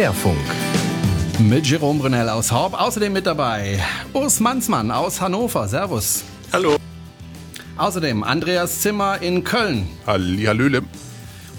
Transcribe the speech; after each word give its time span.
Querfunk. 0.00 0.38
Mit 1.40 1.66
Jerome 1.66 2.00
Brunel 2.00 2.30
aus 2.30 2.50
Horb, 2.50 2.72
außerdem 2.72 3.12
mit 3.12 3.26
dabei 3.26 3.78
Urs 4.14 4.40
Mansmann 4.40 4.90
aus 4.90 5.20
Hannover. 5.20 5.68
Servus. 5.68 6.24
Hallo. 6.54 6.78
Außerdem 7.76 8.24
Andreas 8.24 8.80
Zimmer 8.80 9.20
in 9.20 9.44
Köln. 9.44 9.86
Hallihallöle. 10.06 10.84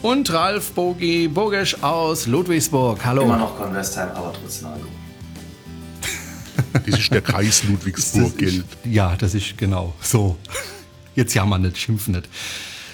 Und 0.01 0.33
Ralf 0.33 0.71
Bogi 0.71 1.27
Bogisch 1.27 1.83
aus 1.83 2.25
Ludwigsburg. 2.25 3.05
Hallo. 3.05 3.25
Immer 3.25 3.37
noch 3.37 3.59
Convestheim, 3.59 4.09
aber 4.15 4.33
trotzdem 4.33 4.69
hallo. 4.69 4.87
Das 6.83 6.97
ist 6.97 7.13
der 7.13 7.21
Kreis 7.21 7.63
Ludwigsburg, 7.63 8.39
gilt. 8.39 8.65
Ja, 8.85 9.15
das 9.19 9.35
ist 9.35 9.55
genau 9.55 9.93
so. 10.01 10.35
Jetzt 11.13 11.35
jammern 11.35 11.61
nicht, 11.61 11.77
schimpfen 11.77 12.15
nicht. 12.15 12.27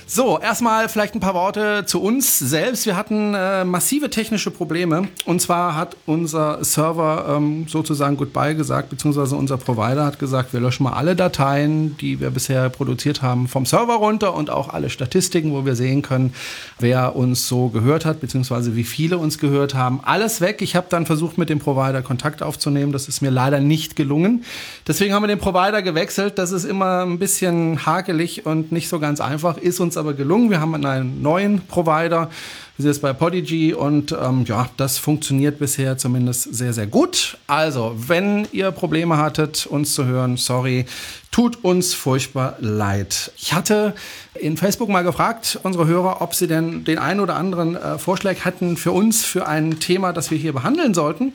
So, 0.09 0.39
erstmal 0.39 0.88
vielleicht 0.88 1.16
ein 1.16 1.20
paar 1.20 1.34
Worte 1.34 1.84
zu 1.85 2.02
uns 2.02 2.39
selbst. 2.39 2.85
Wir 2.85 2.95
hatten 2.95 3.34
äh, 3.34 3.66
massive 3.66 4.09
technische 4.09 4.52
Probleme. 4.52 5.09
Und 5.25 5.41
zwar 5.41 5.75
hat 5.75 5.97
unser 6.05 6.63
Server 6.63 7.35
ähm, 7.35 7.67
sozusagen 7.67 8.16
Goodbye 8.16 8.55
gesagt, 8.55 8.89
beziehungsweise 8.89 9.35
unser 9.35 9.57
Provider 9.57 10.05
hat 10.05 10.17
gesagt, 10.17 10.53
wir 10.53 10.61
löschen 10.61 10.83
mal 10.83 10.93
alle 10.93 11.17
Dateien, 11.17 11.97
die 11.97 12.21
wir 12.21 12.30
bisher 12.30 12.70
produziert 12.70 13.21
haben, 13.21 13.49
vom 13.49 13.66
Server 13.66 13.95
runter 13.95 14.33
und 14.33 14.49
auch 14.49 14.70
alle 14.70 14.89
Statistiken, 14.89 15.52
wo 15.52 15.66
wir 15.66 15.75
sehen 15.75 16.03
können, 16.03 16.33
wer 16.80 17.17
uns 17.17 17.45
so 17.49 17.67
gehört 17.67 18.05
hat, 18.05 18.21
beziehungsweise 18.21 18.77
wie 18.77 18.85
viele 18.85 19.17
uns 19.17 19.39
gehört 19.39 19.75
haben. 19.75 19.99
Alles 20.05 20.39
weg. 20.39 20.61
Ich 20.61 20.77
habe 20.77 20.88
dann 20.89 21.05
versucht, 21.05 21.38
mit 21.38 21.50
dem 21.50 21.59
Provider 21.59 22.02
Kontakt 22.02 22.41
aufzunehmen. 22.41 22.94
Das 22.94 23.09
ist 23.09 23.22
mir 23.22 23.30
leider 23.30 23.59
nicht 23.59 23.97
gelungen. 23.97 24.45
Deswegen 24.88 25.13
haben 25.13 25.23
wir 25.23 25.28
den 25.28 25.39
Provider 25.39 25.81
gewechselt. 25.81 26.38
Das 26.38 26.53
ist 26.53 26.63
immer 26.63 27.02
ein 27.02 27.19
bisschen 27.19 27.85
hakelig 27.85 28.45
und 28.45 28.72
nicht 28.72 28.88
so 28.88 29.00
ganz 29.00 29.19
einfach. 29.19 29.58
Ist 29.58 29.81
uns 29.81 29.97
aber 29.98 30.14
gelungen. 30.14 30.50
Wir 30.50 30.62
haben 30.62 30.73
einen 30.73 31.22
neuen 31.22 31.62
Provider. 31.67 32.30
Wir 32.78 32.84
sind 32.84 32.92
jetzt 32.92 33.02
bei 33.02 33.12
Podigy 33.12 33.73
und 33.73 34.12
ähm, 34.12 34.45
ja, 34.45 34.70
das 34.78 35.00
funktioniert 35.00 35.58
bisher 35.58 35.98
zumindest 35.98 36.56
sehr, 36.56 36.73
sehr 36.73 36.86
gut. 36.86 37.38
Also, 37.48 37.95
wenn 37.98 38.48
ihr 38.52 38.70
Probleme 38.70 39.18
hattet, 39.18 39.66
uns 39.66 39.95
zu 39.95 40.06
hören, 40.06 40.38
sorry, 40.38 40.86
tut 41.31 41.64
uns 41.64 41.95
furchtbar 41.95 42.56
leid. 42.59 43.31
Ich 43.36 43.53
hatte 43.53 43.95
in 44.36 44.58
Facebook 44.58 44.90
mal 44.90 45.03
gefragt, 45.03 45.59
unsere 45.64 45.88
Hörer, 45.88 46.22
ob 46.22 46.36
sie 46.36 46.45
denn 46.45 46.84
den 46.84 47.00
einen 47.00 47.20
oder 47.20 47.36
anderen 47.36 47.75
äh, 47.75 47.98
Vorschlag 47.98 48.45
hatten 48.45 48.78
für 48.78 48.92
uns, 48.92 49.25
für 49.25 49.48
ein 49.48 49.80
Thema, 49.80 50.14
das 50.14 50.30
wir 50.30 50.38
hier 50.38 50.53
behandeln 50.53 50.94
sollten. 50.94 51.34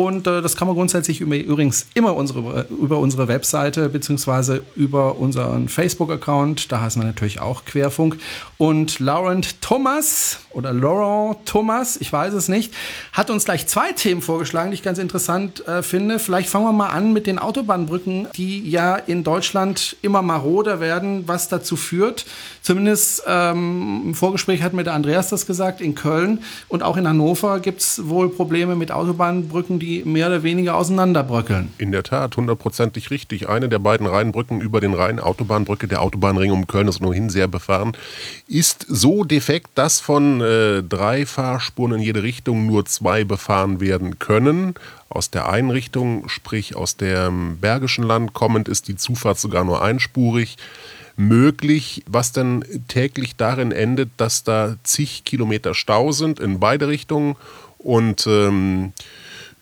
Und 0.00 0.26
äh, 0.26 0.40
das 0.40 0.56
kann 0.56 0.66
man 0.66 0.78
grundsätzlich 0.78 1.20
übrigens 1.20 1.84
immer 1.92 2.16
unsere, 2.16 2.64
über 2.70 2.96
unsere 2.96 3.28
Webseite 3.28 3.90
beziehungsweise 3.90 4.62
über 4.74 5.18
unseren 5.18 5.68
Facebook-Account, 5.68 6.72
da 6.72 6.80
heißen 6.80 7.02
wir 7.02 7.06
natürlich 7.06 7.42
auch 7.42 7.66
Querfunk. 7.66 8.16
Und 8.56 8.98
Laurent 8.98 9.60
Thomas 9.60 10.38
oder 10.52 10.72
Laurent 10.72 11.44
Thomas, 11.44 11.98
ich 12.00 12.10
weiß 12.10 12.32
es 12.32 12.48
nicht, 12.48 12.72
hat 13.12 13.28
uns 13.28 13.44
gleich 13.44 13.66
zwei 13.66 13.92
Themen 13.92 14.22
vorgeschlagen, 14.22 14.70
die 14.70 14.76
ich 14.76 14.82
ganz 14.82 14.98
interessant 14.98 15.68
äh, 15.68 15.82
finde. 15.82 16.18
Vielleicht 16.18 16.48
fangen 16.48 16.64
wir 16.64 16.72
mal 16.72 16.88
an 16.88 17.12
mit 17.12 17.26
den 17.26 17.38
Autobahnbrücken, 17.38 18.28
die 18.36 18.70
ja 18.70 18.96
in 18.96 19.22
Deutschland 19.22 19.96
immer 20.00 20.22
maroder 20.22 20.80
werden, 20.80 21.28
was 21.28 21.50
dazu 21.50 21.76
führt. 21.76 22.24
Zumindest 22.62 23.24
ähm, 23.26 24.02
im 24.06 24.14
Vorgespräch 24.14 24.62
hat 24.62 24.72
mir 24.72 24.84
der 24.84 24.94
Andreas 24.94 25.28
das 25.28 25.44
gesagt, 25.44 25.82
in 25.82 25.94
Köln 25.94 26.42
und 26.68 26.82
auch 26.82 26.96
in 26.96 27.06
Hannover 27.06 27.60
gibt 27.60 27.82
es 27.82 28.08
wohl 28.08 28.30
Probleme 28.30 28.76
mit 28.76 28.92
Autobahnbrücken, 28.92 29.78
die 29.78 29.89
mehr 30.04 30.28
oder 30.28 30.42
weniger 30.42 30.76
auseinanderbröckeln. 30.76 31.72
In 31.78 31.92
der 31.92 32.02
Tat, 32.02 32.36
hundertprozentig 32.36 33.10
richtig. 33.10 33.48
Eine 33.48 33.68
der 33.68 33.78
beiden 33.78 34.06
Rheinbrücken 34.06 34.60
über 34.60 34.80
den 34.80 34.94
Rhein, 34.94 35.20
Autobahnbrücke, 35.20 35.88
der 35.88 36.02
Autobahnring 36.02 36.52
um 36.52 36.66
Köln 36.66 36.88
ist 36.88 37.00
ohnehin 37.00 37.30
sehr 37.30 37.48
befahren, 37.48 37.92
ist 38.48 38.86
so 38.88 39.24
defekt, 39.24 39.70
dass 39.74 40.00
von 40.00 40.40
äh, 40.40 40.82
drei 40.82 41.26
Fahrspuren 41.26 41.94
in 41.94 42.00
jede 42.00 42.22
Richtung 42.22 42.66
nur 42.66 42.86
zwei 42.86 43.24
befahren 43.24 43.80
werden 43.80 44.18
können. 44.18 44.74
Aus 45.08 45.30
der 45.30 45.48
einen 45.48 45.70
Richtung, 45.70 46.28
sprich 46.28 46.76
aus 46.76 46.96
dem 46.96 47.58
Bergischen 47.58 48.04
Land 48.04 48.32
kommend, 48.32 48.68
ist 48.68 48.88
die 48.88 48.96
Zufahrt 48.96 49.38
sogar 49.38 49.64
nur 49.64 49.82
einspurig 49.82 50.56
möglich, 51.20 52.02
was 52.06 52.32
dann 52.32 52.64
täglich 52.88 53.36
darin 53.36 53.72
endet, 53.72 54.10
dass 54.16 54.42
da 54.42 54.76
zig 54.82 55.24
Kilometer 55.24 55.74
Stau 55.74 56.12
sind 56.12 56.40
in 56.40 56.58
beide 56.60 56.88
Richtungen 56.88 57.36
und 57.78 58.26
ähm, 58.26 58.92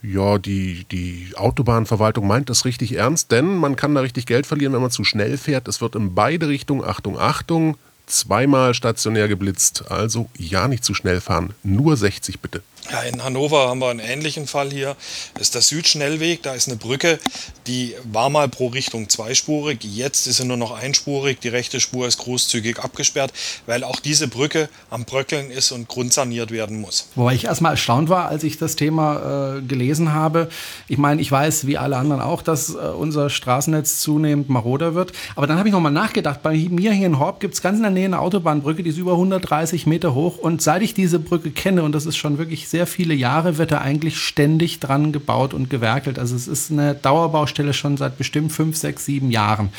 ja, 0.02 0.38
die, 0.38 0.84
die 0.90 1.32
Autobahnverwaltung 1.36 2.26
meint 2.26 2.50
das 2.50 2.64
richtig 2.64 2.94
ernst, 2.94 3.32
denn 3.32 3.56
man 3.56 3.76
kann 3.76 3.94
da 3.94 4.00
richtig 4.00 4.26
Geld 4.26 4.46
verlieren, 4.46 4.72
wenn 4.72 4.80
man 4.80 4.90
zu 4.90 5.04
schnell 5.04 5.36
fährt. 5.36 5.66
Es 5.68 5.80
wird 5.80 5.96
in 5.96 6.14
beide 6.14 6.48
Richtungen, 6.48 6.84
Achtung, 6.84 7.18
Achtung, 7.18 7.76
zweimal 8.06 8.74
stationär 8.74 9.28
geblitzt. 9.28 9.90
Also 9.90 10.28
ja, 10.36 10.68
nicht 10.68 10.84
zu 10.84 10.94
schnell 10.94 11.20
fahren, 11.20 11.52
nur 11.62 11.96
60 11.96 12.40
bitte. 12.40 12.62
Ja, 12.90 13.02
in 13.02 13.22
Hannover 13.22 13.68
haben 13.68 13.80
wir 13.80 13.90
einen 13.90 14.00
ähnlichen 14.00 14.46
Fall 14.46 14.70
hier. 14.70 14.96
Das 15.34 15.48
ist 15.48 15.54
der 15.54 15.60
Südschnellweg. 15.60 16.42
Da 16.42 16.54
ist 16.54 16.68
eine 16.68 16.78
Brücke, 16.78 17.18
die 17.66 17.94
war 18.10 18.30
mal 18.30 18.48
pro 18.48 18.68
Richtung 18.68 19.10
zweispurig. 19.10 19.80
Jetzt 19.82 20.26
ist 20.26 20.38
sie 20.38 20.46
nur 20.46 20.56
noch 20.56 20.72
einspurig. 20.72 21.38
Die 21.40 21.48
rechte 21.48 21.80
Spur 21.80 22.06
ist 22.06 22.16
großzügig 22.16 22.78
abgesperrt, 22.78 23.34
weil 23.66 23.84
auch 23.84 24.00
diese 24.00 24.26
Brücke 24.26 24.70
am 24.88 25.04
Bröckeln 25.04 25.50
ist 25.50 25.70
und 25.70 25.86
grundsaniert 25.88 26.50
werden 26.50 26.80
muss. 26.80 27.08
Wobei 27.14 27.34
ich 27.34 27.44
erstmal 27.44 27.72
erstaunt 27.72 28.08
war, 28.08 28.28
als 28.28 28.42
ich 28.42 28.56
das 28.56 28.74
Thema 28.74 29.58
äh, 29.58 29.60
gelesen 29.60 30.14
habe. 30.14 30.48
Ich 30.86 30.96
meine, 30.96 31.20
ich 31.20 31.30
weiß, 31.30 31.66
wie 31.66 31.76
alle 31.76 31.98
anderen 31.98 32.22
auch, 32.22 32.40
dass 32.40 32.70
äh, 32.70 32.78
unser 32.78 33.28
Straßennetz 33.28 34.00
zunehmend 34.00 34.48
maroder 34.48 34.94
wird. 34.94 35.12
Aber 35.36 35.46
dann 35.46 35.58
habe 35.58 35.68
ich 35.68 35.74
nochmal 35.74 35.92
nachgedacht. 35.92 36.42
Bei 36.42 36.54
mir 36.54 36.92
hier 36.92 37.06
in 37.06 37.18
Horb 37.18 37.40
gibt 37.40 37.52
es 37.52 37.60
ganz 37.60 37.76
in 37.76 37.82
der 37.82 37.92
Nähe 37.92 38.06
eine 38.06 38.20
Autobahnbrücke, 38.20 38.82
die 38.82 38.88
ist 38.88 38.98
über 38.98 39.12
130 39.12 39.86
Meter 39.86 40.14
hoch. 40.14 40.38
Und 40.38 40.62
seit 40.62 40.80
ich 40.80 40.94
diese 40.94 41.18
Brücke 41.18 41.50
kenne, 41.50 41.82
und 41.82 41.92
das 41.92 42.06
ist 42.06 42.16
schon 42.16 42.38
wirklich 42.38 42.66
sehr 42.68 42.77
viele 42.86 43.14
Jahre 43.14 43.58
wird 43.58 43.72
da 43.72 43.78
eigentlich 43.78 44.18
ständig 44.18 44.80
dran 44.80 45.12
gebaut 45.12 45.54
und 45.54 45.70
gewerkelt. 45.70 46.18
Also 46.18 46.36
es 46.36 46.48
ist 46.48 46.70
eine 46.70 46.94
Dauerbaustelle 46.94 47.74
schon 47.74 47.96
seit 47.96 48.18
bestimmt 48.18 48.52
fünf, 48.52 48.76
sechs, 48.76 49.04
sieben 49.04 49.30
Jahren. 49.30 49.70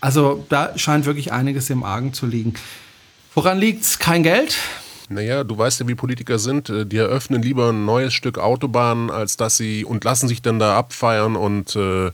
Also 0.00 0.44
da 0.48 0.76
scheint 0.76 1.06
wirklich 1.06 1.32
einiges 1.32 1.70
im 1.70 1.82
Argen 1.82 2.12
zu 2.12 2.26
liegen. 2.26 2.54
Woran 3.34 3.58
liegt 3.58 3.82
es? 3.84 3.98
Kein 3.98 4.22
Geld? 4.22 4.58
Naja, 5.12 5.44
du 5.44 5.56
weißt 5.56 5.80
ja, 5.80 5.88
wie 5.88 5.94
Politiker 5.94 6.38
sind. 6.38 6.70
Äh, 6.70 6.86
die 6.86 6.96
eröffnen 6.96 7.42
lieber 7.42 7.70
ein 7.70 7.84
neues 7.84 8.14
Stück 8.14 8.38
Autobahn, 8.38 9.10
als 9.10 9.36
dass 9.36 9.56
sie 9.56 9.84
und 9.84 10.04
lassen 10.04 10.28
sich 10.28 10.42
dann 10.42 10.58
da 10.58 10.76
abfeiern 10.76 11.36
und 11.36 11.76
äh, 11.76 12.12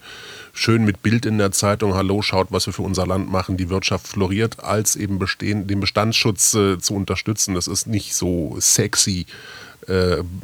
schön 0.52 0.84
mit 0.84 1.02
Bild 1.02 1.26
in 1.26 1.38
der 1.38 1.52
Zeitung, 1.52 1.94
hallo, 1.94 2.22
schaut, 2.22 2.48
was 2.50 2.66
wir 2.66 2.72
für 2.72 2.82
unser 2.82 3.06
Land 3.06 3.30
machen, 3.30 3.56
die 3.56 3.68
Wirtschaft 3.68 4.08
floriert, 4.08 4.62
als 4.64 4.96
eben 4.96 5.18
bestehen, 5.18 5.66
den 5.66 5.80
Bestandsschutz 5.80 6.54
äh, 6.54 6.78
zu 6.78 6.94
unterstützen. 6.94 7.54
Das 7.54 7.68
ist 7.68 7.86
nicht 7.86 8.14
so 8.14 8.56
sexy 8.58 9.26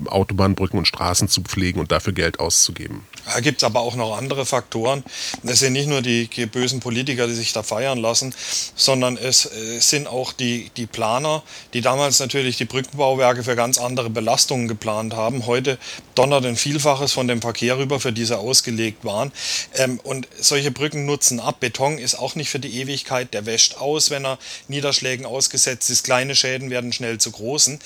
Autobahnbrücken 0.06 0.78
und 0.78 0.88
Straßen 0.88 1.28
zu 1.28 1.43
pflegen 1.43 1.81
und 1.81 1.93
dafür 1.93 2.12
Geld 2.12 2.41
auszugeben. 2.41 3.03
Da 3.27 3.41
gibt 3.41 3.62
es 3.62 3.65
aber 3.65 3.81
auch 3.81 3.97
noch 3.97 4.17
andere 4.17 4.45
Faktoren. 4.45 5.03
Es 5.45 5.61
sind 5.61 5.73
nicht 5.73 5.89
nur 5.89 6.03
die 6.03 6.27
bösen 6.47 6.81
Politiker, 6.81 7.27
die 7.27 7.35
sich 7.35 7.53
da 7.53 7.62
feiern 7.62 7.99
lassen, 7.99 8.35
sondern 8.77 9.17
es, 9.17 9.47
es 9.47 9.89
sind 9.89 10.07
auch 10.07 10.33
die, 10.33 10.71
die 10.77 10.87
Planer, 10.87 11.43
die 11.73 11.81
damals 11.81 12.21
natürlich 12.21 12.57
die 12.57 12.65
Brückenbauwerke 12.65 13.43
für 13.43 13.57
ganz 13.57 13.79
andere 13.79 14.11
Belastungen 14.11 14.69
geplant 14.69 15.15
haben. 15.15 15.47
Heute 15.47 15.79
donnert 16.15 16.45
ein 16.45 16.57
Vielfaches 16.57 17.12
von 17.12 17.29
dem 17.29 17.41
Verkehr 17.41 17.79
rüber, 17.79 18.01
für 18.01 18.12
die 18.12 18.25
sie 18.25 18.39
ausgelegt 18.39 19.05
waren. 19.05 19.33
Ähm, 19.75 20.01
und 20.03 20.29
solche 20.39 20.71
Brücken 20.71 21.06
nutzen 21.06 21.41
ab. 21.41 21.61
Beton 21.61 21.99
ist 21.99 22.15
auch 22.17 22.35
nicht 22.35 22.51
für 22.51 22.61
die 22.61 22.81
Ewigkeit. 22.81 23.35
Der 23.35 23.47
wäscht 23.47 23.77
aus, 23.77 24.11
wenn 24.11 24.25
er 24.25 24.39
Niederschlägen 24.69 25.27
ausgesetzt 25.27 25.91
ist. 25.91 26.05
Kleine 26.05 26.35
Schäden 26.35 26.71
werden 26.71 26.93
schnell 26.93 27.19
zu 27.19 27.31
großen. 27.31 27.79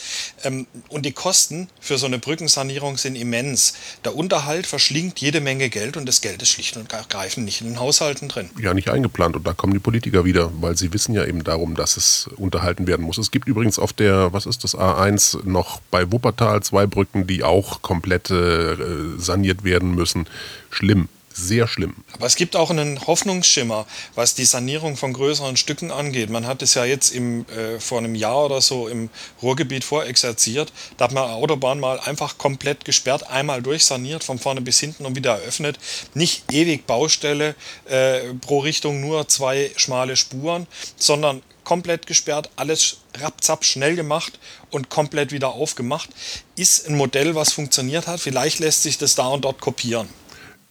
Ähm, 0.44 0.66
und 0.88 1.06
die 1.06 1.12
Kosten 1.12 1.68
für 1.80 1.98
so 1.98 2.06
eine 2.06 2.18
Brückensanierung 2.18 2.98
sind 2.98 3.14
immens. 3.14 3.74
Der 4.04 4.14
Unterhalt 4.14 4.66
verschlingt 4.66 5.20
jede 5.28 5.42
Menge 5.42 5.68
Geld 5.68 5.98
und 5.98 6.06
das 6.06 6.22
Geld 6.22 6.40
ist 6.40 6.48
schlicht 6.48 6.78
und 6.78 6.90
ergreifend 6.90 7.44
nicht 7.44 7.60
in 7.60 7.66
den 7.66 7.80
Haushalten 7.80 8.28
drin. 8.28 8.48
Ja, 8.58 8.72
nicht 8.72 8.88
eingeplant. 8.88 9.36
Und 9.36 9.46
da 9.46 9.52
kommen 9.52 9.74
die 9.74 9.78
Politiker 9.78 10.24
wieder, 10.24 10.50
weil 10.62 10.74
sie 10.74 10.94
wissen 10.94 11.14
ja 11.14 11.26
eben 11.26 11.44
darum, 11.44 11.74
dass 11.74 11.98
es 11.98 12.30
unterhalten 12.38 12.86
werden 12.86 13.04
muss. 13.04 13.18
Es 13.18 13.30
gibt 13.30 13.46
übrigens 13.46 13.78
auf 13.78 13.92
der, 13.92 14.32
was 14.32 14.46
ist 14.46 14.64
das, 14.64 14.74
A1 14.74 15.46
noch 15.46 15.80
bei 15.90 16.10
Wuppertal 16.10 16.62
zwei 16.62 16.86
Brücken, 16.86 17.26
die 17.26 17.44
auch 17.44 17.82
komplett 17.82 18.30
äh, 18.30 18.76
saniert 19.18 19.64
werden 19.64 19.94
müssen. 19.94 20.26
Schlimm 20.70 21.10
sehr 21.38 21.68
schlimm. 21.68 21.94
Aber 22.12 22.26
es 22.26 22.36
gibt 22.36 22.56
auch 22.56 22.70
einen 22.70 23.06
Hoffnungsschimmer, 23.06 23.86
was 24.14 24.34
die 24.34 24.44
Sanierung 24.44 24.96
von 24.96 25.12
größeren 25.12 25.56
Stücken 25.56 25.90
angeht. 25.90 26.30
Man 26.30 26.46
hat 26.46 26.62
es 26.62 26.74
ja 26.74 26.84
jetzt 26.84 27.10
im, 27.10 27.46
äh, 27.48 27.78
vor 27.78 27.98
einem 27.98 28.14
Jahr 28.14 28.46
oder 28.46 28.60
so 28.60 28.88
im 28.88 29.08
Ruhrgebiet 29.40 29.84
vorexerziert. 29.84 30.72
Da 30.96 31.04
hat 31.04 31.12
man 31.12 31.24
eine 31.24 31.34
Autobahn 31.34 31.80
mal 31.80 32.00
einfach 32.00 32.38
komplett 32.38 32.84
gesperrt, 32.84 33.30
einmal 33.30 33.62
durchsaniert, 33.62 34.24
von 34.24 34.38
vorne 34.38 34.60
bis 34.60 34.80
hinten 34.80 35.06
und 35.06 35.16
wieder 35.16 35.38
eröffnet. 35.38 35.78
Nicht 36.14 36.52
ewig 36.52 36.86
Baustelle, 36.86 37.54
äh, 37.86 38.34
pro 38.40 38.58
Richtung 38.58 39.00
nur 39.00 39.28
zwei 39.28 39.70
schmale 39.76 40.16
Spuren, 40.16 40.66
sondern 40.96 41.42
komplett 41.62 42.06
gesperrt, 42.06 42.50
alles 42.56 42.98
rapzapp 43.18 43.64
schnell 43.64 43.94
gemacht 43.94 44.38
und 44.70 44.88
komplett 44.88 45.32
wieder 45.32 45.50
aufgemacht. 45.50 46.08
Ist 46.56 46.88
ein 46.88 46.96
Modell, 46.96 47.34
was 47.34 47.52
funktioniert 47.52 48.06
hat. 48.06 48.20
Vielleicht 48.20 48.58
lässt 48.58 48.82
sich 48.82 48.96
das 48.98 49.14
da 49.14 49.28
und 49.28 49.44
dort 49.44 49.60
kopieren 49.60 50.08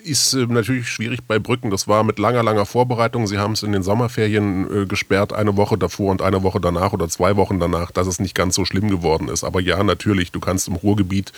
ist 0.07 0.33
äh, 0.33 0.45
natürlich 0.47 0.89
schwierig 0.89 1.21
bei 1.27 1.39
Brücken. 1.39 1.69
Das 1.69 1.87
war 1.87 2.03
mit 2.03 2.19
langer, 2.19 2.43
langer 2.43 2.65
Vorbereitung. 2.65 3.27
Sie 3.27 3.37
haben 3.37 3.53
es 3.53 3.63
in 3.63 3.71
den 3.71 3.83
Sommerferien 3.83 4.83
äh, 4.83 4.85
gesperrt, 4.85 5.33
eine 5.33 5.57
Woche 5.57 5.77
davor 5.77 6.11
und 6.11 6.21
eine 6.21 6.43
Woche 6.43 6.59
danach 6.59 6.93
oder 6.93 7.09
zwei 7.09 7.35
Wochen 7.35 7.59
danach, 7.59 7.91
dass 7.91 8.07
es 8.07 8.19
nicht 8.19 8.35
ganz 8.35 8.55
so 8.55 8.65
schlimm 8.65 8.89
geworden 8.89 9.27
ist. 9.27 9.43
Aber 9.43 9.59
ja, 9.59 9.83
natürlich, 9.83 10.31
du 10.31 10.39
kannst 10.39 10.67
im 10.67 10.75
Ruhrgebiet 10.75 11.33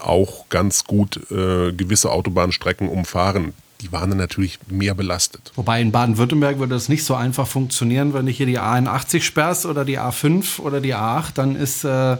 auch 0.00 0.48
ganz 0.48 0.84
gut 0.84 1.30
äh, 1.30 1.72
gewisse 1.72 2.10
Autobahnstrecken 2.10 2.88
umfahren 2.88 3.52
die 3.82 3.92
waren 3.92 4.08
dann 4.08 4.18
natürlich 4.18 4.58
mehr 4.68 4.94
belastet. 4.94 5.52
Wobei 5.54 5.80
in 5.80 5.92
Baden-Württemberg 5.92 6.58
würde 6.58 6.74
das 6.74 6.88
nicht 6.88 7.04
so 7.04 7.14
einfach 7.14 7.46
funktionieren, 7.46 8.14
wenn 8.14 8.26
du 8.26 8.32
hier 8.32 8.46
die 8.46 8.58
A81 8.58 9.20
sperrst 9.20 9.66
oder 9.66 9.84
die 9.84 9.98
A5 9.98 10.60
oder 10.60 10.80
die 10.80 10.94
A8, 10.94 11.34
dann 11.34 11.56
ist 11.56 11.84
äh, 11.84 12.16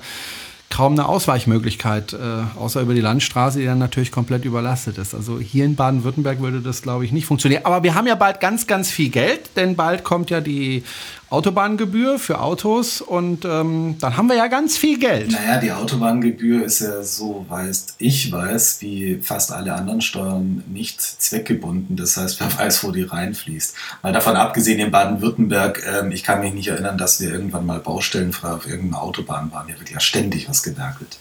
kaum 0.77 0.93
eine 0.93 1.09
Ausweichmöglichkeit, 1.09 2.13
äh, 2.13 2.19
außer 2.59 2.83
über 2.83 2.93
die 2.93 3.01
Landstraße, 3.01 3.59
die 3.59 3.65
dann 3.65 3.79
natürlich 3.79 4.13
komplett 4.13 4.45
überlastet 4.45 4.99
ist. 4.99 5.15
Also 5.15 5.39
hier 5.39 5.65
in 5.65 5.75
Baden-Württemberg 5.75 6.41
würde 6.43 6.61
das, 6.61 6.83
glaube 6.83 7.07
ich, 7.07 7.13
nicht 7.13 7.25
funktionieren. 7.25 7.65
Aber 7.65 7.83
wir 7.83 7.95
haben 7.95 8.07
ja 8.07 8.15
bald 8.15 8.41
ganz, 8.41 8.67
ganz 8.67 8.91
viel 8.91 9.09
Geld, 9.09 9.57
denn 9.57 9.75
bald 9.75 10.05
kommt 10.05 10.29
ja 10.29 10.43
die 10.43 10.85
Autobahngebühr 11.29 12.21
für 12.21 12.41
Autos 12.41 13.01
und 13.01 13.45
ähm, 13.45 13.97
dann 13.99 14.17
haben 14.17 14.29
wir 14.29 14.37
ja 14.37 14.47
ganz 14.47 14.79
viel 14.79 14.97
Geld. 14.97 15.33
Naja, 15.33 15.59
die 15.59 15.73
Autobahngebühr 15.73 16.65
ist 16.65 16.81
ja 16.81 17.03
so, 17.03 17.45
weiß 17.49 17.97
ich 17.99 18.31
weiß, 18.31 18.81
wie 18.81 19.19
fast 19.21 19.51
alle 19.51 19.75
anderen 19.75 20.01
Steuern 20.01 20.63
nicht 20.69 21.01
zweckgebunden. 21.01 21.97
Das 21.97 22.17
heißt, 22.17 22.39
wer 22.39 22.57
weiß, 22.57 22.85
wo 22.85 22.93
die 22.93 23.03
reinfließt. 23.03 23.75
Mal 24.05 24.13
davon 24.13 24.37
abgesehen, 24.37 24.79
in 24.79 24.93
Baden-Württemberg, 24.93 25.83
ähm, 25.85 26.13
ich 26.13 26.23
kann 26.23 26.41
mich 26.41 26.55
nicht 26.55 26.69
erinnern, 26.69 26.97
dass 26.97 27.21
wir 27.21 27.33
irgendwann 27.33 27.67
mal 27.67 27.81
baustellenfrei 27.81 28.53
auf 28.53 28.69
irgendeiner 28.69 29.03
Autobahn 29.03 29.51
waren. 29.51 29.67
Hier 29.67 29.81
wird 29.81 29.91
ja 29.91 29.99
ständig 29.99 30.49
was 30.49 30.63
gewerkelt. 30.63 31.19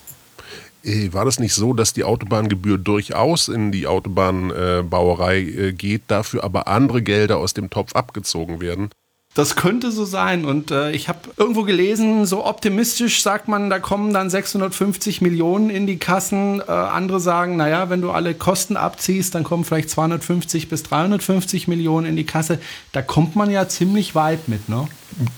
Äh, 0.84 1.14
war 1.14 1.26
das 1.26 1.40
nicht 1.40 1.56
so, 1.56 1.74
dass 1.74 1.94
die 1.94 2.04
Autobahngebühr 2.04 2.78
durchaus 2.78 3.48
in 3.48 3.72
die 3.72 3.88
Autobahnbauerei 3.88 5.40
äh, 5.40 5.74
geht, 5.74 6.04
dafür 6.10 6.44
aber 6.44 6.68
andere 6.68 7.02
Gelder 7.02 7.38
aus 7.38 7.56
dem 7.56 7.72
Topf 7.72 7.96
abgezogen 7.96 8.62
werden? 8.62 8.92
Das 9.36 9.58
könnte 9.58 9.92
so 9.92 10.06
sein. 10.06 10.46
Und 10.46 10.72
äh, 10.72 10.92
ich 10.92 11.10
habe 11.10 11.20
irgendwo 11.36 11.64
gelesen, 11.64 12.26
so 12.26 12.46
optimistisch 12.46 13.22
sagt 13.22 13.50
man, 13.50 13.70
da 13.70 13.80
kommen 13.80 14.14
dann 14.14 14.30
650 14.30 15.20
Millionen 15.20 15.70
in 15.70 15.86
die 15.86 15.98
Kassen. 15.98 16.62
Äh, 16.62 16.72
andere 16.72 17.20
sagen, 17.20 17.58
naja, 17.58 17.90
wenn 17.90 18.02
du 18.02 18.12
alle 18.12 18.34
Kosten 18.34 18.78
abziehst, 18.78 19.36
dann 19.36 19.44
kommen 19.44 19.66
vielleicht 19.66 19.90
250 19.90 20.70
bis 20.70 20.84
350 20.84 21.68
Millionen 21.68 22.08
in 22.08 22.16
die 22.16 22.26
Kasse. 22.26 22.60
Da 22.94 23.02
kommt 23.02 23.36
man 23.36 23.52
ja 23.52 23.68
ziemlich 23.68 24.16
weit 24.16 24.48
mit, 24.48 24.70
ne? 24.70 24.88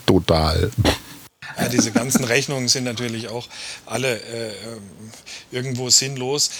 Total. 0.05 0.69
Ja, 1.57 1.67
diese 1.67 1.91
ganzen 1.91 2.23
Rechnungen 2.23 2.67
sind 2.67 2.83
natürlich 2.83 3.29
auch 3.29 3.47
alle 3.87 4.15
äh, 4.15 4.49
ähm, 4.49 4.81
irgendwo 5.49 5.89
sinnlos. 5.89 6.51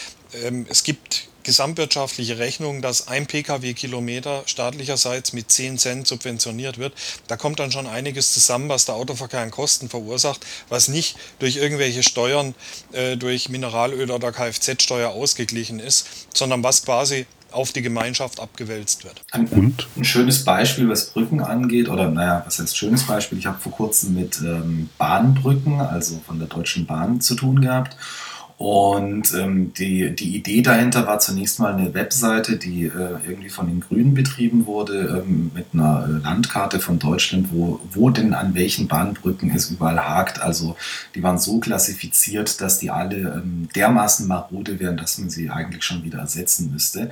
Ähm, 0.43 0.65
es 0.69 0.83
gibt 0.83 1.29
gesamtwirtschaftliche 1.47 2.37
Rechnung, 2.39 2.81
dass 2.81 3.07
ein 3.07 3.25
Pkw-Kilometer 3.25 4.43
staatlicherseits 4.45 5.31
mit 5.31 5.49
10 5.49 5.77
Cent 5.77 6.05
subventioniert 6.05 6.77
wird. 6.77 6.93
Da 7.27 7.37
kommt 7.37 7.59
dann 7.59 7.71
schon 7.71 7.87
einiges 7.87 8.33
zusammen, 8.33 8.67
was 8.67 8.83
der 8.83 8.95
Autoverkehr 8.95 9.39
an 9.39 9.49
Kosten 9.49 9.87
verursacht, 9.87 10.45
was 10.67 10.89
nicht 10.89 11.15
durch 11.39 11.55
irgendwelche 11.55 12.03
Steuern, 12.03 12.53
äh, 12.91 13.15
durch 13.15 13.47
Mineralöl 13.47 14.11
oder 14.11 14.33
Kfz-Steuer 14.33 15.11
ausgeglichen 15.11 15.79
ist, 15.79 16.05
sondern 16.33 16.63
was 16.63 16.83
quasi 16.83 17.25
auf 17.51 17.71
die 17.71 17.81
Gemeinschaft 17.81 18.41
abgewälzt 18.41 19.05
wird. 19.05 19.21
Und? 19.51 19.87
Ein 19.95 20.03
schönes 20.03 20.43
Beispiel, 20.43 20.89
was 20.89 21.11
Brücken 21.11 21.39
angeht, 21.39 21.87
oder 21.87 22.09
naja, 22.09 22.43
was 22.45 22.59
heißt 22.59 22.77
schönes 22.77 23.03
Beispiel? 23.03 23.37
Ich 23.37 23.45
habe 23.45 23.57
vor 23.57 23.71
kurzem 23.71 24.15
mit 24.15 24.41
ähm, 24.41 24.89
Bahnbrücken, 24.97 25.79
also 25.79 26.19
von 26.25 26.39
der 26.39 26.49
Deutschen 26.49 26.85
Bahn, 26.85 27.21
zu 27.21 27.35
tun 27.35 27.61
gehabt. 27.61 27.95
Und 28.57 29.35
ähm, 29.35 29.71
die, 29.73 30.15
die 30.15 30.35
Idee 30.35 30.63
dahinter 30.63 31.05
war 31.05 31.19
zunächst 31.19 31.59
mal 31.59 31.75
eine 31.75 31.93
Webseite, 31.93 32.57
die 32.57 32.85
äh, 32.85 33.17
irgendwie 33.27 33.49
von 33.49 33.67
den 33.67 33.81
Grünen 33.81 34.15
betrieben 34.15 34.65
wurde, 34.65 35.23
ähm, 35.23 35.51
mit 35.53 35.67
einer 35.73 36.07
äh, 36.07 36.23
Landkarte 36.23 36.79
von 36.79 36.97
Deutschland, 36.97 37.49
wo, 37.51 37.79
wo 37.91 38.09
denn 38.09 38.33
an 38.33 38.55
welchen 38.55 38.87
Bahnbrücken 38.87 39.51
es 39.51 39.69
überall 39.69 39.99
hakt. 39.99 40.41
Also 40.41 40.75
die 41.13 41.21
waren 41.21 41.37
so 41.37 41.59
klassifiziert, 41.59 42.59
dass 42.59 42.79
die 42.79 42.89
alle 42.89 43.17
ähm, 43.43 43.69
dermaßen 43.75 44.27
marode 44.27 44.79
wären, 44.79 44.97
dass 44.97 45.19
man 45.19 45.29
sie 45.29 45.51
eigentlich 45.51 45.83
schon 45.83 46.03
wieder 46.03 46.17
ersetzen 46.17 46.71
müsste 46.71 47.11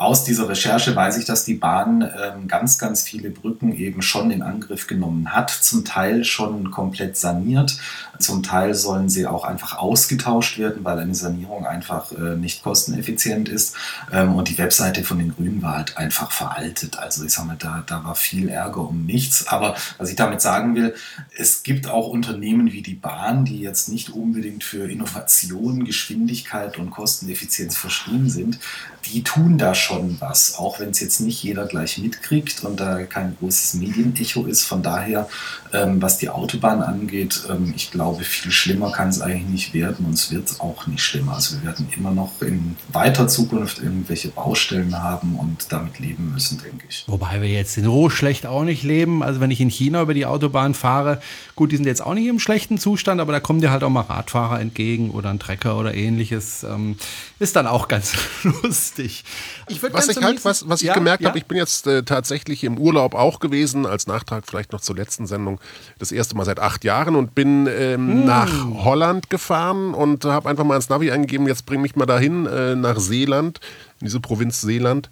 aus 0.00 0.24
dieser 0.24 0.48
Recherche 0.48 0.96
weiß 0.96 1.18
ich, 1.18 1.26
dass 1.26 1.44
die 1.44 1.54
Bahn 1.54 2.00
ähm, 2.00 2.48
ganz, 2.48 2.78
ganz 2.78 3.02
viele 3.02 3.28
Brücken 3.28 3.74
eben 3.74 4.00
schon 4.00 4.30
in 4.30 4.40
Angriff 4.40 4.86
genommen 4.86 5.34
hat, 5.34 5.50
zum 5.50 5.84
Teil 5.84 6.24
schon 6.24 6.70
komplett 6.70 7.18
saniert, 7.18 7.76
zum 8.18 8.42
Teil 8.42 8.74
sollen 8.74 9.10
sie 9.10 9.26
auch 9.26 9.44
einfach 9.44 9.76
ausgetauscht 9.76 10.58
werden, 10.58 10.84
weil 10.84 10.98
eine 10.98 11.14
Sanierung 11.14 11.66
einfach 11.66 12.12
äh, 12.12 12.36
nicht 12.36 12.62
kosteneffizient 12.62 13.50
ist. 13.50 13.76
Ähm, 14.10 14.34
und 14.36 14.48
die 14.48 14.56
Webseite 14.56 15.04
von 15.04 15.18
den 15.18 15.34
Grünen 15.34 15.60
war 15.60 15.76
halt 15.76 15.98
einfach 15.98 16.30
veraltet. 16.30 16.98
Also 16.98 17.24
ich 17.24 17.34
sage 17.34 17.48
mal, 17.48 17.56
da, 17.58 17.82
da 17.86 18.02
war 18.02 18.14
viel 18.14 18.48
Ärger 18.48 18.88
um 18.88 19.04
nichts. 19.04 19.48
Aber 19.48 19.74
was 19.98 20.08
ich 20.08 20.16
damit 20.16 20.40
sagen 20.40 20.74
will, 20.76 20.94
es 21.36 21.62
gibt 21.62 21.88
auch 21.88 22.08
Unternehmen 22.08 22.72
wie 22.72 22.82
die 22.82 22.94
Bahn, 22.94 23.44
die 23.44 23.60
jetzt 23.60 23.90
nicht 23.90 24.08
unbedingt 24.08 24.64
für 24.64 24.90
Innovation, 24.90 25.84
Geschwindigkeit 25.84 26.78
und 26.78 26.90
Kosteneffizienz 26.90 27.76
verschrieben 27.76 28.30
sind, 28.30 28.58
die 29.06 29.22
tun 29.24 29.58
da 29.58 29.74
schon 29.74 29.89
was, 30.18 30.56
auch 30.56 30.80
wenn 30.80 30.90
es 30.90 31.00
jetzt 31.00 31.20
nicht 31.20 31.42
jeder 31.42 31.66
gleich 31.66 31.98
mitkriegt 31.98 32.64
und 32.64 32.80
da 32.80 33.04
kein 33.04 33.36
großes 33.38 33.74
Medienecho 33.74 34.44
ist. 34.46 34.64
Von 34.64 34.82
daher, 34.82 35.28
ähm, 35.72 36.00
was 36.02 36.18
die 36.18 36.28
Autobahn 36.28 36.82
angeht, 36.82 37.42
ähm, 37.48 37.72
ich 37.76 37.90
glaube, 37.90 38.24
viel 38.24 38.52
schlimmer 38.52 38.92
kann 38.92 39.08
es 39.08 39.20
eigentlich 39.20 39.48
nicht 39.48 39.74
werden 39.74 40.06
und 40.06 40.14
es 40.14 40.30
wird 40.30 40.60
auch 40.60 40.86
nicht 40.86 41.02
schlimmer. 41.02 41.34
Also 41.34 41.56
wir 41.56 41.64
werden 41.64 41.88
immer 41.96 42.10
noch 42.10 42.40
in 42.42 42.76
weiter 42.92 43.28
Zukunft 43.28 43.78
irgendwelche 43.78 44.28
Baustellen 44.28 45.02
haben 45.02 45.36
und 45.36 45.66
damit 45.70 45.98
leben 45.98 46.32
müssen, 46.32 46.60
denke 46.62 46.86
ich. 46.88 47.04
Wobei 47.06 47.40
wir 47.40 47.48
jetzt 47.48 47.76
in 47.76 47.84
so 47.84 48.10
schlecht 48.10 48.46
auch 48.46 48.64
nicht 48.64 48.82
leben. 48.82 49.22
Also 49.22 49.40
wenn 49.40 49.50
ich 49.50 49.60
in 49.60 49.70
China 49.70 50.02
über 50.02 50.14
die 50.14 50.26
Autobahn 50.26 50.74
fahre, 50.74 51.20
gut, 51.56 51.72
die 51.72 51.76
sind 51.76 51.86
jetzt 51.86 52.04
auch 52.04 52.14
nicht 52.14 52.26
im 52.26 52.38
schlechten 52.38 52.78
Zustand, 52.78 53.20
aber 53.20 53.32
da 53.32 53.40
kommen 53.40 53.60
dir 53.60 53.70
halt 53.70 53.82
auch 53.84 53.90
mal 53.90 54.02
Radfahrer 54.02 54.60
entgegen 54.60 55.10
oder 55.10 55.30
ein 55.30 55.38
Trecker 55.38 55.78
oder 55.78 55.94
ähnliches. 55.94 56.64
Ähm, 56.64 56.96
ist 57.38 57.56
dann 57.56 57.66
auch 57.66 57.88
ganz 57.88 58.14
lustig. 58.42 59.24
Ich 59.68 59.79
was 59.82 60.08
ich 60.08 60.22
halt, 60.22 60.44
was, 60.44 60.68
was 60.68 60.82
ich 60.82 60.88
ja, 60.88 60.94
gemerkt 60.94 61.22
ja. 61.22 61.28
habe, 61.28 61.38
ich 61.38 61.46
bin 61.46 61.56
jetzt 61.56 61.86
äh, 61.86 62.02
tatsächlich 62.02 62.64
im 62.64 62.78
Urlaub 62.78 63.14
auch 63.14 63.40
gewesen, 63.40 63.86
als 63.86 64.06
Nachtrag 64.06 64.44
vielleicht 64.46 64.72
noch 64.72 64.80
zur 64.80 64.96
letzten 64.96 65.26
Sendung, 65.26 65.60
das 65.98 66.12
erste 66.12 66.36
Mal 66.36 66.44
seit 66.44 66.60
acht 66.60 66.84
Jahren 66.84 67.16
und 67.16 67.34
bin 67.34 67.66
ähm, 67.66 68.22
mm. 68.22 68.24
nach 68.24 68.66
Holland 68.84 69.30
gefahren 69.30 69.94
und 69.94 70.24
habe 70.24 70.48
einfach 70.48 70.64
mal 70.64 70.76
ins 70.76 70.88
Navi 70.88 71.10
eingegeben, 71.10 71.46
jetzt 71.46 71.66
bring 71.66 71.80
mich 71.82 71.96
mal 71.96 72.06
dahin, 72.06 72.46
äh, 72.46 72.74
nach 72.74 72.98
Seeland, 72.98 73.60
in 74.00 74.06
diese 74.06 74.20
Provinz 74.20 74.60
Seeland 74.60 75.10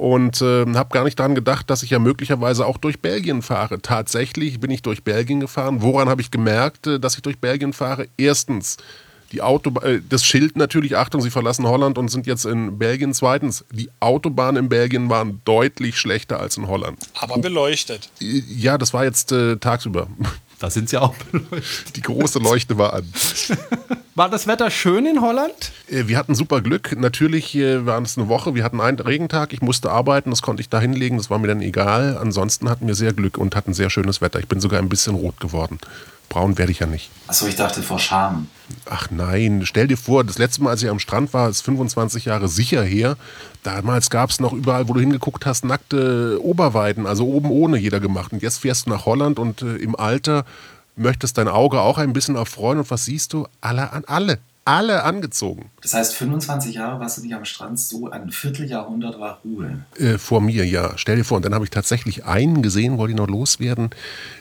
und 0.00 0.40
äh, 0.40 0.64
habe 0.74 0.88
gar 0.90 1.04
nicht 1.04 1.18
daran 1.18 1.34
gedacht, 1.34 1.68
dass 1.68 1.82
ich 1.82 1.90
ja 1.90 1.98
möglicherweise 1.98 2.64
auch 2.64 2.78
durch 2.78 3.00
Belgien 3.00 3.42
fahre. 3.42 3.82
Tatsächlich 3.82 4.58
bin 4.58 4.70
ich 4.70 4.80
durch 4.80 5.04
Belgien 5.04 5.40
gefahren. 5.40 5.82
Woran 5.82 6.08
habe 6.08 6.22
ich 6.22 6.30
gemerkt, 6.30 6.86
äh, 6.86 6.98
dass 6.98 7.16
ich 7.16 7.22
durch 7.22 7.38
Belgien 7.38 7.72
fahre? 7.74 8.08
Erstens, 8.16 8.78
die 9.32 9.42
Autobahn, 9.42 9.84
äh, 9.84 10.00
das 10.08 10.24
Schild 10.24 10.56
natürlich, 10.56 10.96
Achtung, 10.96 11.20
sie 11.20 11.30
verlassen 11.30 11.66
Holland 11.66 11.98
und 11.98 12.08
sind 12.08 12.26
jetzt 12.26 12.44
in 12.44 12.78
Belgien. 12.78 13.14
Zweitens, 13.14 13.64
die 13.70 13.90
Autobahnen 14.00 14.64
in 14.64 14.68
Belgien 14.68 15.08
waren 15.08 15.40
deutlich 15.44 15.98
schlechter 15.98 16.40
als 16.40 16.56
in 16.56 16.66
Holland. 16.66 16.98
Aber 17.14 17.38
beleuchtet. 17.38 18.10
Äh, 18.20 18.42
ja, 18.48 18.78
das 18.78 18.92
war 18.92 19.04
jetzt 19.04 19.32
äh, 19.32 19.56
tagsüber. 19.56 20.08
Da 20.60 20.68
sind 20.68 20.90
sie 20.90 20.98
auch 20.98 21.14
beleuchtet. 21.32 21.96
Die 21.96 22.02
große 22.02 22.38
Leuchte 22.38 22.76
war 22.76 22.92
an. 22.92 23.10
War 24.14 24.28
das 24.28 24.46
Wetter 24.46 24.70
schön 24.70 25.06
in 25.06 25.22
Holland? 25.22 25.72
Äh, 25.88 26.06
wir 26.06 26.18
hatten 26.18 26.34
super 26.34 26.60
Glück. 26.60 26.94
Natürlich 26.98 27.54
waren 27.54 28.04
es 28.04 28.18
eine 28.18 28.28
Woche. 28.28 28.54
Wir 28.54 28.62
hatten 28.62 28.78
einen 28.78 28.98
Regentag. 28.98 29.54
Ich 29.54 29.62
musste 29.62 29.90
arbeiten. 29.90 30.28
Das 30.28 30.42
konnte 30.42 30.60
ich 30.60 30.68
da 30.68 30.78
hinlegen. 30.78 31.16
Das 31.16 31.30
war 31.30 31.38
mir 31.38 31.46
dann 31.46 31.62
egal. 31.62 32.18
Ansonsten 32.18 32.68
hatten 32.68 32.86
wir 32.86 32.94
sehr 32.94 33.14
Glück 33.14 33.38
und 33.38 33.56
hatten 33.56 33.72
sehr 33.72 33.88
schönes 33.88 34.20
Wetter. 34.20 34.38
Ich 34.38 34.48
bin 34.48 34.60
sogar 34.60 34.80
ein 34.80 34.90
bisschen 34.90 35.14
rot 35.14 35.40
geworden. 35.40 35.78
Braun 36.30 36.56
werde 36.56 36.72
ich 36.72 36.78
ja 36.78 36.86
nicht. 36.86 37.10
Achso, 37.26 37.46
ich 37.46 37.56
dachte 37.56 37.82
vor 37.82 37.98
Scham. 37.98 38.46
Ach 38.88 39.10
nein, 39.10 39.62
stell 39.64 39.88
dir 39.88 39.96
vor, 39.98 40.22
das 40.22 40.38
letzte 40.38 40.62
Mal, 40.62 40.70
als 40.70 40.82
ich 40.82 40.88
am 40.88 41.00
Strand 41.00 41.34
war, 41.34 41.50
ist 41.50 41.60
25 41.62 42.24
Jahre 42.24 42.48
sicher 42.48 42.84
her. 42.84 43.16
Damals 43.64 44.10
gab 44.10 44.30
es 44.30 44.38
noch 44.40 44.52
überall, 44.52 44.88
wo 44.88 44.94
du 44.94 45.00
hingeguckt 45.00 45.44
hast, 45.44 45.64
nackte 45.64 46.38
Oberweiden, 46.40 47.06
also 47.06 47.26
oben 47.26 47.50
ohne 47.50 47.78
jeder 47.78 47.98
gemacht. 47.98 48.32
Und 48.32 48.42
jetzt 48.42 48.58
fährst 48.58 48.86
du 48.86 48.90
nach 48.90 49.06
Holland 49.06 49.40
und 49.40 49.62
äh, 49.62 49.76
im 49.76 49.96
Alter 49.96 50.44
möchtest 50.94 51.36
dein 51.36 51.48
Auge 51.48 51.80
auch 51.80 51.98
ein 51.98 52.12
bisschen 52.12 52.36
erfreuen. 52.36 52.78
Und 52.78 52.90
was 52.92 53.04
siehst 53.04 53.32
du? 53.32 53.48
Alle 53.60 53.92
an 53.92 54.04
alle 54.06 54.38
alle 54.64 55.04
angezogen. 55.04 55.70
Das 55.82 55.94
heißt, 55.94 56.14
25 56.14 56.74
Jahre 56.74 57.00
warst 57.00 57.18
du 57.18 57.22
nicht 57.22 57.34
am 57.34 57.44
Strand, 57.44 57.80
so 57.80 58.10
ein 58.10 58.30
Vierteljahrhundert 58.30 59.18
war 59.18 59.40
Ruhe. 59.44 59.84
Äh, 59.98 60.18
vor 60.18 60.40
mir, 60.40 60.66
ja. 60.66 60.92
Stell 60.96 61.16
dir 61.16 61.24
vor, 61.24 61.36
und 61.36 61.44
dann 61.44 61.54
habe 61.54 61.64
ich 61.64 61.70
tatsächlich 61.70 62.24
einen 62.24 62.62
gesehen, 62.62 62.98
wollte 62.98 63.12
ich 63.12 63.18
noch 63.18 63.28
loswerden. 63.28 63.90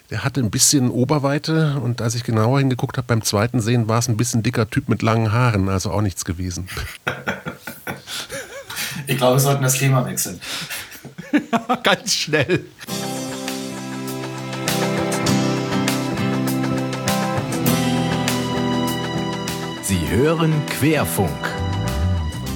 Der 0.10 0.24
hatte 0.24 0.42
ein 0.42 0.52
bisschen 0.52 0.90
Oberweite 0.90 1.80
und 1.84 2.02
als 2.02 2.16
ich 2.16 2.24
genauer 2.24 2.60
hingeguckt 2.60 2.98
habe 2.98 3.08
beim 3.08 3.24
zweiten 3.24 3.62
Sehen, 3.62 3.88
war 3.88 4.00
es 4.00 4.08
ein 4.08 4.18
bisschen 4.18 4.44
dicker 4.44 4.70
Typ 4.70 4.90
mit 4.90 5.02
langen 5.02 5.32
Haaren, 5.32 5.70
also 5.70 5.92
auch 5.92 6.02
nichts 6.02 6.26
gewesen. 6.26 6.68
ich 9.08 9.18
glaube, 9.18 9.36
wir 9.36 9.40
sollten 9.40 9.64
das 9.64 9.78
Thema 9.78 10.06
wechseln. 10.06 10.40
Ganz 11.84 12.14
schnell. 12.14 12.66
Hören 20.10 20.52
Querfunk. 20.66 21.30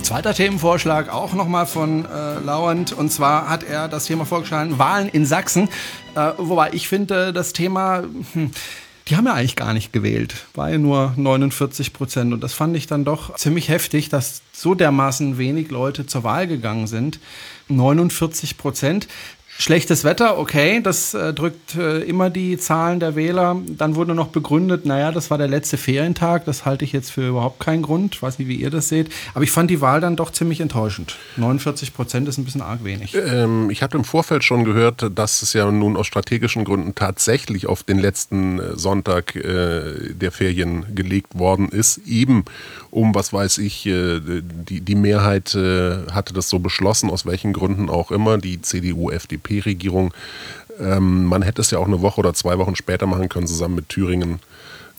Zweiter 0.01 0.33
Themenvorschlag 0.33 1.13
auch 1.13 1.33
nochmal 1.33 1.67
von 1.67 2.03
äh, 2.03 2.39
Lauernd. 2.39 2.93
Und 2.93 3.12
zwar 3.12 3.48
hat 3.48 3.62
er 3.62 3.88
das 3.88 4.05
Thema 4.05 4.25
vorgeschlagen, 4.25 4.79
Wahlen 4.79 5.07
in 5.07 5.27
Sachsen. 5.27 5.69
Äh, 6.15 6.31
wobei 6.39 6.72
ich 6.74 6.88
finde, 6.88 7.31
das 7.31 7.53
Thema... 7.53 8.05
Hm, 8.33 8.50
die 9.07 9.17
haben 9.17 9.25
ja 9.27 9.33
eigentlich 9.33 9.55
gar 9.55 9.74
nicht 9.74 9.93
gewählt, 9.93 10.48
war 10.55 10.72
ja 10.72 10.79
nur 10.79 11.13
49 11.15 11.93
Prozent. 11.93 12.33
Und 12.33 12.41
das 12.41 12.53
fand 12.53 12.75
ich 12.75 12.88
dann 12.88 13.05
doch 13.05 13.36
ziemlich 13.36 13.69
heftig, 13.69 14.10
dass 14.10 14.41
so 14.51 14.74
dermaßen 14.74 15.38
wenig 15.38 15.69
Leute 15.69 16.07
zur 16.07 16.24
Wahl 16.24 16.48
gegangen 16.48 16.88
sind. 16.88 17.19
49 17.67 18.57
Prozent. 18.57 19.07
Schlechtes 19.60 20.03
Wetter, 20.03 20.39
okay, 20.39 20.81
das 20.81 21.13
äh, 21.13 21.33
drückt 21.33 21.75
äh, 21.75 22.00
immer 22.00 22.29
die 22.29 22.57
Zahlen 22.57 23.00
der 23.00 23.15
Wähler. 23.15 23.55
Dann 23.67 23.95
wurde 23.95 24.15
noch 24.15 24.27
begründet, 24.27 24.86
naja, 24.86 25.12
das 25.12 25.29
war 25.29 25.38
der 25.38 25.48
letzte 25.48 25.77
Ferientag. 25.77 26.45
Das 26.45 26.65
halte 26.65 26.83
ich 26.83 26.91
jetzt 26.91 27.12
für 27.12 27.29
überhaupt 27.29 27.60
keinen 27.60 27.83
Grund. 27.83 28.15
Ich 28.15 28.22
weiß 28.22 28.39
nicht, 28.39 28.48
wie 28.48 28.55
ihr 28.55 28.72
das 28.72 28.89
seht. 28.89 29.10
Aber 29.33 29.43
ich 29.43 29.51
fand 29.51 29.69
die 29.69 29.79
Wahl 29.79 30.01
dann 30.01 30.15
doch 30.15 30.31
ziemlich 30.31 30.60
enttäuschend. 30.60 31.17
49 31.38 31.93
Prozent 31.93 32.27
ist 32.27 32.38
ein 32.38 32.45
bisschen 32.45 32.62
arg 32.62 32.83
wenig. 32.83 33.15
Ähm, 33.15 33.69
ich 33.69 33.83
hatte 33.83 33.95
im 33.95 34.03
Vorfeld 34.03 34.43
schon 34.43 34.63
gehört, 34.65 35.10
dass 35.15 35.41
es 35.43 35.53
ja 35.53 35.69
nun 35.72 35.98
aus 35.98 36.07
strategischen 36.07 36.65
Gründen 36.65 36.95
tatsächlich 36.95 37.67
auf 37.67 37.83
den 37.83 38.00
letzten 38.00 38.60
äh, 38.60 38.75
Sonntag 38.75 39.36
äh, 39.36 40.13
der 40.13 40.31
Ferien 40.31 40.95
gelegt 40.95 41.38
worden 41.38 41.69
ist. 41.69 42.00
Eben 42.07 42.43
um, 42.89 43.15
was 43.15 43.33
weiß 43.33 43.60
ich, 43.60 43.86
äh, 43.86 44.19
die, 44.19 44.81
die 44.81 44.95
Mehrheit 44.95 45.55
äh, 45.55 46.07
hatte 46.12 46.33
das 46.33 46.50
so 46.50 46.60
beschlossen, 46.60 47.10
aus 47.10 47.25
welchen 47.25 47.53
Gründen 47.53 47.89
auch 47.89 48.12
immer, 48.12 48.38
die 48.38 48.62
CDU-FDP-Regierung. 49.43 50.13
Ähm, 50.79 51.25
man 51.25 51.41
hätte 51.41 51.62
es 51.62 51.71
ja 51.71 51.79
auch 51.79 51.88
eine 51.88 52.01
Woche 52.01 52.19
oder 52.19 52.33
zwei 52.33 52.57
Wochen 52.57 52.75
später 52.75 53.05
machen 53.05 53.29
können, 53.29 53.47
zusammen 53.47 53.75
mit 53.75 53.89
Thüringen. 53.89 54.39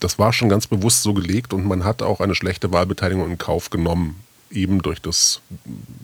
Das 0.00 0.18
war 0.18 0.32
schon 0.32 0.48
ganz 0.48 0.66
bewusst 0.66 1.02
so 1.02 1.14
gelegt 1.14 1.52
und 1.52 1.64
man 1.64 1.84
hat 1.84 2.02
auch 2.02 2.20
eine 2.20 2.34
schlechte 2.34 2.72
Wahlbeteiligung 2.72 3.28
in 3.30 3.38
Kauf 3.38 3.70
genommen, 3.70 4.16
eben 4.50 4.82
durch 4.82 5.00
das 5.00 5.40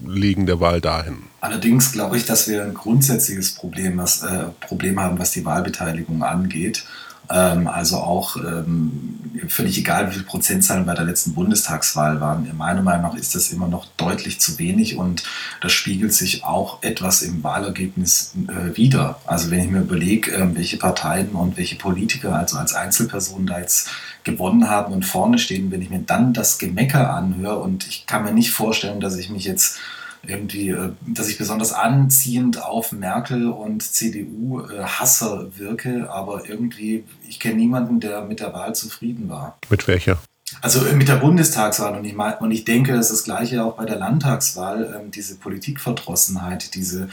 Legen 0.04 0.46
der 0.46 0.60
Wahl 0.60 0.80
dahin. 0.80 1.18
Allerdings 1.40 1.92
glaube 1.92 2.16
ich, 2.16 2.24
dass 2.24 2.48
wir 2.48 2.64
ein 2.64 2.74
grundsätzliches 2.74 3.54
Problem, 3.54 3.98
was, 3.98 4.22
äh, 4.22 4.46
Problem 4.60 4.98
haben, 4.98 5.18
was 5.18 5.32
die 5.32 5.44
Wahlbeteiligung 5.44 6.22
angeht. 6.22 6.84
Ähm, 7.30 7.68
also 7.68 7.98
auch 7.98 8.36
ähm, 8.36 9.20
völlig 9.48 9.78
egal, 9.78 10.08
wie 10.08 10.14
viele 10.14 10.24
Prozentzahlen 10.24 10.84
bei 10.84 10.94
der 10.94 11.04
letzten 11.04 11.34
Bundestagswahl 11.34 12.20
waren. 12.20 12.50
Meiner 12.56 12.82
Meinung 12.82 13.02
nach 13.02 13.14
ist 13.14 13.34
das 13.34 13.50
immer 13.50 13.68
noch 13.68 13.86
deutlich 13.96 14.40
zu 14.40 14.58
wenig 14.58 14.96
und 14.96 15.22
das 15.60 15.72
spiegelt 15.72 16.12
sich 16.12 16.44
auch 16.44 16.82
etwas 16.82 17.22
im 17.22 17.42
Wahlergebnis 17.42 18.32
äh, 18.48 18.76
wider. 18.76 19.20
Also 19.26 19.50
wenn 19.50 19.60
ich 19.60 19.70
mir 19.70 19.80
überlege, 19.80 20.32
äh, 20.32 20.54
welche 20.54 20.76
Parteien 20.76 21.30
und 21.30 21.56
welche 21.56 21.76
Politiker 21.76 22.34
also 22.34 22.56
als 22.56 22.74
Einzelpersonen 22.74 23.46
da 23.46 23.60
jetzt 23.60 23.88
gewonnen 24.24 24.68
haben 24.68 24.92
und 24.92 25.04
vorne 25.04 25.38
stehen, 25.38 25.70
wenn 25.70 25.82
ich 25.82 25.90
mir 25.90 26.00
dann 26.00 26.32
das 26.32 26.58
Gemecker 26.58 27.14
anhöre 27.14 27.60
und 27.60 27.86
ich 27.86 28.06
kann 28.06 28.24
mir 28.24 28.32
nicht 28.32 28.50
vorstellen, 28.50 29.00
dass 29.00 29.16
ich 29.16 29.30
mich 29.30 29.44
jetzt 29.44 29.78
irgendwie, 30.22 30.70
äh, 30.70 30.90
dass 31.06 31.28
ich 31.28 31.38
besonders 31.38 31.72
anziehend 31.72 32.62
auf 32.62 32.92
Merkel 32.92 33.48
und 33.48 33.82
CDU-Hasser 33.82 35.48
äh, 35.48 35.58
wirke, 35.58 36.10
aber 36.10 36.48
irgendwie, 36.48 37.04
ich 37.28 37.40
kenne 37.40 37.56
niemanden, 37.56 38.00
der 38.00 38.22
mit 38.22 38.40
der 38.40 38.52
Wahl 38.52 38.74
zufrieden 38.74 39.28
war. 39.28 39.58
Mit 39.68 39.86
welcher? 39.88 40.18
Also 40.60 40.84
äh, 40.84 40.94
mit 40.94 41.08
der 41.08 41.16
Bundestagswahl 41.16 41.96
und 41.96 42.04
ich, 42.04 42.14
mein, 42.14 42.34
und 42.38 42.50
ich 42.50 42.64
denke, 42.64 42.92
das 42.92 43.10
ist 43.10 43.12
das 43.12 43.24
Gleiche 43.24 43.64
auch 43.64 43.76
bei 43.76 43.84
der 43.84 43.96
Landtagswahl, 43.96 45.00
ähm, 45.00 45.10
diese 45.10 45.36
Politikverdrossenheit, 45.36 46.74
diese 46.74 47.08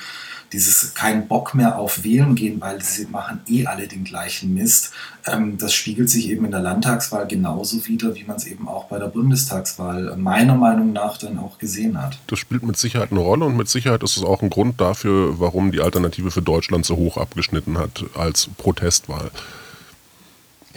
dieses 0.54 0.94
kein 0.94 1.28
Bock 1.28 1.54
mehr 1.54 1.78
auf 1.78 2.04
Wählen 2.04 2.36
gehen, 2.36 2.62
weil 2.62 2.82
sie 2.82 3.06
machen 3.06 3.42
eh 3.48 3.66
alle 3.66 3.88
den 3.88 4.04
gleichen 4.04 4.54
Mist. 4.54 4.92
Ähm, 5.26 5.58
das 5.58 5.74
spiegelt 5.74 6.10
sich 6.10 6.30
eben 6.30 6.46
in 6.46 6.52
der 6.52 6.62
Landtagswahl 6.62 7.28
genauso 7.28 7.86
wider, 7.88 8.16
wie 8.16 8.24
man 8.24 8.38
es 8.38 8.46
eben 8.46 8.68
auch 8.68 8.86
bei 8.86 9.00
der 9.00 9.08
Bundestagswahl 9.08 10.16
meiner 10.18 10.56
Meinung 10.56 10.94
nach 10.94 11.18
dann 11.18 11.38
auch 11.38 11.58
gesehen 11.58 12.02
hat. 12.02 12.18
Das 12.28 12.40
spielt 12.40 12.64
mit 12.64 12.78
Sicherheit 12.78 13.12
eine 13.12 13.20
Rolle 13.20 13.46
und 13.46 13.58
mit 13.58 13.70
Sicherheit 13.70 14.04
ist 14.04 14.18
es 14.18 14.24
auch 14.24 14.42
ein 14.42 14.50
Grund 14.50 14.80
dafür, 14.80 15.40
warum 15.40 15.72
die 15.72 15.82
Alternative 15.82 16.32
für 16.32 16.42
Deutschland 16.42 16.86
so 16.86 16.96
hoch 16.96 17.18
abgeschnitten 17.18 17.78
hat 17.78 18.06
als 18.16 18.50
Protestwahl. 18.58 19.32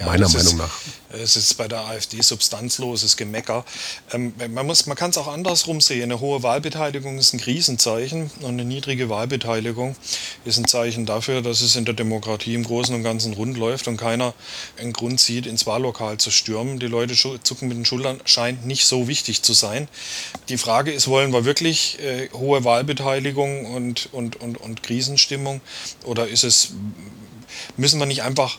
Ja, 0.00 0.06
Meiner 0.06 0.28
Meinung 0.28 0.46
ist, 0.46 0.56
nach. 0.56 0.80
Es 1.10 1.36
ist 1.36 1.58
bei 1.58 1.68
der 1.68 1.80
AfD 1.80 2.22
substanzloses 2.22 3.18
Gemecker. 3.18 3.66
Ähm, 4.12 4.32
man 4.48 4.66
man 4.66 4.96
kann 4.96 5.10
es 5.10 5.18
auch 5.18 5.26
andersrum 5.26 5.82
sehen. 5.82 6.04
Eine 6.04 6.20
hohe 6.20 6.42
Wahlbeteiligung 6.42 7.18
ist 7.18 7.34
ein 7.34 7.40
Krisenzeichen 7.40 8.30
und 8.40 8.46
eine 8.46 8.64
niedrige 8.64 9.10
Wahlbeteiligung 9.10 9.94
ist 10.46 10.56
ein 10.56 10.66
Zeichen 10.66 11.04
dafür, 11.04 11.42
dass 11.42 11.60
es 11.60 11.76
in 11.76 11.84
der 11.84 11.92
Demokratie 11.92 12.54
im 12.54 12.64
Großen 12.64 12.94
und 12.94 13.02
Ganzen 13.02 13.34
rund 13.34 13.58
läuft 13.58 13.88
und 13.88 13.98
keiner 13.98 14.32
einen 14.78 14.94
Grund 14.94 15.20
sieht, 15.20 15.44
ins 15.44 15.66
Wahllokal 15.66 16.16
zu 16.16 16.30
stürmen. 16.30 16.78
Die 16.78 16.86
Leute 16.86 17.14
zucken 17.42 17.68
mit 17.68 17.76
den 17.76 17.84
Schultern, 17.84 18.22
scheint 18.24 18.64
nicht 18.64 18.86
so 18.86 19.06
wichtig 19.06 19.42
zu 19.42 19.52
sein. 19.52 19.86
Die 20.48 20.56
Frage 20.56 20.92
ist, 20.92 21.08
wollen 21.08 21.30
wir 21.34 21.44
wirklich 21.44 21.98
äh, 22.00 22.30
hohe 22.32 22.64
Wahlbeteiligung 22.64 23.66
und, 23.66 24.08
und, 24.12 24.40
und, 24.40 24.56
und 24.56 24.82
Krisenstimmung 24.82 25.60
oder 26.04 26.26
ist 26.26 26.44
es, 26.44 26.70
müssen 27.76 27.98
wir 27.98 28.06
nicht 28.06 28.22
einfach 28.22 28.56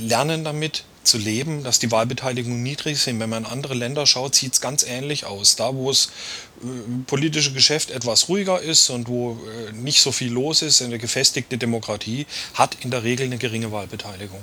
lernen 0.00 0.44
damit 0.44 0.84
zu 1.04 1.18
leben, 1.18 1.62
dass 1.62 1.78
die 1.78 1.90
Wahlbeteiligung 1.90 2.62
niedrig 2.62 2.98
sind. 2.98 3.20
Wenn 3.20 3.30
man 3.30 3.44
in 3.44 3.50
andere 3.50 3.74
Länder 3.74 4.06
schaut, 4.06 4.34
sieht 4.34 4.54
es 4.54 4.60
ganz 4.60 4.84
ähnlich 4.84 5.26
aus. 5.26 5.56
Da, 5.56 5.74
wo 5.74 5.90
es 5.90 6.06
äh, 6.62 6.66
politische 7.06 7.52
Geschäft 7.52 7.90
etwas 7.90 8.28
ruhiger 8.28 8.60
ist 8.60 8.90
und 8.90 9.08
wo 9.08 9.38
äh, 9.68 9.72
nicht 9.72 10.00
so 10.00 10.12
viel 10.12 10.32
los 10.32 10.62
ist, 10.62 10.82
eine 10.82 10.98
gefestigte 10.98 11.58
Demokratie 11.58 12.26
hat 12.54 12.78
in 12.80 12.90
der 12.90 13.02
Regel 13.02 13.26
eine 13.26 13.38
geringe 13.38 13.70
Wahlbeteiligung. 13.70 14.40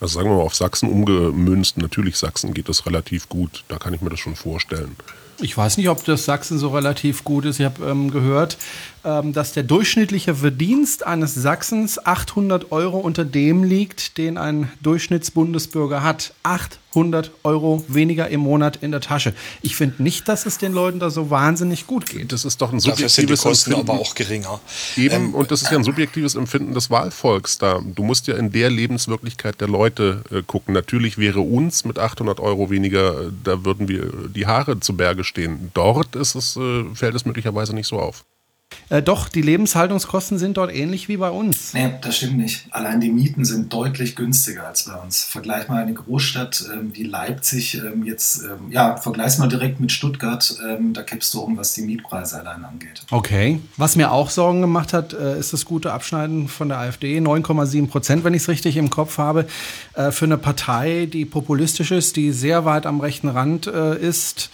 Also 0.00 0.18
sagen 0.18 0.30
wir 0.30 0.36
mal 0.36 0.42
auf 0.42 0.54
Sachsen 0.54 0.90
umgemünzt, 0.90 1.78
natürlich 1.78 2.16
Sachsen 2.16 2.52
geht 2.52 2.68
das 2.68 2.84
relativ 2.84 3.28
gut, 3.28 3.64
da 3.68 3.78
kann 3.78 3.94
ich 3.94 4.02
mir 4.02 4.10
das 4.10 4.20
schon 4.20 4.36
vorstellen. 4.36 4.94
Ich 5.40 5.56
weiß 5.56 5.76
nicht, 5.76 5.88
ob 5.88 6.04
das 6.04 6.24
Sachsen 6.24 6.58
so 6.58 6.70
relativ 6.70 7.24
gut 7.24 7.44
ist. 7.44 7.60
Ich 7.60 7.66
habe 7.66 7.84
ähm, 7.86 8.10
gehört, 8.10 8.56
ähm, 9.04 9.32
dass 9.32 9.52
der 9.52 9.62
durchschnittliche 9.62 10.34
Verdienst 10.34 11.06
eines 11.06 11.34
Sachsens 11.34 12.04
800 12.04 12.72
Euro 12.72 12.98
unter 12.98 13.24
dem 13.24 13.62
liegt, 13.62 14.18
den 14.18 14.38
ein 14.38 14.70
Durchschnittsbundesbürger 14.82 16.02
hat. 16.02 16.32
800 16.42 17.30
Euro 17.44 17.84
weniger 17.86 18.28
im 18.28 18.40
Monat 18.40 18.78
in 18.82 18.90
der 18.90 19.00
Tasche. 19.00 19.34
Ich 19.62 19.76
finde 19.76 20.02
nicht, 20.02 20.26
dass 20.28 20.46
es 20.46 20.58
den 20.58 20.72
Leuten 20.72 20.98
da 20.98 21.10
so 21.10 21.30
wahnsinnig 21.30 21.86
gut 21.86 22.06
geht. 22.06 22.32
Das 22.32 22.44
ist 22.44 22.60
doch 22.60 22.72
ein 22.72 22.80
subjektives 22.80 23.14
Dafür 23.14 23.28
sind 23.28 23.30
die 23.30 23.48
Kosten 23.48 23.70
Empfinden. 23.72 23.90
aber 23.90 24.00
auch 24.00 24.14
geringer. 24.14 24.60
Eben, 24.96 25.14
ähm, 25.14 25.34
und 25.34 25.50
das 25.50 25.62
ist 25.62 25.70
ja 25.70 25.78
ein 25.78 25.84
subjektives 25.84 26.34
Empfinden 26.34 26.74
des 26.74 26.90
Wahlvolks 26.90 27.58
da. 27.58 27.80
Du 27.84 28.02
musst 28.02 28.26
ja 28.26 28.36
in 28.36 28.50
der 28.50 28.70
Lebenswirklichkeit 28.70 29.60
der 29.60 29.68
Leute 29.68 30.22
äh, 30.32 30.42
gucken. 30.42 30.74
Natürlich 30.74 31.18
wäre 31.18 31.40
uns 31.40 31.84
mit 31.84 31.98
800 31.98 32.40
Euro 32.40 32.70
weniger, 32.70 33.26
äh, 33.26 33.30
da 33.44 33.64
würden 33.64 33.86
wir 33.88 34.10
die 34.34 34.46
Haare 34.46 34.80
zu 34.80 34.96
Berge 34.96 35.22
stehen. 35.26 35.70
Dort 35.74 36.16
ist 36.16 36.34
es, 36.34 36.56
äh, 36.56 36.84
fällt 36.94 37.14
es 37.14 37.24
möglicherweise 37.24 37.74
nicht 37.74 37.86
so 37.86 37.98
auf. 37.98 38.24
Äh, 38.88 39.02
doch, 39.02 39.28
die 39.28 39.42
Lebenshaltungskosten 39.42 40.38
sind 40.38 40.56
dort 40.56 40.72
ähnlich 40.72 41.08
wie 41.08 41.16
bei 41.16 41.30
uns. 41.30 41.74
Nee, 41.74 41.92
das 42.02 42.18
stimmt 42.18 42.38
nicht. 42.38 42.66
Allein 42.70 43.00
die 43.00 43.10
Mieten 43.10 43.44
sind 43.44 43.72
deutlich 43.72 44.14
günstiger 44.14 44.66
als 44.66 44.84
bei 44.84 44.94
uns. 44.94 45.24
Vergleich 45.24 45.68
mal 45.68 45.82
eine 45.82 45.94
Großstadt 45.94 46.64
ähm, 46.72 46.90
wie 46.94 47.02
Leipzig 47.02 47.74
ähm, 47.74 48.04
jetzt, 48.04 48.42
ähm, 48.42 48.70
ja, 48.70 48.96
vergleich 48.96 49.38
mal 49.38 49.48
direkt 49.48 49.80
mit 49.80 49.90
Stuttgart, 49.90 50.56
ähm, 50.68 50.92
da 50.92 51.02
kippst 51.02 51.34
du 51.34 51.40
um, 51.40 51.56
was 51.56 51.74
die 51.74 51.82
Mietpreise 51.82 52.38
allein 52.38 52.64
angeht. 52.64 53.02
Okay. 53.10 53.60
Was 53.76 53.96
mir 53.96 54.12
auch 54.12 54.30
Sorgen 54.30 54.60
gemacht 54.60 54.92
hat, 54.92 55.12
äh, 55.12 55.38
ist 55.38 55.52
das 55.52 55.64
gute 55.64 55.92
Abschneiden 55.92 56.46
von 56.46 56.68
der 56.68 56.78
AfD. 56.78 57.18
9,7 57.18 57.88
Prozent, 57.88 58.24
wenn 58.24 58.34
ich 58.34 58.42
es 58.42 58.48
richtig 58.48 58.76
im 58.76 58.90
Kopf 58.90 59.18
habe, 59.18 59.46
äh, 59.94 60.12
für 60.12 60.26
eine 60.26 60.38
Partei, 60.38 61.06
die 61.06 61.24
populistisch 61.24 61.90
ist, 61.90 62.14
die 62.14 62.30
sehr 62.30 62.64
weit 62.64 62.86
am 62.86 63.00
rechten 63.00 63.28
Rand 63.28 63.66
äh, 63.66 63.98
ist 63.98 64.50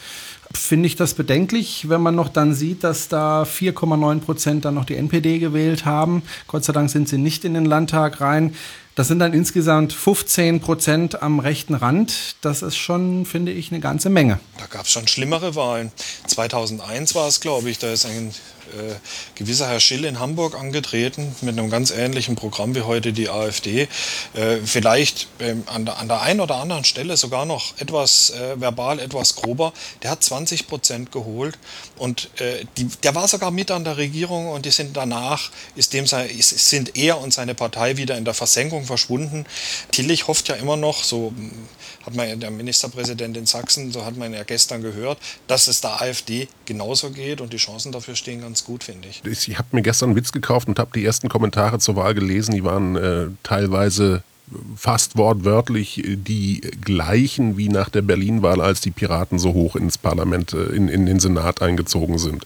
finde 0.55 0.87
ich 0.87 0.97
das 0.97 1.15
bedenklich, 1.15 1.89
wenn 1.89 2.01
man 2.01 2.15
noch 2.15 2.29
dann 2.29 2.55
sieht, 2.55 2.85
dass 2.85 3.09
da 3.09 3.43
4,9 3.43 4.21
Prozent 4.21 4.65
dann 4.65 4.75
noch 4.75 4.85
die 4.85 4.97
NPD 4.97 5.39
gewählt 5.39 5.85
haben. 5.85 6.23
Gott 6.47 6.65
sei 6.65 6.73
Dank 6.73 6.91
sind 6.91 7.09
sie 7.09 7.19
nicht 7.19 7.45
in 7.45 7.55
den 7.55 7.65
Landtag 7.65 8.21
rein. 8.21 8.55
Das 8.95 9.09
sind 9.09 9.21
dann 9.21 9.33
insgesamt 9.33 9.95
15 9.95 10.61
Prozent 10.61 11.23
am 11.23 11.39
rechten 11.39 11.75
Rand. 11.75 12.37
Das 12.43 12.61
ist 12.61 12.77
schon, 12.77 13.25
finde 13.25 13.51
ich, 13.51 13.73
eine 13.73 13.81
ganze 13.81 14.11
Menge. 14.11 14.39
Da 14.59 14.67
gab 14.67 14.85
es 14.85 14.91
schon 14.91 15.09
schlimmere 15.09 15.55
Wahlen. 15.55 15.91
2001 16.27 17.15
war 17.15 17.27
es, 17.27 17.41
glaube 17.41 17.71
ich, 17.71 17.79
da 17.79 17.91
ist 17.91 18.05
ein 18.05 18.35
äh, 18.73 18.95
gewisser 19.35 19.69
Herr 19.69 19.81
Schill 19.81 20.05
in 20.05 20.19
Hamburg 20.19 20.59
angetreten 20.59 21.35
mit 21.41 21.59
einem 21.59 21.71
ganz 21.71 21.91
ähnlichen 21.91 22.37
Programm 22.37 22.75
wie 22.75 22.83
heute 22.83 23.13
die 23.13 23.29
AfD. 23.29 23.89
Äh, 24.35 24.59
vielleicht 24.65 25.29
ähm, 25.41 25.65
an, 25.67 25.85
der, 25.85 25.99
an 25.99 26.09
der 26.09 26.23
einen 26.23 26.41
oder 26.41 26.57
anderen 26.57 26.85
Stelle 26.85 27.17
sogar 27.17 27.47
noch 27.47 27.79
etwas 27.79 28.31
äh, 28.31 28.61
verbal, 28.61 28.99
etwas 28.99 29.37
grober. 29.37 29.73
Der 30.03 30.11
hat 30.11 30.23
20 30.23 30.67
Prozent 30.67 31.13
geholt 31.13 31.59
und 31.97 32.31
äh, 32.41 32.65
die, 32.77 32.87
der 33.03 33.15
war 33.15 33.29
sogar 33.29 33.51
mit 33.51 33.71
an 33.71 33.85
der 33.85 33.97
Regierung 33.97 34.49
und 34.49 34.67
die 34.67 34.71
sind 34.71 34.97
danach, 34.97 35.51
ist 35.77 35.93
dem, 35.93 36.07
sind 36.07 36.97
er 36.97 37.19
und 37.19 37.33
seine 37.33 37.55
Partei 37.55 37.97
wieder 37.97 38.17
in 38.17 38.25
der 38.25 38.35
Versenkung 38.35 38.85
verschwunden. 38.85 39.47
Tillich 39.91 40.29
hofft 40.29 40.49
ja 40.49 40.55
immer 40.57 40.77
noch, 40.77 41.05
so 41.05 41.33
hat 42.05 42.15
man 42.15 42.41
der 42.41 42.51
Ministerpräsident 42.51 43.37
in 43.37 43.47
Sachsen, 43.47 43.93
so 43.93 44.05
hat 44.05 44.17
man 44.17 44.33
ja 44.33 44.43
gestern 44.43 44.83
gehört, 44.83 45.19
dass 45.47 45.69
es 45.69 45.81
der 45.81 46.01
AfD 46.01 46.49
genauso 46.65 47.11
geht 47.11 47.41
und 47.41 47.53
die 47.53 47.59
Chancen 47.59 47.93
dafür 47.93 48.17
stehen 48.17 48.41
ganz 48.41 48.65
gut, 48.65 48.85
finde 48.85 49.09
ich. 49.09 49.23
Ich 49.25 49.59
habe 49.59 49.69
mir 49.73 49.83
gestern 49.83 50.11
einen 50.11 50.17
Witz 50.17 50.33
gekauft 50.33 50.69
und 50.69 50.79
habe 50.79 50.91
die 50.95 51.05
ersten 51.05 51.29
Kommentare 51.29 51.79
zur 51.79 51.97
Wahl 51.97 52.15
gelesen. 52.15 52.55
Die 52.55 52.65
waren 52.65 52.97
äh, 52.97 53.27
teilweise 53.43 54.23
fast 54.77 55.17
wortwörtlich 55.17 56.03
die 56.05 56.61
gleichen 56.85 57.57
wie 57.57 57.69
nach 57.69 57.89
der 57.89 58.03
Berlin-Wahl, 58.03 58.61
als 58.61 58.81
die 58.81 58.91
Piraten 58.91 59.39
so 59.39 59.55
hoch 59.55 59.77
ins 59.77 59.99
Parlament, 59.99 60.53
äh, 60.53 60.65
in, 60.75 60.89
in 60.89 61.07
den 61.07 61.21
Senat 61.21 61.63
eingezogen 61.63 62.19
sind. 62.19 62.45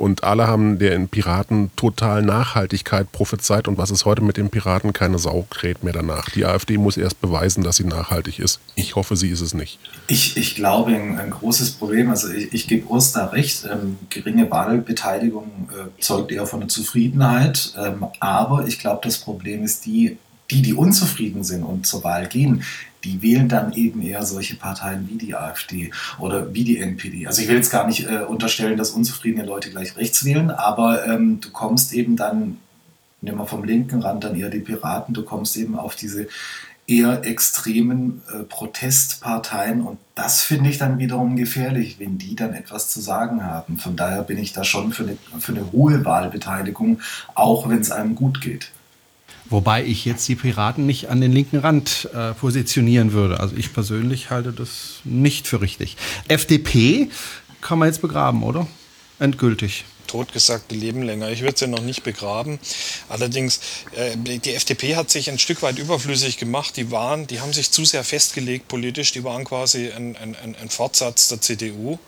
Und 0.00 0.24
alle 0.24 0.46
haben 0.46 0.78
den 0.78 1.08
Piraten 1.08 1.70
total 1.76 2.22
Nachhaltigkeit 2.22 3.12
prophezeit. 3.12 3.68
Und 3.68 3.76
was 3.76 3.90
ist 3.90 4.06
heute 4.06 4.22
mit 4.22 4.38
den 4.38 4.48
Piraten? 4.48 4.94
Keine 4.94 5.18
Sau 5.18 5.46
kräht 5.50 5.84
mehr 5.84 5.92
danach. 5.92 6.30
Die 6.30 6.46
AfD 6.46 6.78
muss 6.78 6.96
erst 6.96 7.20
beweisen, 7.20 7.62
dass 7.62 7.76
sie 7.76 7.84
nachhaltig 7.84 8.38
ist. 8.38 8.60
Ich 8.76 8.96
hoffe, 8.96 9.14
sie 9.14 9.28
ist 9.28 9.42
es 9.42 9.52
nicht. 9.52 9.78
Ich, 10.06 10.38
ich 10.38 10.54
glaube, 10.54 10.92
ein, 10.92 11.18
ein 11.18 11.28
großes 11.28 11.72
Problem, 11.72 12.08
also 12.08 12.30
ich, 12.30 12.50
ich 12.54 12.66
gebe 12.66 12.88
Urs 12.88 13.12
da 13.12 13.26
recht, 13.26 13.66
ähm, 13.70 13.98
geringe 14.08 14.50
Wahlbeteiligung 14.50 15.68
äh, 15.70 16.00
zeugt 16.00 16.32
eher 16.32 16.46
von 16.46 16.60
der 16.60 16.70
Zufriedenheit. 16.70 17.74
Ähm, 17.78 18.06
aber 18.20 18.66
ich 18.66 18.78
glaube, 18.78 19.00
das 19.04 19.18
Problem 19.18 19.64
ist 19.64 19.84
die, 19.84 20.16
die, 20.50 20.62
die 20.62 20.74
unzufrieden 20.74 21.44
sind 21.44 21.62
und 21.62 21.86
zur 21.86 22.04
Wahl 22.04 22.26
gehen, 22.26 22.62
die 23.04 23.22
wählen 23.22 23.48
dann 23.48 23.72
eben 23.72 24.02
eher 24.02 24.24
solche 24.24 24.56
Parteien 24.56 25.08
wie 25.08 25.16
die 25.16 25.34
AfD 25.34 25.90
oder 26.18 26.52
wie 26.52 26.64
die 26.64 26.78
NPD. 26.78 27.26
Also 27.26 27.42
ich 27.42 27.48
will 27.48 27.56
jetzt 27.56 27.70
gar 27.70 27.86
nicht 27.86 28.06
äh, 28.06 28.24
unterstellen, 28.26 28.76
dass 28.76 28.90
unzufriedene 28.90 29.46
Leute 29.46 29.70
gleich 29.70 29.96
rechts 29.96 30.24
wählen, 30.24 30.50
aber 30.50 31.06
ähm, 31.06 31.40
du 31.40 31.50
kommst 31.50 31.92
eben 31.92 32.16
dann, 32.16 32.58
nehmen 33.22 33.38
wir 33.38 33.46
vom 33.46 33.64
linken 33.64 34.02
Rand 34.02 34.24
dann 34.24 34.36
eher 34.36 34.50
die 34.50 34.60
Piraten, 34.60 35.14
du 35.14 35.24
kommst 35.24 35.56
eben 35.56 35.78
auf 35.78 35.96
diese 35.96 36.28
eher 36.86 37.24
extremen 37.24 38.20
äh, 38.32 38.42
Protestparteien 38.42 39.82
und 39.82 39.98
das 40.16 40.42
finde 40.42 40.70
ich 40.70 40.78
dann 40.78 40.98
wiederum 40.98 41.36
gefährlich, 41.36 42.00
wenn 42.00 42.18
die 42.18 42.34
dann 42.34 42.52
etwas 42.52 42.90
zu 42.90 43.00
sagen 43.00 43.44
haben. 43.44 43.78
Von 43.78 43.96
daher 43.96 44.22
bin 44.22 44.38
ich 44.38 44.52
da 44.52 44.64
schon 44.64 44.92
für 44.92 45.04
eine, 45.04 45.16
für 45.38 45.52
eine 45.52 45.70
hohe 45.72 46.04
Wahlbeteiligung, 46.04 47.00
auch 47.34 47.68
wenn 47.68 47.80
es 47.80 47.92
einem 47.92 48.16
gut 48.16 48.40
geht. 48.40 48.72
Wobei 49.50 49.84
ich 49.84 50.04
jetzt 50.04 50.26
die 50.28 50.36
Piraten 50.36 50.86
nicht 50.86 51.10
an 51.10 51.20
den 51.20 51.32
linken 51.32 51.58
Rand 51.58 52.08
äh, 52.14 52.32
positionieren 52.34 53.12
würde. 53.12 53.40
Also 53.40 53.56
ich 53.56 53.72
persönlich 53.72 54.30
halte 54.30 54.52
das 54.52 55.00
nicht 55.04 55.48
für 55.48 55.60
richtig. 55.60 55.96
FDP 56.28 57.10
kann 57.60 57.78
man 57.78 57.88
jetzt 57.88 58.00
begraben, 58.00 58.44
oder? 58.44 58.66
Endgültig 59.18 59.84
totgesagte 60.10 60.74
leben 60.74 61.02
länger. 61.02 61.30
Ich 61.30 61.42
würde 61.42 61.56
sie 61.56 61.68
noch 61.68 61.82
nicht 61.82 62.02
begraben. 62.02 62.58
Allerdings, 63.08 63.60
äh, 63.94 64.16
die 64.16 64.54
FDP 64.54 64.96
hat 64.96 65.08
sich 65.08 65.30
ein 65.30 65.38
Stück 65.38 65.62
weit 65.62 65.78
überflüssig 65.78 66.36
gemacht. 66.36 66.76
Die 66.76 66.90
waren, 66.90 67.28
die 67.28 67.40
haben 67.40 67.52
sich 67.52 67.70
zu 67.70 67.84
sehr 67.84 68.02
festgelegt 68.02 68.66
politisch. 68.66 69.12
Die 69.12 69.22
waren 69.22 69.44
quasi 69.44 69.90
ein, 69.90 70.16
ein, 70.16 70.34
ein 70.60 70.68
Fortsatz 70.68 71.28
der 71.28 71.40
CDU 71.40 71.98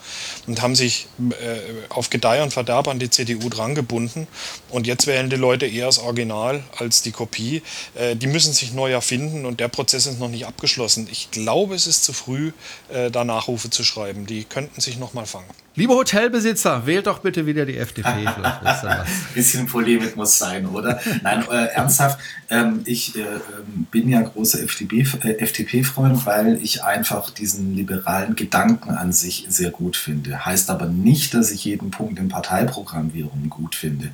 und 0.49 0.61
haben 0.63 0.75
sich 0.75 1.07
äh, 1.19 1.91
auf 1.91 2.11
Gedeih 2.11 2.43
und 2.43 2.53
Verderb 2.53 2.89
an 2.89 2.99
die 2.99 3.09
CDU 3.09 3.49
drangebunden. 3.49 4.27
Und 4.69 4.89
jetzt 4.89 5.07
wählen 5.07 5.31
die 5.31 5.37
Leute 5.37 5.67
eher 5.67 5.87
das 5.87 5.99
Original 5.99 6.65
als 6.79 7.03
die 7.03 7.13
Kopie. 7.13 7.63
Äh, 7.95 8.17
die 8.17 8.27
müssen 8.27 8.53
sich 8.53 8.73
neu 8.73 8.91
erfinden 8.91 9.47
und 9.47 9.61
der 9.61 9.69
Prozess 9.69 10.07
ist 10.07 10.19
noch 10.19 10.29
nicht 10.29 10.47
abgeschlossen. 10.47 11.09
Ich 11.13 11.31
glaube, 11.31 11.77
es 11.77 11.87
ist 11.87 12.03
zu 12.03 12.13
früh, 12.13 12.51
äh, 12.89 13.13
da 13.13 13.25
Nachrufe 13.25 13.71
zu 13.71 13.85
schreiben. 13.85 14.27
Die 14.27 14.43
könnten 14.43 14.81
sich 14.81 14.99
noch 14.99 15.15
mal 15.15 15.27
fangen. 15.27 15.47
Liebe 15.75 15.95
Hotelbesitzer, 15.95 16.85
wählt 16.87 17.07
doch 17.07 17.21
bitte 17.21 17.47
wieder 17.47 17.65
die 17.65 17.79
FDP. 17.79 18.09
Ein 18.27 19.07
bisschen 19.35 19.67
Polemik 19.67 20.17
muss 20.17 20.37
sein, 20.37 20.67
oder? 20.67 21.01
Nein, 21.23 21.45
äh, 21.51 21.69
ernsthaft, 21.69 22.19
ähm, 22.51 22.83
ich 22.85 23.17
äh, 23.17 23.21
ähm, 23.21 23.87
bin 23.91 24.11
ja 24.11 24.21
großer 24.21 24.63
FDP-Freund, 24.63 26.23
äh, 26.23 26.27
weil 26.27 26.59
ich 26.63 26.85
einfach 26.85 27.31
diesen 27.31 27.75
liberalen 27.75 28.37
Gedanken 28.37 28.91
an 28.91 29.13
sich 29.13 29.47
sehr 29.49 29.71
gut 29.71 29.97
finde. 29.97 30.45
Heißt 30.45 30.69
aber 30.69 30.87
nicht, 30.87 31.33
dass 31.33 31.51
ich 31.51 31.65
jeden 31.65 31.91
Punkt 31.91 32.19
im 32.19 32.29
Parteiprogramm 32.29 33.15
wiederum 33.15 33.49
gut 33.49 33.75
finde. 33.75 34.11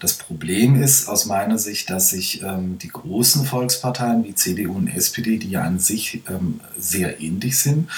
Das 0.00 0.12
Problem 0.12 0.82
ist 0.82 1.08
aus 1.08 1.24
meiner 1.24 1.56
Sicht, 1.56 1.88
dass 1.88 2.10
sich 2.10 2.42
ähm, 2.42 2.78
die 2.78 2.88
großen 2.88 3.46
Volksparteien 3.46 4.24
wie 4.24 4.34
CDU 4.34 4.74
und 4.74 4.88
SPD, 4.88 5.38
die 5.38 5.48
ja 5.48 5.62
an 5.62 5.78
sich 5.78 6.20
ähm, 6.28 6.60
sehr 6.76 7.22
ähnlich 7.22 7.58
sind, 7.58 7.88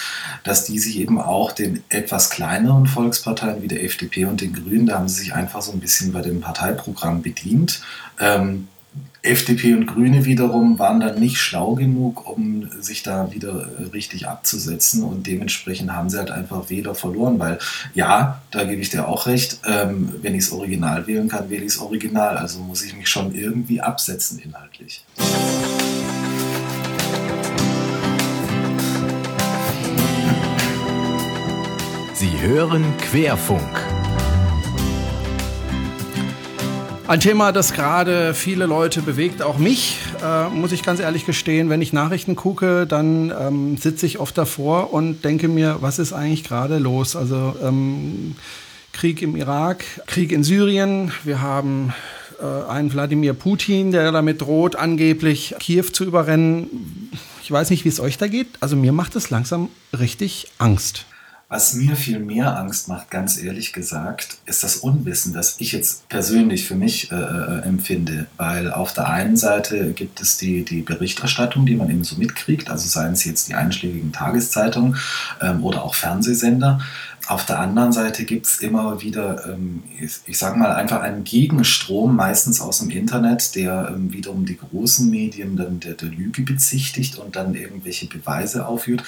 dass 0.45 0.64
die 0.64 0.79
sich 0.79 1.00
eben 1.00 1.21
auch 1.21 1.50
den 1.50 1.83
etwas 1.88 2.31
kleineren 2.31 2.87
Volksparteien 2.87 3.00
Volksparteien 3.00 3.62
wie 3.62 3.69
der 3.69 3.83
FDP 3.83 4.26
und 4.26 4.42
den 4.42 4.52
Grünen, 4.52 4.85
da 4.85 4.99
haben 4.99 5.08
sie 5.08 5.23
sich 5.23 5.32
einfach 5.32 5.63
so 5.63 5.73
ein 5.73 5.80
bisschen 5.80 6.13
bei 6.13 6.21
dem 6.21 6.43
Parteiprogramm 6.43 7.23
bedient. 7.23 7.80
Ähm, 8.19 8.69
FDP 9.23 9.73
und 9.75 9.86
Grüne 9.86 10.26
wiederum 10.26 10.78
waren 10.78 11.00
dann 11.00 11.19
nicht 11.19 11.39
schlau 11.39 11.75
genug, 11.75 12.28
um 12.28 12.69
sich 12.80 13.02
da 13.02 13.32
wieder 13.32 13.69
äh, 13.78 13.84
richtig 13.93 14.28
abzusetzen 14.28 15.02
und 15.02 15.26
dementsprechend 15.26 15.93
haben 15.93 16.10
sie 16.10 16.19
halt 16.19 16.30
einfach 16.30 16.69
Wähler 16.69 16.95
verloren, 16.95 17.39
weil 17.39 17.58
ja, 17.95 18.43
da 18.50 18.65
gebe 18.65 18.82
ich 18.82 18.91
dir 18.91 19.08
auch 19.08 19.26
recht, 19.26 19.60
ähm, 19.67 20.13
wenn 20.21 20.34
ich 20.34 20.45
das 20.45 20.52
Original 20.52 21.06
wählen 21.06 21.28
kann, 21.28 21.49
wähle 21.49 21.65
ich 21.65 21.75
das 21.75 21.82
Original, 21.82 22.36
also 22.36 22.58
muss 22.60 22.82
ich 22.82 22.95
mich 22.95 23.08
schon 23.08 23.34
irgendwie 23.34 23.80
absetzen 23.80 24.39
inhaltlich. 24.39 25.04
Hören 32.43 32.97
Querfunk. 32.97 33.61
Ein 37.07 37.21
Thema, 37.21 37.53
das 37.53 37.75
gerade 37.75 38.33
viele 38.33 38.65
Leute 38.65 39.03
bewegt, 39.03 39.43
auch 39.43 39.59
mich, 39.59 39.99
äh, 40.25 40.49
muss 40.49 40.73
ich 40.73 40.83
ganz 40.83 41.00
ehrlich 41.00 41.26
gestehen. 41.26 41.69
Wenn 41.69 41.83
ich 41.83 41.93
Nachrichten 41.93 42.37
gucke, 42.37 42.87
dann 42.87 43.31
ähm, 43.39 43.76
sitze 43.76 44.07
ich 44.07 44.19
oft 44.21 44.39
davor 44.39 44.95
und 44.95 45.23
denke 45.23 45.49
mir, 45.49 45.76
was 45.81 45.99
ist 45.99 46.15
eigentlich 46.15 46.43
gerade 46.43 46.79
los? 46.79 47.15
Also 47.15 47.55
ähm, 47.63 48.37
Krieg 48.95 49.21
im 49.21 49.37
Irak, 49.37 49.85
Krieg 50.07 50.33
in 50.33 50.43
Syrien, 50.43 51.13
wir 51.25 51.43
haben 51.43 51.93
äh, 52.41 52.71
einen 52.71 52.91
Wladimir 52.91 53.35
Putin, 53.35 53.91
der 53.91 54.13
damit 54.13 54.41
droht, 54.41 54.76
angeblich 54.76 55.57
Kiew 55.59 55.85
zu 55.93 56.05
überrennen. 56.05 57.11
Ich 57.43 57.53
weiß 57.53 57.69
nicht, 57.69 57.85
wie 57.85 57.91
es 57.91 58.00
euch 58.00 58.17
da 58.17 58.29
geht. 58.29 58.49
Also 58.61 58.76
mir 58.76 58.93
macht 58.93 59.15
es 59.15 59.29
langsam 59.29 59.69
richtig 59.93 60.47
Angst. 60.57 61.05
Was 61.52 61.75
mir 61.75 61.97
viel 61.97 62.21
mehr 62.21 62.56
Angst 62.56 62.86
macht, 62.86 63.10
ganz 63.10 63.36
ehrlich 63.36 63.73
gesagt, 63.73 64.39
ist 64.47 64.63
das 64.63 64.76
Unwissen, 64.76 65.32
das 65.32 65.56
ich 65.58 65.73
jetzt 65.73 66.08
persönlich 66.08 66.65
für 66.65 66.76
mich 66.76 67.10
äh, 67.10 67.17
äh, 67.17 67.63
empfinde. 67.63 68.28
Weil 68.36 68.73
auf 68.73 68.93
der 68.93 69.08
einen 69.08 69.36
Seite 69.36 69.91
gibt 69.93 70.21
es 70.21 70.36
die, 70.36 70.65
die 70.65 70.82
Berichterstattung, 70.82 71.67
die 71.67 71.75
man 71.75 71.91
eben 71.91 72.04
so 72.04 72.15
mitkriegt, 72.15 72.71
also 72.71 72.86
seien 72.86 73.15
es 73.15 73.25
jetzt 73.25 73.49
die 73.49 73.54
einschlägigen 73.54 74.13
Tageszeitungen 74.13 74.97
ähm, 75.43 75.65
oder 75.65 75.82
auch 75.82 75.97
Fernsehsender. 75.97 76.78
Auf 77.30 77.47
der 77.47 77.60
anderen 77.60 77.93
Seite 77.93 78.25
gibt 78.25 78.47
es 78.47 78.56
immer 78.58 79.02
wieder, 79.02 79.47
ähm, 79.47 79.84
ich, 80.00 80.16
ich 80.26 80.36
sage 80.36 80.58
mal, 80.58 80.73
einfach 80.73 81.00
einen 81.00 81.23
Gegenstrom, 81.23 82.16
meistens 82.16 82.60
aus 82.60 82.80
dem 82.80 82.90
Internet, 82.90 83.54
der 83.54 83.93
ähm, 83.95 84.12
wiederum 84.12 84.47
die 84.47 84.56
großen 84.56 85.08
Medien 85.08 85.56
dann 85.56 85.78
der, 85.78 85.95
der, 85.95 86.08
Lüge 86.08 86.43
bezichtigt 86.43 87.19
und 87.19 87.36
dann 87.36 87.54
irgendwelche 87.54 88.08
Beweise 88.08 88.66
aufführt. 88.66 89.04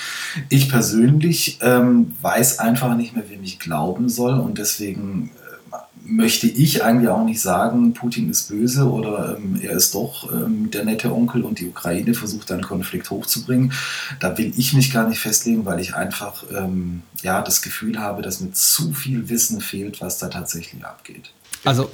Ich 0.50 0.68
persönlich 0.68 1.58
ähm, 1.62 2.14
weiß 2.22 2.60
einfach 2.60 2.96
nicht 2.96 3.16
mehr, 3.16 3.28
wem 3.28 3.42
ich 3.42 3.58
glauben 3.58 4.08
soll 4.08 4.38
und 4.38 4.56
deswegen 4.56 5.32
möchte 6.04 6.46
ich 6.46 6.84
eigentlich 6.84 7.08
auch 7.08 7.24
nicht 7.24 7.40
sagen, 7.40 7.94
Putin 7.94 8.30
ist 8.30 8.48
böse 8.48 8.90
oder 8.90 9.36
ähm, 9.36 9.58
er 9.60 9.72
ist 9.72 9.94
doch 9.94 10.32
ähm, 10.32 10.70
der 10.70 10.84
nette 10.84 11.12
Onkel 11.12 11.42
und 11.44 11.58
die 11.58 11.66
Ukraine 11.66 12.14
versucht 12.14 12.50
einen 12.50 12.62
Konflikt 12.62 13.10
hochzubringen. 13.10 13.72
Da 14.20 14.36
will 14.36 14.52
ich 14.56 14.72
mich 14.74 14.92
gar 14.92 15.08
nicht 15.08 15.20
festlegen, 15.20 15.64
weil 15.64 15.80
ich 15.80 15.94
einfach 15.94 16.44
ähm, 16.50 17.02
ja, 17.22 17.42
das 17.42 17.62
Gefühl 17.62 17.98
habe, 18.00 18.22
dass 18.22 18.40
mir 18.40 18.52
zu 18.52 18.92
viel 18.92 19.28
Wissen 19.28 19.60
fehlt, 19.60 20.00
was 20.00 20.18
da 20.18 20.28
tatsächlich 20.28 20.84
abgeht. 20.84 21.32
Also 21.64 21.90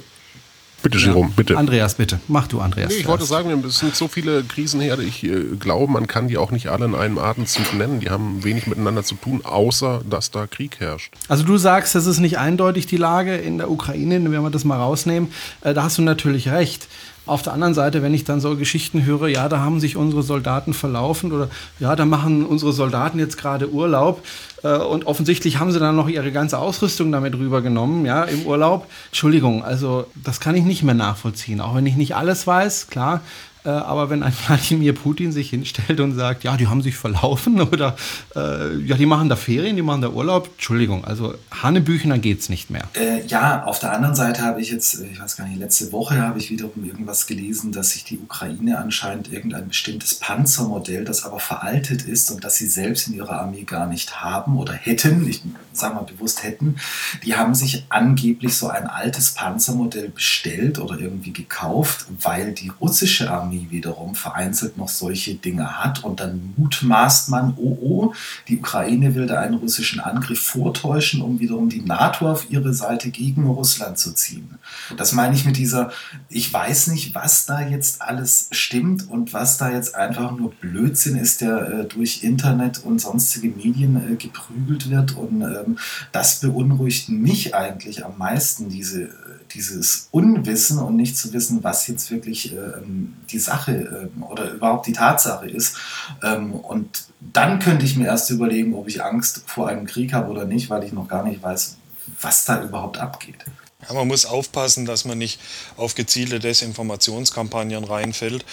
Bitte, 0.81 0.97
Jerome, 0.97 1.31
bitte. 1.35 1.57
Andreas, 1.57 1.95
bitte. 1.95 2.19
Mach 2.27 2.47
du, 2.47 2.61
Andreas. 2.61 2.89
Nee, 2.89 2.99
ich 2.99 3.07
wollte 3.07 3.25
sagen, 3.25 3.63
es 3.67 3.79
sind 3.79 3.95
so 3.95 4.07
viele 4.07 4.43
Krisenherde. 4.43 5.03
Ich 5.03 5.23
äh, 5.23 5.43
glaube, 5.59 5.91
man 5.91 6.07
kann 6.07 6.27
die 6.27 6.37
auch 6.37 6.51
nicht 6.51 6.67
alle 6.67 6.85
in 6.85 6.95
einem 6.95 7.17
Atemzug 7.17 7.73
nennen. 7.73 7.99
Die 7.99 8.09
haben 8.09 8.43
wenig 8.43 8.67
miteinander 8.67 9.03
zu 9.03 9.15
tun, 9.15 9.41
außer 9.43 10.01
dass 10.09 10.31
da 10.31 10.47
Krieg 10.47 10.79
herrscht. 10.79 11.13
Also 11.27 11.43
du 11.43 11.57
sagst, 11.57 11.95
das 11.95 12.05
ist 12.05 12.19
nicht 12.19 12.37
eindeutig 12.37 12.85
die 12.85 12.97
Lage 12.97 13.35
in 13.35 13.57
der 13.57 13.69
Ukraine, 13.69 14.23
wenn 14.23 14.43
wir 14.43 14.49
das 14.49 14.63
mal 14.63 14.77
rausnehmen. 14.77 15.29
Äh, 15.61 15.73
da 15.73 15.83
hast 15.83 15.97
du 15.97 16.01
natürlich 16.01 16.49
recht. 16.49 16.87
Auf 17.29 17.41
der 17.41 17.53
anderen 17.53 17.73
Seite, 17.73 18.01
wenn 18.01 18.13
ich 18.13 18.23
dann 18.23 18.39
so 18.39 18.55
Geschichten 18.55 19.05
höre, 19.05 19.27
ja, 19.27 19.47
da 19.47 19.59
haben 19.59 19.79
sich 19.79 19.95
unsere 19.95 20.23
Soldaten 20.23 20.73
verlaufen 20.73 21.31
oder 21.31 21.49
ja, 21.79 21.95
da 21.95 22.05
machen 22.05 22.45
unsere 22.45 22.73
Soldaten 22.73 23.19
jetzt 23.19 23.37
gerade 23.37 23.71
Urlaub 23.71 24.23
äh, 24.63 24.77
und 24.77 25.05
offensichtlich 25.07 25.59
haben 25.59 25.71
sie 25.71 25.79
dann 25.79 25.95
noch 25.95 26.09
ihre 26.09 26.31
ganze 26.31 26.57
Ausrüstung 26.57 27.11
damit 27.11 27.35
rübergenommen, 27.35 28.05
ja, 28.05 28.23
im 28.23 28.45
Urlaub. 28.45 28.87
Entschuldigung, 29.07 29.63
also 29.63 30.07
das 30.15 30.39
kann 30.39 30.55
ich 30.55 30.63
nicht 30.63 30.83
mehr 30.83 30.95
nachvollziehen, 30.95 31.61
auch 31.61 31.75
wenn 31.75 31.85
ich 31.85 31.95
nicht 31.95 32.15
alles 32.15 32.47
weiß, 32.47 32.87
klar. 32.87 33.21
Äh, 33.69 33.81
aber 33.81 34.09
wenn 34.09 34.23
ein 34.23 34.33
Wladimir 34.47 34.93
Putin 34.93 35.31
sich 35.31 35.49
hinstellt 35.49 35.99
und 35.99 36.13
sagt, 36.15 36.43
ja, 36.43 36.57
die 36.57 36.67
haben 36.67 36.81
sich 36.81 36.95
verlaufen 36.95 37.61
oder 37.71 37.95
äh, 38.35 38.77
ja, 38.79 38.95
die 38.97 39.05
machen 39.05 39.29
da 39.29 39.35
Ferien, 39.35 39.75
die 39.75 39.81
machen 39.81 40.01
da 40.01 40.09
Urlaub, 40.09 40.49
Entschuldigung, 40.53 41.05
also 41.05 41.35
Hannebüchner 41.51 42.17
geht 42.17 42.39
es 42.39 42.49
nicht 42.49 42.69
mehr. 42.69 42.83
Äh, 42.93 43.25
ja, 43.27 43.63
auf 43.63 43.79
der 43.79 43.93
anderen 43.93 44.15
Seite 44.15 44.41
habe 44.41 44.61
ich 44.61 44.71
jetzt, 44.71 45.01
ich 45.01 45.19
weiß 45.19 45.37
gar 45.37 45.47
nicht, 45.47 45.59
letzte 45.59 45.91
Woche 45.91 46.21
habe 46.21 46.39
ich 46.39 46.49
wiederum 46.49 46.83
irgendwas 46.83 47.27
gelesen, 47.27 47.71
dass 47.71 47.91
sich 47.91 48.03
die 48.03 48.17
Ukraine 48.17 48.79
anscheinend 48.79 49.31
irgendein 49.31 49.67
bestimmtes 49.67 50.15
Panzermodell, 50.15 51.05
das 51.05 51.23
aber 51.23 51.39
veraltet 51.39 52.03
ist 52.03 52.31
und 52.31 52.43
das 52.43 52.55
sie 52.55 52.67
selbst 52.67 53.07
in 53.07 53.13
ihrer 53.15 53.41
Armee 53.41 53.63
gar 53.63 53.87
nicht 53.87 54.21
haben 54.21 54.57
oder 54.57 54.73
hätten, 54.73 55.27
ich 55.27 55.41
sage 55.73 55.95
mal 55.95 56.03
bewusst 56.03 56.43
hätten, 56.43 56.75
die 57.23 57.35
haben 57.35 57.55
sich 57.55 57.85
angeblich 57.89 58.55
so 58.55 58.67
ein 58.67 58.87
altes 58.87 59.31
Panzermodell 59.31 60.09
bestellt 60.09 60.79
oder 60.79 60.99
irgendwie 60.99 61.31
gekauft, 61.31 62.05
weil 62.21 62.53
die 62.53 62.71
russische 62.81 63.31
Armee 63.31 63.58
Army 63.59 63.71
wiederum 63.71 64.15
vereinzelt 64.15 64.77
noch 64.77 64.89
solche 64.89 65.35
Dinge 65.35 65.79
hat 65.83 66.03
und 66.03 66.19
dann 66.19 66.53
mutmaßt 66.57 67.29
man, 67.29 67.53
oh 67.57 67.77
oh, 67.81 68.13
die 68.47 68.57
Ukraine 68.57 69.15
will 69.15 69.27
da 69.27 69.39
einen 69.39 69.55
russischen 69.55 69.99
Angriff 69.99 70.41
vortäuschen, 70.41 71.21
um 71.21 71.39
wiederum 71.39 71.69
die 71.69 71.81
NATO 71.81 72.29
auf 72.29 72.49
ihre 72.49 72.73
Seite 72.73 73.09
gegen 73.09 73.45
Russland 73.47 73.97
zu 73.97 74.13
ziehen. 74.13 74.57
Das 74.97 75.11
meine 75.11 75.35
ich 75.35 75.45
mit 75.45 75.57
dieser, 75.57 75.91
ich 76.29 76.51
weiß 76.51 76.87
nicht, 76.87 77.15
was 77.15 77.45
da 77.45 77.61
jetzt 77.61 78.01
alles 78.01 78.47
stimmt 78.51 79.09
und 79.09 79.33
was 79.33 79.57
da 79.57 79.71
jetzt 79.71 79.95
einfach 79.95 80.31
nur 80.31 80.51
Blödsinn 80.53 81.15
ist, 81.15 81.41
der 81.41 81.69
äh, 81.69 81.85
durch 81.85 82.23
Internet 82.23 82.83
und 82.83 82.99
sonstige 82.99 83.49
Medien 83.49 83.95
äh, 83.95 84.15
geprügelt 84.15 84.89
wird 84.89 85.15
und 85.15 85.41
ähm, 85.41 85.77
das 86.11 86.39
beunruhigt 86.39 87.09
mich 87.09 87.55
eigentlich 87.55 88.05
am 88.05 88.17
meisten, 88.17 88.69
diese 88.69 89.09
dieses 89.53 90.07
Unwissen 90.11 90.79
und 90.79 90.95
nicht 90.95 91.17
zu 91.17 91.33
wissen, 91.33 91.63
was 91.63 91.87
jetzt 91.87 92.11
wirklich 92.11 92.53
ähm, 92.53 93.15
die 93.29 93.38
Sache 93.39 93.71
ähm, 94.15 94.23
oder 94.23 94.51
überhaupt 94.51 94.87
die 94.87 94.93
Tatsache 94.93 95.49
ist. 95.49 95.77
Ähm, 96.23 96.53
und 96.53 97.05
dann 97.19 97.59
könnte 97.59 97.85
ich 97.85 97.97
mir 97.97 98.05
erst 98.05 98.29
überlegen, 98.29 98.73
ob 98.73 98.87
ich 98.87 99.03
Angst 99.03 99.43
vor 99.45 99.67
einem 99.67 99.85
Krieg 99.85 100.13
habe 100.13 100.29
oder 100.31 100.45
nicht, 100.45 100.69
weil 100.69 100.83
ich 100.83 100.93
noch 100.93 101.07
gar 101.07 101.23
nicht 101.23 101.41
weiß, 101.41 101.77
was 102.21 102.45
da 102.45 102.61
überhaupt 102.63 102.97
abgeht. 102.97 103.45
Ja, 103.87 103.93
man 103.93 104.09
muss 104.09 104.25
aufpassen, 104.25 104.85
dass 104.85 105.05
man 105.05 105.17
nicht 105.17 105.39
auf 105.77 105.95
gezielte 105.95 106.39
Desinformationskampagnen 106.39 107.85
reinfällt. 107.85 108.43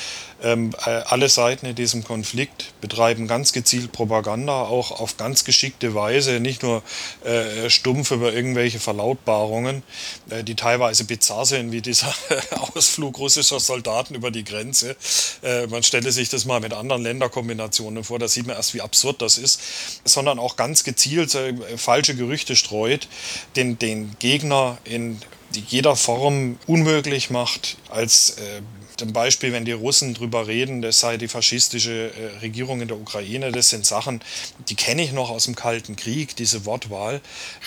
Ähm, 0.40 0.70
äh, 0.84 0.90
alle 0.90 1.28
Seiten 1.28 1.66
in 1.66 1.74
diesem 1.74 2.04
Konflikt 2.04 2.72
betreiben 2.80 3.26
ganz 3.26 3.52
gezielt 3.52 3.90
Propaganda, 3.90 4.62
auch 4.62 4.92
auf 4.92 5.16
ganz 5.16 5.44
geschickte 5.44 5.96
Weise, 5.96 6.38
nicht 6.38 6.62
nur 6.62 6.80
äh, 7.24 7.68
stumpf 7.70 8.12
über 8.12 8.32
irgendwelche 8.32 8.78
Verlautbarungen, 8.78 9.82
äh, 10.30 10.44
die 10.44 10.54
teilweise 10.54 11.02
bizarr 11.02 11.44
sind, 11.44 11.72
wie 11.72 11.82
dieser 11.82 12.14
Ausflug 12.76 13.18
russischer 13.18 13.58
Soldaten 13.58 14.14
über 14.14 14.30
die 14.30 14.44
Grenze. 14.44 14.94
Äh, 15.42 15.66
man 15.66 15.82
stelle 15.82 16.12
sich 16.12 16.28
das 16.28 16.44
mal 16.44 16.60
mit 16.60 16.72
anderen 16.72 17.02
Länderkombinationen 17.02 18.04
vor, 18.04 18.20
da 18.20 18.28
sieht 18.28 18.46
man 18.46 18.54
erst, 18.54 18.74
wie 18.74 18.80
absurd 18.80 19.22
das 19.22 19.38
ist, 19.38 19.60
sondern 20.04 20.38
auch 20.38 20.54
ganz 20.54 20.84
gezielt 20.84 21.34
äh, 21.34 21.76
falsche 21.76 22.14
Gerüchte 22.14 22.54
streut, 22.54 23.08
den, 23.56 23.76
den 23.76 24.14
Gegner 24.20 24.78
in 24.84 25.15
jeder 25.60 25.96
Form 25.96 26.58
unmöglich 26.66 27.30
macht, 27.30 27.76
als 27.90 28.30
äh, 28.38 28.62
zum 28.96 29.12
Beispiel, 29.12 29.52
wenn 29.52 29.64
die 29.66 29.72
Russen 29.72 30.14
drüber 30.14 30.46
reden, 30.46 30.80
das 30.80 31.00
sei 31.00 31.18
die 31.18 31.28
faschistische 31.28 32.12
äh, 32.12 32.38
Regierung 32.38 32.80
in 32.80 32.88
der 32.88 32.96
Ukraine, 32.96 33.52
das 33.52 33.68
sind 33.68 33.85
Sachen, 33.85 34.22
die 34.68 34.74
kenne 34.74 35.02
ich 35.02 35.12
noch 35.12 35.28
aus 35.28 35.44
dem 35.44 35.54
Kalten 35.54 35.96
Krieg, 35.96 36.35
diese 36.37 36.64
Wortwahl. 36.64 37.20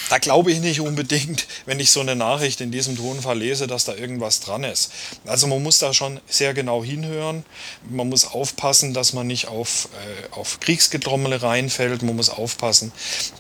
Da 0.10 0.18
glaube 0.18 0.52
ich 0.52 0.60
nicht 0.60 0.82
unbedingt, 0.82 1.48
wenn 1.66 1.80
ich 1.80 1.92
so 1.92 2.00
eine 2.00 2.16
Nachricht 2.16 2.62
in 2.62 2.72
diesem 2.72 2.98
Tonfall 2.98 3.38
lese, 3.38 3.68
dass 3.68 3.86
da 3.86 3.94
irgendwas 3.94 4.40
dran 4.40 4.64
ist. 4.64 4.92
Also 5.26 5.46
man 5.46 5.62
muss 5.62 5.78
da 5.78 5.94
schon 5.94 6.20
sehr 6.28 6.54
genau 6.56 6.84
hinhören. 6.84 7.46
Man 7.88 8.10
muss 8.10 8.26
aufpassen, 8.26 8.94
dass 8.96 9.14
man 9.14 9.28
nicht 9.28 9.48
auf, 9.48 9.90
äh, 9.94 10.34
auf 10.34 10.60
Kriegsgetrommele 10.60 11.44
reinfällt. 11.44 12.02
Man 12.02 12.16
muss 12.16 12.30
aufpassen, 12.30 12.92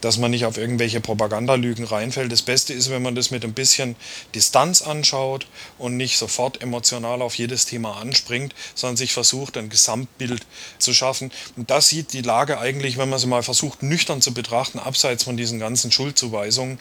dass 0.02 0.18
man 0.18 0.30
nicht 0.30 0.46
auf 0.46 0.58
irgendwelche 0.58 1.02
Propagandalügen 1.02 1.86
reinfällt. 1.86 2.32
Das 2.32 2.44
Beste 2.44 2.74
ist, 2.74 2.92
wenn 2.92 3.02
man 3.02 3.16
das 3.16 3.32
mit 3.32 3.44
ein 3.44 3.54
bisschen 3.54 3.96
Distanz 4.36 4.84
anschaut 4.84 5.48
und 5.80 5.98
nicht 5.98 6.18
sofort 6.18 6.62
emotional 6.62 7.24
auf 7.24 7.36
jedes 7.36 7.66
Thema 7.66 7.79
Thema 7.80 7.98
anspringt, 7.98 8.54
sondern 8.76 8.98
sich 8.98 9.14
versucht, 9.14 9.56
ein 9.56 9.70
Gesamtbild 9.70 10.46
zu 10.80 10.94
schaffen. 10.94 11.32
Und 11.56 11.70
da 11.70 11.80
sieht 11.80 12.12
die 12.12 12.22
Lage 12.22 12.60
eigentlich, 12.60 12.98
wenn 12.98 13.10
man 13.10 13.20
sie 13.20 13.28
mal 13.28 13.44
versucht, 13.44 13.84
nüchtern 13.84 14.22
zu 14.22 14.34
betrachten, 14.34 14.80
abseits 14.80 15.24
von 15.24 15.38
diesen 15.38 15.60
ganzen 15.60 15.92
Schuldzuweisungen, 15.92 16.78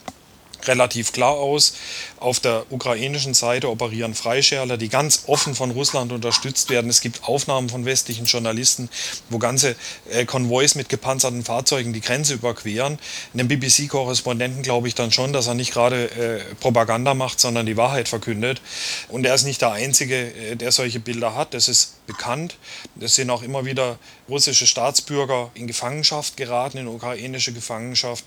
relativ 0.67 1.13
klar 1.13 1.33
aus. 1.33 1.75
Auf 2.19 2.41
der 2.41 2.65
ukrainischen 2.71 3.35
Seite 3.35 3.71
operieren 3.71 4.15
Freischärler, 4.15 4.77
die 4.77 4.89
ganz 4.89 5.25
offen 5.27 5.55
von 5.55 5.71
Russland 5.71 6.13
unterstützt 6.13 6.71
werden. 6.71 6.91
Es 6.91 7.01
gibt 7.01 7.25
Aufnahmen 7.25 7.69
von 7.69 7.85
westlichen 7.85 8.27
Journalisten, 8.27 8.89
wo 9.31 9.39
ganze 9.39 9.77
äh, 10.11 10.25
Konvois 10.25 10.75
mit 10.75 10.89
gepanzerten 10.89 11.45
Fahrzeugen 11.45 11.93
die 11.93 12.01
Grenze 12.01 12.35
überqueren. 12.35 12.99
Einem 13.35 13.49
BBC-Korrespondenten 13.49 14.63
glaube 14.63 14.89
ich 14.89 14.95
dann 14.95 15.13
schon, 15.13 15.33
dass 15.33 15.47
er 15.47 15.55
nicht 15.55 15.73
gerade 15.73 16.11
äh, 16.11 16.55
Propaganda 16.57 17.15
macht, 17.15 17.39
sondern 17.41 17.67
die 17.67 17.77
Wahrheit 17.77 18.09
verkündet. 18.09 18.61
Und 19.09 19.25
er 19.25 19.35
ist 19.35 19.45
nicht 19.45 19.61
der 19.61 19.73
Einzige, 19.73 20.17
äh, 20.17 20.57
der 20.57 20.73
solche 20.73 21.01
Bilder 21.01 21.35
hat. 21.35 21.55
Das 21.55 21.69
ist 21.69 22.05
bekannt. 22.07 22.57
Es 23.01 23.15
sind 23.15 23.31
auch 23.31 23.43
immer 23.43 23.65
wieder 23.65 23.99
russische 24.29 24.67
Staatsbürger 24.67 25.51
in 25.55 25.67
Gefangenschaft 25.67 26.37
geraten, 26.37 26.79
in 26.79 26.87
ukrainische 26.87 27.53
Gefangenschaft. 27.53 28.25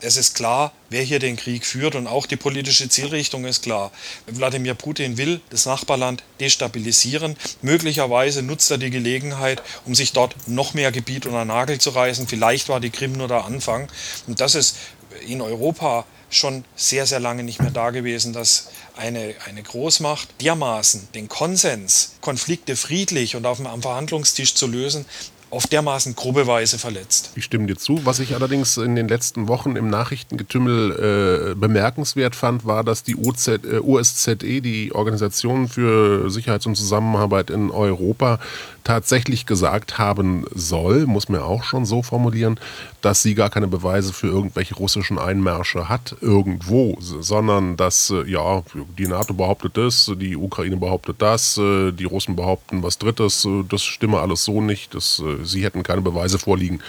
Es 0.00 0.16
ist 0.16 0.34
klar, 0.34 0.72
wer 0.90 1.02
hier 1.02 1.18
den 1.18 1.36
Krieg 1.36 1.66
führt 1.66 1.94
und 1.94 2.06
auch 2.06 2.26
die 2.26 2.36
politische 2.36 2.88
Zielrichtung 2.88 3.44
ist 3.44 3.62
klar. 3.62 3.90
Wladimir 4.26 4.74
Putin 4.74 5.16
will 5.16 5.40
das 5.50 5.66
Nachbarland 5.66 6.22
destabilisieren. 6.38 7.36
Möglicherweise 7.62 8.42
nutzt 8.42 8.70
er 8.70 8.78
die 8.78 8.90
Gelegenheit, 8.90 9.62
um 9.86 9.94
sich 9.94 10.12
dort 10.12 10.36
noch 10.46 10.74
mehr 10.74 10.92
Gebiet 10.92 11.26
unter 11.26 11.44
Nagel 11.44 11.78
zu 11.78 11.90
reißen. 11.90 12.28
Vielleicht 12.28 12.68
war 12.68 12.80
die 12.80 12.90
Krim 12.90 13.12
nur 13.12 13.28
der 13.28 13.44
Anfang. 13.44 13.88
Und 14.26 14.40
das 14.40 14.54
ist 14.54 14.76
in 15.26 15.40
Europa 15.40 16.04
schon 16.30 16.64
sehr, 16.76 17.06
sehr 17.06 17.20
lange 17.20 17.42
nicht 17.42 17.60
mehr 17.60 17.72
da 17.72 17.90
gewesen, 17.90 18.32
dass 18.32 18.68
eine, 18.96 19.34
eine 19.46 19.62
Großmacht 19.62 20.28
dermaßen 20.40 21.08
den 21.14 21.28
Konsens, 21.28 22.12
Konflikte 22.20 22.76
friedlich 22.76 23.36
und 23.36 23.46
auf 23.46 23.56
dem, 23.56 23.66
am 23.66 23.82
Verhandlungstisch 23.82 24.54
zu 24.54 24.66
lösen, 24.66 25.04
auf 25.50 25.66
dermaßen 25.66 26.14
grobe 26.14 26.46
Weise 26.46 26.78
verletzt. 26.78 27.32
Ich 27.34 27.44
stimme 27.44 27.66
dir 27.66 27.76
zu. 27.76 28.06
Was 28.06 28.20
ich 28.20 28.34
allerdings 28.34 28.76
in 28.76 28.94
den 28.94 29.08
letzten 29.08 29.48
Wochen 29.48 29.76
im 29.76 29.88
Nachrichtengetümmel 29.88 31.50
äh, 31.50 31.54
bemerkenswert 31.54 32.36
fand, 32.36 32.64
war, 32.64 32.84
dass 32.84 33.02
die 33.02 33.16
OZ, 33.16 33.48
äh, 33.48 33.80
OSZE, 33.80 34.36
die 34.36 34.92
Organisation 34.94 35.68
für 35.68 36.30
Sicherheits- 36.30 36.66
und 36.66 36.76
Zusammenarbeit 36.76 37.50
in 37.50 37.70
Europa, 37.70 38.38
tatsächlich 38.84 39.46
gesagt 39.46 39.98
haben 39.98 40.44
soll, 40.54 41.06
muss 41.06 41.28
man 41.28 41.40
auch 41.40 41.64
schon 41.64 41.84
so 41.84 42.02
formulieren, 42.02 42.58
dass 43.00 43.22
sie 43.22 43.34
gar 43.34 43.50
keine 43.50 43.68
Beweise 43.68 44.12
für 44.12 44.28
irgendwelche 44.28 44.74
russischen 44.74 45.18
Einmärsche 45.18 45.88
hat 45.88 46.16
irgendwo, 46.20 46.96
sondern 47.00 47.76
dass 47.76 48.10
äh, 48.10 48.28
ja 48.30 48.62
die 48.98 49.06
NATO 49.06 49.34
behauptet 49.34 49.76
das, 49.76 50.10
die 50.16 50.36
Ukraine 50.36 50.76
behauptet 50.76 51.16
das, 51.20 51.56
äh, 51.58 51.92
die 51.92 52.04
Russen 52.04 52.36
behaupten 52.36 52.82
was 52.82 52.98
Drittes, 52.98 53.44
äh, 53.44 53.64
das 53.68 53.82
stimme 53.82 54.20
alles 54.20 54.44
so 54.44 54.60
nicht, 54.60 54.94
das, 54.94 55.22
sie 55.42 55.64
hätten 55.64 55.82
keine 55.82 56.02
Beweise 56.02 56.38
vorliegen 56.38 56.80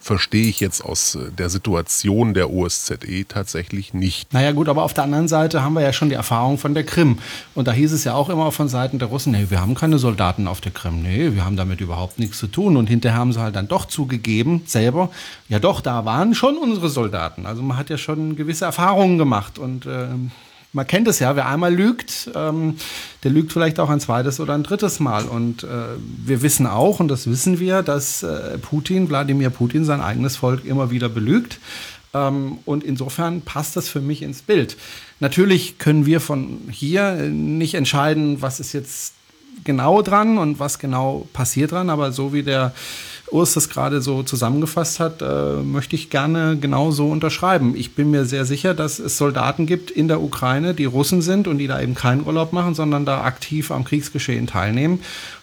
verstehe 0.00 0.48
ich 0.48 0.60
jetzt 0.60 0.84
aus 0.84 1.14
äh, 1.14 1.30
der 1.30 1.50
Situation 1.50 2.34
der 2.34 2.50
OSZE 2.50 3.26
tatsächlich 3.28 3.94
nicht. 3.94 4.32
Naja 4.32 4.52
gut, 4.52 4.68
aber 4.68 4.82
auf 4.82 4.94
der 4.94 5.04
anderen 5.04 5.28
Seite 5.28 5.62
haben 5.62 5.74
wir 5.74 5.82
ja 5.82 5.92
schon 5.92 6.08
die 6.08 6.14
Erfahrung 6.14 6.58
von 6.58 6.74
der 6.74 6.84
Krim. 6.84 7.18
Und 7.54 7.68
da 7.68 7.72
hieß 7.72 7.92
es 7.92 8.04
ja 8.04 8.14
auch 8.14 8.28
immer 8.28 8.52
von 8.52 8.68
Seiten 8.68 8.98
der 8.98 9.08
Russen, 9.08 9.32
nee, 9.32 9.46
wir 9.48 9.60
haben 9.60 9.74
keine 9.74 9.98
Soldaten 9.98 10.46
auf 10.46 10.60
der 10.60 10.72
Krim. 10.72 11.02
Nee, 11.02 11.34
wir 11.34 11.44
haben 11.44 11.56
damit 11.56 11.80
überhaupt 11.80 12.18
nichts 12.18 12.38
zu 12.38 12.46
tun. 12.46 12.76
Und 12.76 12.88
hinterher 12.88 13.18
haben 13.18 13.32
sie 13.32 13.40
halt 13.40 13.56
dann 13.56 13.68
doch 13.68 13.86
zugegeben, 13.86 14.62
selber, 14.66 15.10
ja 15.48 15.58
doch, 15.58 15.80
da 15.80 16.04
waren 16.04 16.34
schon 16.34 16.56
unsere 16.56 16.88
Soldaten. 16.88 17.46
Also 17.46 17.62
man 17.62 17.76
hat 17.76 17.90
ja 17.90 17.98
schon 17.98 18.36
gewisse 18.36 18.64
Erfahrungen 18.64 19.18
gemacht. 19.18 19.58
Und 19.58 19.86
äh, 19.86 20.08
man 20.72 20.86
kennt 20.86 21.08
es 21.08 21.18
ja, 21.18 21.34
wer 21.34 21.46
einmal 21.46 21.74
lügt, 21.74 22.30
ähm, 22.34 22.76
der 23.24 23.30
lügt 23.30 23.52
vielleicht 23.52 23.80
auch 23.80 23.90
ein 23.90 24.00
zweites 24.00 24.38
oder 24.38 24.54
ein 24.54 24.62
drittes 24.62 25.00
Mal. 25.00 25.24
Und 25.24 25.64
äh, 25.64 25.66
wir 26.24 26.42
wissen 26.42 26.66
auch, 26.66 27.00
und 27.00 27.08
das 27.08 27.26
wissen 27.26 27.58
wir, 27.58 27.82
dass 27.82 28.22
äh, 28.22 28.58
Putin, 28.58 29.08
Wladimir 29.08 29.50
Putin, 29.50 29.84
sein 29.84 30.00
eigenes 30.00 30.36
Volk 30.36 30.64
immer 30.64 30.90
wieder 30.90 31.08
belügt. 31.08 31.58
Ähm, 32.14 32.58
und 32.64 32.84
insofern 32.84 33.42
passt 33.42 33.76
das 33.76 33.88
für 33.88 34.00
mich 34.00 34.22
ins 34.22 34.42
Bild. 34.42 34.76
Natürlich 35.20 35.78
können 35.78 36.06
wir 36.06 36.20
von 36.20 36.60
hier 36.70 37.14
nicht 37.14 37.74
entscheiden, 37.74 38.42
was 38.42 38.60
ist 38.60 38.72
jetzt 38.72 39.14
genau 39.64 40.02
dran 40.02 40.38
und 40.38 40.58
was 40.60 40.78
genau 40.78 41.26
passiert 41.32 41.72
dran, 41.72 41.90
aber 41.90 42.12
so 42.12 42.32
wie 42.32 42.42
der 42.42 42.72
Urs 43.30 43.54
das 43.54 43.68
gerade 43.68 44.00
so 44.00 44.22
zusammengefasst 44.22 45.00
hat, 45.00 45.22
äh, 45.22 45.56
möchte 45.62 45.96
ich 45.96 46.10
gerne 46.10 46.56
genau 46.60 46.90
so 46.90 47.08
unterschreiben. 47.08 47.74
Ich 47.76 47.94
bin 47.94 48.10
mir 48.10 48.24
sehr 48.24 48.44
sicher, 48.44 48.74
dass 48.74 48.98
es 48.98 49.18
Soldaten 49.18 49.66
gibt 49.66 49.90
in 49.90 50.08
der 50.08 50.22
Ukraine, 50.22 50.74
die 50.74 50.84
Russen 50.84 51.22
sind 51.22 51.48
und 51.48 51.58
die 51.58 51.66
da 51.66 51.80
eben 51.80 51.94
keinen 51.94 52.26
Urlaub 52.26 52.52
machen, 52.52 52.74
sondern 52.74 53.04
da 53.04 53.22
aktiv 53.22 53.70
am 53.70 53.84
Kriegsgeschehen 53.84 54.46
teilnehmen. 54.46 55.00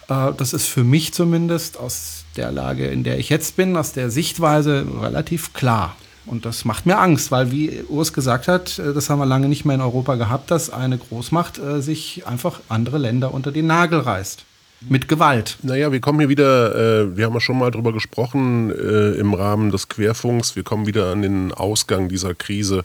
Äh, 0.09 0.31
das 0.37 0.53
ist 0.53 0.67
für 0.67 0.83
mich 0.83 1.13
zumindest 1.13 1.77
aus 1.77 2.25
der 2.35 2.51
Lage, 2.51 2.87
in 2.87 3.03
der 3.03 3.19
ich 3.19 3.29
jetzt 3.29 3.55
bin, 3.55 3.77
aus 3.77 3.93
der 3.93 4.09
Sichtweise 4.09 4.85
relativ 5.01 5.53
klar. 5.53 5.95
Und 6.25 6.45
das 6.45 6.65
macht 6.65 6.87
mir 6.87 6.97
Angst, 6.97 7.29
weil, 7.31 7.51
wie 7.51 7.83
Urs 7.87 8.11
gesagt 8.11 8.47
hat, 8.47 8.79
äh, 8.79 8.93
das 8.93 9.09
haben 9.09 9.19
wir 9.19 9.25
lange 9.25 9.47
nicht 9.47 9.65
mehr 9.65 9.75
in 9.75 9.81
Europa 9.81 10.15
gehabt, 10.15 10.51
dass 10.51 10.69
eine 10.69 10.97
Großmacht 10.97 11.59
äh, 11.59 11.81
sich 11.81 12.25
einfach 12.25 12.61
andere 12.69 12.97
Länder 12.97 13.33
unter 13.33 13.51
den 13.51 13.67
Nagel 13.67 13.99
reißt 13.99 14.45
mit 14.89 15.07
Gewalt. 15.07 15.57
Naja, 15.63 15.91
wir 15.91 15.99
kommen 15.99 16.19
hier 16.19 16.29
wieder, 16.29 16.75
äh, 16.75 17.17
wir 17.17 17.25
haben 17.25 17.33
ja 17.33 17.39
schon 17.39 17.57
mal 17.57 17.71
drüber 17.71 17.93
gesprochen 17.93 18.71
äh, 18.71 19.11
im 19.19 19.33
Rahmen 19.33 19.71
des 19.71 19.89
Querfunks, 19.89 20.55
wir 20.55 20.63
kommen 20.63 20.87
wieder 20.87 21.11
an 21.11 21.21
den 21.21 21.51
Ausgang 21.51 22.09
dieser 22.09 22.33
Krise, 22.33 22.83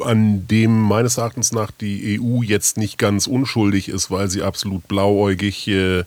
an 0.00 0.46
dem 0.46 0.80
meines 0.80 1.18
Erachtens 1.18 1.52
nach 1.52 1.70
die 1.70 2.20
EU 2.20 2.42
jetzt 2.42 2.76
nicht 2.78 2.98
ganz 2.98 3.26
unschuldig 3.26 3.88
ist, 3.88 4.10
weil 4.10 4.30
sie 4.30 4.42
absolut 4.42 4.88
blauäugig 4.88 5.68
äh, 5.68 6.04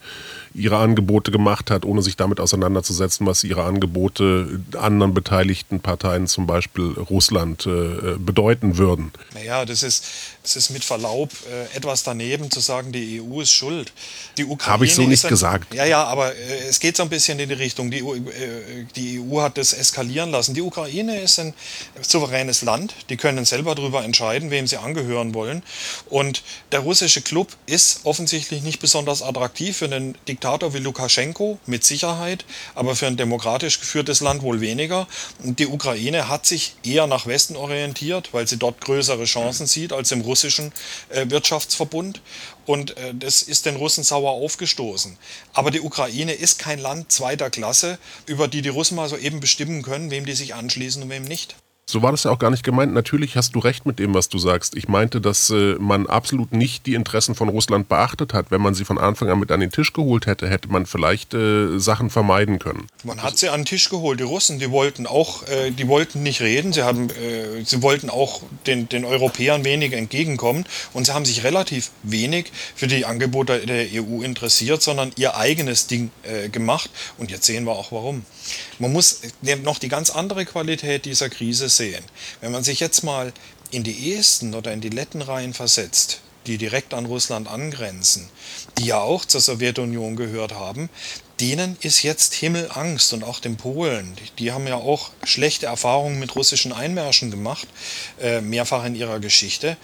ihre 0.55 0.77
Angebote 0.77 1.31
gemacht 1.31 1.69
hat, 1.69 1.85
ohne 1.85 2.01
sich 2.01 2.15
damit 2.15 2.39
auseinanderzusetzen, 2.39 3.25
was 3.27 3.43
ihre 3.43 3.63
Angebote 3.63 4.61
anderen 4.77 5.13
beteiligten 5.13 5.81
Parteien, 5.81 6.27
zum 6.27 6.47
Beispiel 6.47 6.93
Russland, 6.93 7.65
äh, 7.65 8.17
bedeuten 8.17 8.77
würden. 8.77 9.11
Naja, 9.33 9.65
das 9.65 9.83
ist, 9.83 10.05
das 10.43 10.55
ist 10.55 10.69
mit 10.69 10.85
Verlaub 10.85 11.31
äh, 11.51 11.77
etwas 11.77 12.03
daneben 12.03 12.49
zu 12.51 12.61
sagen, 12.61 12.93
die 12.93 13.21
EU 13.21 13.41
ist 13.41 13.51
schuld. 13.51 13.91
Die 14.37 14.45
Ukraine 14.45 14.73
Habe 14.73 14.85
ich 14.85 14.95
so 14.95 15.01
nicht 15.01 15.25
ein, 15.25 15.29
gesagt. 15.29 15.73
Ja, 15.73 15.85
ja, 15.85 16.03
aber 16.05 16.33
äh, 16.33 16.67
es 16.69 16.79
geht 16.79 16.95
so 16.95 17.03
ein 17.03 17.09
bisschen 17.09 17.37
in 17.39 17.49
die 17.49 17.55
Richtung. 17.55 17.91
Die, 17.91 18.03
die 18.95 19.19
EU 19.19 19.41
hat 19.41 19.57
das 19.57 19.73
eskalieren 19.73 20.31
lassen. 20.31 20.53
Die 20.53 20.61
Ukraine 20.61 21.19
ist 21.19 21.37
ein 21.37 21.53
souveränes 22.01 22.61
Land. 22.61 22.95
Die 23.09 23.17
können 23.17 23.43
selber 23.43 23.75
darüber 23.75 24.05
entscheiden, 24.05 24.51
wem 24.51 24.67
sie 24.67 24.77
angehören 24.77 25.33
wollen. 25.33 25.63
Und 26.09 26.43
der 26.71 26.79
russische 26.79 27.21
Club 27.21 27.49
ist 27.65 28.01
offensichtlich 28.05 28.63
nicht 28.63 28.79
besonders 28.79 29.21
attraktiv 29.21 29.77
für 29.77 29.85
einen 29.85 30.15
Diktator 30.27 30.44
wie 30.45 30.77
Lukaschenko, 30.77 31.57
mit 31.65 31.83
Sicherheit, 31.83 32.45
aber 32.75 32.95
für 32.95 33.07
ein 33.07 33.17
demokratisch 33.17 33.79
geführtes 33.79 34.21
Land 34.21 34.41
wohl 34.43 34.61
weniger. 34.61 35.07
Die 35.39 35.67
Ukraine 35.67 36.29
hat 36.29 36.45
sich 36.45 36.75
eher 36.83 37.07
nach 37.07 37.25
Westen 37.25 37.55
orientiert, 37.55 38.29
weil 38.31 38.47
sie 38.47 38.57
dort 38.57 38.79
größere 38.81 39.25
Chancen 39.25 39.65
sieht 39.65 39.91
als 39.91 40.11
im 40.11 40.21
russischen 40.21 40.71
äh, 41.09 41.29
Wirtschaftsverbund. 41.29 42.21
Und 42.65 42.95
äh, 42.97 43.13
das 43.13 43.41
ist 43.41 43.65
den 43.65 43.75
Russen 43.75 44.03
sauer 44.03 44.31
aufgestoßen. 44.31 45.17
Aber 45.53 45.71
die 45.71 45.81
Ukraine 45.81 46.33
ist 46.33 46.59
kein 46.59 46.79
Land 46.79 47.11
zweiter 47.11 47.49
Klasse, 47.49 47.97
über 48.25 48.47
die 48.47 48.61
die 48.61 48.69
Russen 48.69 48.95
mal 48.95 49.09
so 49.09 49.17
eben 49.17 49.39
bestimmen 49.39 49.81
können, 49.81 50.11
wem 50.11 50.25
die 50.25 50.33
sich 50.33 50.53
anschließen 50.53 51.01
und 51.01 51.09
wem 51.09 51.23
nicht. 51.23 51.55
So 51.87 52.01
war 52.01 52.09
das 52.09 52.23
ja 52.23 52.31
auch 52.31 52.39
gar 52.39 52.49
nicht 52.49 52.63
gemeint. 52.63 52.95
Natürlich 52.95 53.35
hast 53.35 53.53
du 53.53 53.59
recht 53.59 53.85
mit 53.85 53.99
dem, 53.99 54.15
was 54.15 54.27
du 54.27 54.39
sagst. 54.39 54.75
Ich 54.75 54.87
meinte, 54.87 55.21
dass 55.21 55.51
äh, 55.51 55.75
man 55.75 56.07
absolut 56.07 56.51
nicht 56.51 56.87
die 56.87 56.95
Interessen 56.95 57.35
von 57.35 57.47
Russland 57.47 57.89
beachtet 57.89 58.33
hat. 58.33 58.49
Wenn 58.49 58.59
man 58.59 58.73
sie 58.73 58.85
von 58.85 58.97
Anfang 58.97 59.29
an 59.29 59.39
mit 59.39 59.51
an 59.51 59.59
den 59.59 59.71
Tisch 59.71 59.93
geholt 59.93 60.25
hätte, 60.25 60.49
hätte 60.49 60.67
man 60.69 60.87
vielleicht 60.87 61.35
äh, 61.35 61.77
Sachen 61.77 62.09
vermeiden 62.09 62.57
können. 62.57 62.87
Man 63.03 63.21
hat 63.21 63.37
sie 63.37 63.49
an 63.49 63.59
den 63.59 63.65
Tisch 63.65 63.89
geholt. 63.89 64.19
Die 64.19 64.23
Russen, 64.23 64.57
die 64.57 64.71
wollten 64.71 65.05
auch, 65.05 65.47
äh, 65.47 65.69
die 65.69 65.87
wollten 65.87 66.23
nicht 66.23 66.41
reden. 66.41 66.73
Sie, 66.73 66.81
haben, 66.81 67.11
äh, 67.11 67.63
sie 67.63 67.83
wollten 67.83 68.09
auch 68.09 68.41
den, 68.65 68.89
den 68.89 69.05
Europäern 69.05 69.63
wenig 69.63 69.93
entgegenkommen. 69.93 70.65
Und 70.93 71.05
sie 71.05 71.13
haben 71.13 71.25
sich 71.25 71.43
relativ 71.43 71.91
wenig 72.01 72.51
für 72.75 72.87
die 72.87 73.05
Angebote 73.05 73.59
der 73.59 73.85
EU 73.93 74.23
interessiert, 74.23 74.81
sondern 74.81 75.11
ihr 75.17 75.37
eigenes 75.37 75.85
Ding 75.85 76.09
äh, 76.23 76.49
gemacht. 76.49 76.89
Und 77.19 77.29
jetzt 77.29 77.45
sehen 77.45 77.65
wir 77.65 77.73
auch 77.73 77.91
warum. 77.91 78.25
Man 78.79 78.91
muss 78.91 79.21
noch 79.63 79.77
die 79.77 79.87
ganz 79.87 80.09
andere 80.09 80.45
Qualität 80.45 81.05
dieser 81.05 81.29
Krise 81.29 81.69
sehen. 81.75 82.03
Wenn 82.41 82.51
man 82.51 82.63
sich 82.63 82.79
jetzt 82.79 83.03
mal 83.03 83.33
in 83.71 83.83
die 83.83 84.13
Esten 84.13 84.53
oder 84.53 84.71
in 84.73 84.81
die 84.81 84.89
Lettenreihen 84.89 85.53
versetzt, 85.53 86.21
die 86.45 86.57
direkt 86.57 86.93
an 86.93 87.05
Russland 87.05 87.47
angrenzen, 87.47 88.29
die 88.77 88.85
ja 88.85 88.99
auch 88.99 89.25
zur 89.25 89.41
Sowjetunion 89.41 90.15
gehört 90.15 90.53
haben, 90.53 90.89
denen 91.39 91.77
ist 91.81 92.03
jetzt 92.03 92.33
Himmelangst 92.33 93.13
und 93.13 93.23
auch 93.23 93.39
den 93.39 93.57
Polen. 93.57 94.15
Die, 94.39 94.51
haben 94.51 94.67
ja 94.67 94.75
auch 94.75 95.11
schlechte 95.23 95.65
Erfahrungen 95.65 96.19
mit 96.19 96.35
russischen 96.35 96.71
Einmärschen 96.71 97.31
gemacht, 97.31 97.67
äh, 98.21 98.41
mehrfach 98.41 98.85
in 98.85 98.95
ihrer 98.95 99.19
Geschichte. 99.19 99.77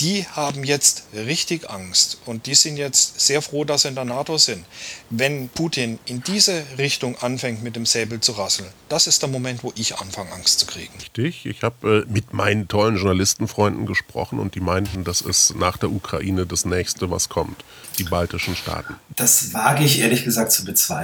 Die 0.00 0.26
haben 0.26 0.64
jetzt 0.64 1.04
richtig 1.14 1.70
Angst 1.70 2.18
und 2.26 2.46
die 2.46 2.54
sind 2.54 2.76
jetzt 2.76 3.20
sehr 3.20 3.40
froh, 3.40 3.64
dass 3.64 3.82
sie 3.82 3.88
in 3.88 3.94
der 3.94 4.04
NATO 4.04 4.36
sind. 4.36 4.64
Wenn 5.10 5.48
Putin 5.48 5.98
in 6.06 6.22
diese 6.22 6.64
Richtung 6.76 7.16
anfängt, 7.18 7.62
mit 7.62 7.76
dem 7.76 7.86
Säbel 7.86 8.20
zu 8.20 8.32
rasseln, 8.32 8.68
das 8.88 9.06
ist 9.06 9.22
der 9.22 9.28
Moment, 9.28 9.62
wo 9.62 9.72
ich 9.76 9.96
anfange, 9.98 10.32
Angst 10.32 10.60
zu 10.60 10.66
kriegen. 10.66 10.92
Richtig. 10.98 11.46
Ich 11.46 11.62
habe 11.62 12.04
äh, 12.08 12.12
mit 12.12 12.32
meinen 12.32 12.68
tollen 12.68 12.96
Journalistenfreunden 12.96 13.86
gesprochen 13.86 14.38
und 14.38 14.54
die 14.54 14.60
meinten, 14.60 15.04
das 15.04 15.20
ist 15.20 15.54
nach 15.54 15.76
der 15.76 15.90
Ukraine 15.90 16.46
das 16.46 16.64
nächste, 16.64 17.10
was 17.10 17.28
kommt. 17.28 17.64
Die 17.98 18.04
baltischen 18.04 18.56
Staaten. 18.56 18.96
Das 19.14 19.54
wage 19.54 19.84
ich 19.84 20.00
ehrlich 20.00 20.24
gesagt 20.24 20.52
zu 20.52 20.64
bezweifeln. 20.64 20.95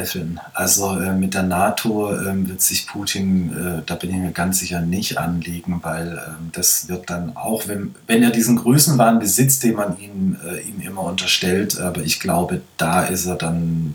Also 0.55 0.99
äh, 0.99 1.13
mit 1.13 1.35
der 1.35 1.43
NATO 1.43 2.15
äh, 2.15 2.49
wird 2.49 2.61
sich 2.61 2.87
Putin, 2.87 3.53
äh, 3.53 3.83
da 3.87 3.95
bin 3.95 4.11
ich 4.11 4.17
mir 4.17 4.33
ganz 4.33 4.59
sicher 4.59 4.81
nicht 4.81 5.19
anlegen, 5.19 5.81
weil 5.83 6.21
ähm, 6.27 6.51
das 6.53 6.89
wird 6.89 7.11
dann 7.11 7.37
auch, 7.37 7.69
wenn, 7.69 7.95
wenn 8.07 8.23
er 8.23 8.31
diesen 8.31 8.57
Größenwahn 8.57 9.19
besitzt, 9.19 9.63
den 9.65 9.75
man 9.75 9.99
ihm, 9.99 10.37
äh, 10.45 10.61
ihm 10.61 10.81
immer 10.81 11.03
unterstellt, 11.03 11.79
aber 11.81 12.03
ich 12.03 12.21
glaube, 12.21 12.63
da 12.77 13.05
ist 13.05 13.27
er 13.27 13.37
dann 13.37 13.95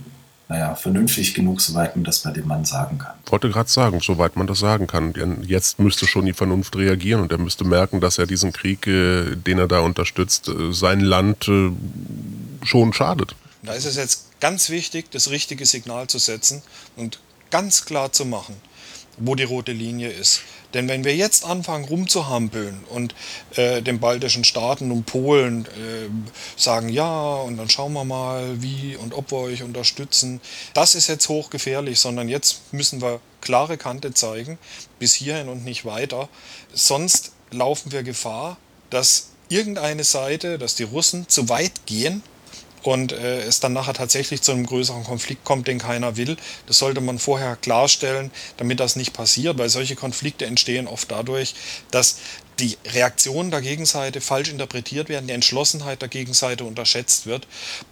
naja, 0.49 0.75
vernünftig 0.75 1.33
genug, 1.33 1.59
soweit 1.59 1.95
man 1.95 2.05
das 2.05 2.19
bei 2.19 2.31
dem 2.31 2.47
Mann 2.47 2.63
sagen 2.63 2.99
kann. 2.99 3.15
Ich 3.25 3.31
wollte 3.31 3.49
gerade 3.49 3.69
sagen, 3.69 3.99
soweit 3.99 4.37
man 4.37 4.47
das 4.47 4.59
sagen 4.59 4.87
kann. 4.87 5.11
Denn 5.11 5.43
jetzt 5.43 5.77
müsste 5.77 6.07
schon 6.07 6.25
die 6.25 6.31
Vernunft 6.31 6.77
reagieren 6.77 7.21
und 7.21 7.31
er 7.33 7.37
müsste 7.37 7.65
merken, 7.65 7.99
dass 7.99 8.17
er 8.17 8.27
diesen 8.27 8.53
Krieg, 8.53 8.87
äh, 8.87 9.35
den 9.35 9.59
er 9.59 9.67
da 9.67 9.79
unterstützt, 9.79 10.47
äh, 10.47 10.71
sein 10.71 11.01
Land 11.01 11.49
schon 12.63 12.93
schadet. 12.93 13.35
Da 13.63 13.73
ist 13.73 13.85
es 13.85 13.97
jetzt 13.97 14.26
ganz 14.39 14.69
wichtig, 14.69 15.11
das 15.11 15.29
richtige 15.29 15.65
Signal 15.65 16.07
zu 16.07 16.19
setzen 16.19 16.61
und 16.95 17.19
ganz 17.49 17.85
klar 17.85 18.11
zu 18.11 18.25
machen, 18.25 18.55
wo 19.17 19.35
die 19.35 19.43
rote 19.43 19.71
Linie 19.71 20.09
ist. 20.09 20.41
Denn 20.73 20.89
wenn 20.89 21.05
wir 21.05 21.15
jetzt 21.15 21.45
anfangen 21.45 21.85
rumzuhampeln 21.85 22.83
und 22.89 23.15
äh, 23.55 23.81
den 23.81 23.99
baltischen 23.99 24.43
Staaten 24.43 24.91
und 24.91 25.05
Polen 25.05 25.65
äh, 25.65 26.09
sagen, 26.59 26.89
ja, 26.89 27.35
und 27.35 27.57
dann 27.57 27.69
schauen 27.69 27.93
wir 27.93 28.03
mal, 28.03 28.61
wie 28.61 28.97
und 28.97 29.13
ob 29.13 29.31
wir 29.31 29.37
euch 29.37 29.63
unterstützen, 29.63 30.41
das 30.73 30.93
ist 30.93 31.07
jetzt 31.07 31.29
hochgefährlich, 31.29 31.99
sondern 31.99 32.27
jetzt 32.27 32.73
müssen 32.73 33.01
wir 33.01 33.21
klare 33.39 33.77
Kante 33.77 34.13
zeigen, 34.13 34.59
bis 34.99 35.13
hierhin 35.13 35.47
und 35.47 35.63
nicht 35.63 35.85
weiter. 35.85 36.27
Sonst 36.73 37.31
laufen 37.51 37.93
wir 37.93 38.03
Gefahr, 38.03 38.57
dass 38.89 39.29
irgendeine 39.49 40.03
Seite, 40.03 40.57
dass 40.57 40.75
die 40.75 40.83
Russen 40.83 41.29
zu 41.29 41.47
weit 41.47 41.85
gehen 41.85 42.21
und 42.87 43.11
äh, 43.11 43.41
es 43.41 43.59
dann 43.59 43.73
nachher 43.73 43.93
tatsächlich 43.93 44.41
zu 44.41 44.53
einem 44.53 44.65
größeren 44.65 45.03
Konflikt 45.03 45.43
kommt, 45.43 45.67
den 45.67 45.77
keiner 45.77 46.15
will. 46.15 46.37
Das 46.67 46.77
sollte 46.77 47.01
man 47.01 47.19
vorher 47.19 47.57
klarstellen, 47.57 48.31
damit 48.55 48.79
das 48.79 48.95
nicht 48.95 49.11
passiert, 49.11 49.57
weil 49.57 49.67
solche 49.67 49.97
Konflikte 49.97 50.45
entstehen 50.45 50.87
oft 50.87 51.11
dadurch, 51.11 51.53
dass 51.91 52.19
die 52.59 52.77
Reaktionen 52.93 53.51
der 53.51 53.61
Gegenseite 53.61 54.21
falsch 54.21 54.49
interpretiert 54.49 55.09
werden, 55.09 55.27
die 55.27 55.33
Entschlossenheit 55.33 56.01
der 56.01 56.09
Gegenseite 56.09 56.63
unterschätzt 56.63 57.25
wird 57.25 57.47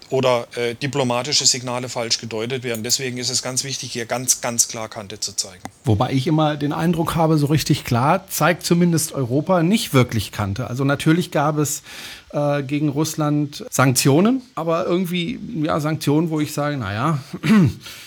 oder 0.10 0.48
äh, 0.56 0.76
diplomatische 0.76 1.46
Signale 1.46 1.90
falsch 1.90 2.20
gedeutet 2.20 2.64
werden. 2.64 2.84
Deswegen 2.84 3.18
ist 3.18 3.30
es 3.30 3.42
ganz 3.42 3.64
wichtig, 3.64 3.92
hier 3.92 4.06
ganz, 4.06 4.42
ganz 4.42 4.68
klar 4.68 4.90
Kante 4.90 5.20
zu 5.20 5.36
zeigen. 5.36 5.62
Wobei 5.84 6.14
ich 6.14 6.28
immer 6.28 6.58
den 6.58 6.74
Eindruck 6.74 7.16
habe, 7.16 7.38
so 7.38 7.48
richtig 7.48 7.84
klar 7.84 8.28
zeigt 8.28 8.66
zumindest 8.66 9.12
Europa 9.12 9.64
nicht 9.64 9.94
wirklich 9.94 10.32
Kante. 10.32 10.68
Also 10.68 10.84
natürlich 10.84 11.32
gab 11.32 11.58
es 11.58 11.84
äh, 12.32 12.64
gegen 12.64 12.90
Russland 12.90 13.66
Sanktionen, 13.70 14.42
aber 14.56 14.86
irgendwie 14.86 15.40
ja 15.64 15.80
Sanktionen, 15.80 16.30
wo 16.30 16.40
ich 16.40 16.54
sage, 16.54 16.78
naja, 16.78 17.20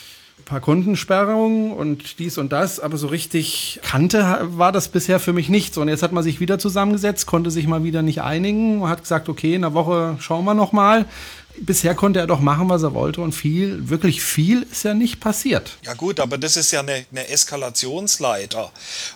paar 0.48 0.60
Kundensperrungen 0.60 1.72
und 1.72 2.18
dies 2.18 2.38
und 2.38 2.52
das, 2.52 2.80
aber 2.80 2.96
so 2.96 3.06
richtig 3.08 3.80
kannte 3.82 4.40
war 4.42 4.72
das 4.72 4.88
bisher 4.88 5.20
für 5.20 5.32
mich 5.34 5.48
nicht. 5.48 5.74
So, 5.74 5.82
und 5.82 5.88
jetzt 5.88 6.02
hat 6.02 6.12
man 6.12 6.24
sich 6.24 6.40
wieder 6.40 6.58
zusammengesetzt, 6.58 7.26
konnte 7.26 7.50
sich 7.50 7.66
mal 7.66 7.84
wieder 7.84 8.02
nicht 8.02 8.22
einigen, 8.22 8.88
hat 8.88 9.02
gesagt, 9.02 9.28
okay, 9.28 9.54
in 9.54 9.62
der 9.62 9.74
Woche 9.74 10.16
schauen 10.20 10.46
wir 10.46 10.54
noch 10.54 10.72
mal 10.72 11.04
bisher 11.60 11.94
konnte 11.94 12.20
er 12.20 12.26
doch 12.26 12.40
machen, 12.40 12.68
was 12.68 12.82
er 12.82 12.94
wollte 12.94 13.20
und 13.20 13.32
viel, 13.32 13.88
wirklich 13.88 14.22
viel 14.22 14.66
ist 14.70 14.84
ja 14.84 14.94
nicht 14.94 15.20
passiert. 15.20 15.78
Ja 15.84 15.94
gut, 15.94 16.20
aber 16.20 16.38
das 16.38 16.56
ist 16.56 16.70
ja 16.70 16.80
eine, 16.80 17.04
eine 17.10 17.28
Eskalationsleiter 17.28 18.70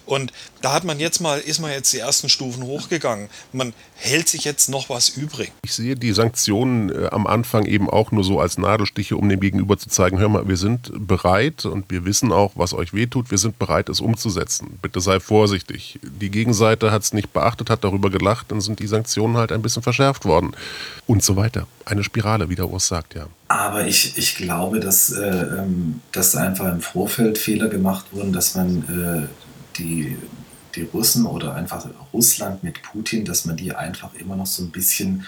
und 0.06 0.32
da 0.60 0.72
hat 0.72 0.84
man 0.84 1.00
jetzt 1.00 1.20
mal, 1.20 1.38
ist 1.40 1.60
man 1.60 1.72
jetzt 1.72 1.92
die 1.92 1.98
ersten 1.98 2.28
Stufen 2.28 2.62
hochgegangen. 2.62 3.28
Man 3.52 3.74
hält 3.94 4.28
sich 4.28 4.44
jetzt 4.44 4.68
noch 4.68 4.88
was 4.88 5.10
übrig. 5.10 5.52
Ich 5.64 5.74
sehe 5.74 5.96
die 5.96 6.12
Sanktionen 6.12 6.90
äh, 6.90 7.08
am 7.10 7.26
Anfang 7.26 7.64
eben 7.66 7.90
auch 7.90 8.12
nur 8.12 8.24
so 8.24 8.40
als 8.40 8.58
Nadelstiche, 8.58 9.16
um 9.16 9.28
dem 9.28 9.40
Gegenüber 9.40 9.78
zu 9.78 9.88
zeigen, 9.88 10.18
hör 10.18 10.28
mal, 10.28 10.48
wir 10.48 10.56
sind 10.56 10.92
bereit 10.94 11.64
und 11.64 11.90
wir 11.90 12.04
wissen 12.04 12.32
auch, 12.32 12.52
was 12.54 12.74
euch 12.74 12.94
wehtut, 12.94 13.30
wir 13.30 13.38
sind 13.38 13.58
bereit, 13.58 13.88
es 13.88 14.00
umzusetzen. 14.00 14.78
Bitte 14.82 15.00
sei 15.00 15.20
vorsichtig. 15.20 15.98
Die 16.02 16.30
Gegenseite 16.30 16.90
hat 16.90 17.02
es 17.02 17.12
nicht 17.12 17.32
beachtet, 17.32 17.70
hat 17.70 17.84
darüber 17.84 18.10
gelacht, 18.10 18.50
dann 18.50 18.60
sind 18.60 18.78
die 18.78 18.86
Sanktionen 18.86 19.36
halt 19.36 19.52
ein 19.52 19.62
bisschen 19.62 19.82
verschärft 19.82 20.24
worden 20.24 20.52
und 21.06 21.22
so 21.22 21.36
weiter. 21.36 21.66
Eine 21.84 22.04
Spirale, 22.04 22.48
wie 22.48 22.54
der 22.54 22.68
Urs 22.68 22.88
sagt, 22.88 23.14
ja. 23.14 23.26
Aber 23.48 23.86
ich, 23.86 24.16
ich 24.16 24.36
glaube, 24.36 24.80
dass, 24.80 25.12
äh, 25.12 25.26
ähm, 25.26 26.00
dass 26.12 26.36
einfach 26.36 26.72
im 26.72 26.80
Vorfeld 26.80 27.38
Fehler 27.38 27.68
gemacht 27.68 28.06
wurden, 28.12 28.32
dass 28.32 28.54
man 28.54 29.28
äh, 29.28 29.28
die, 29.78 30.16
die 30.74 30.82
Russen 30.82 31.26
oder 31.26 31.54
einfach 31.54 31.86
Russland 32.12 32.62
mit 32.62 32.82
Putin, 32.82 33.24
dass 33.24 33.44
man 33.44 33.56
die 33.56 33.74
einfach 33.74 34.14
immer 34.14 34.36
noch 34.36 34.46
so 34.46 34.62
ein 34.62 34.70
bisschen 34.70 35.26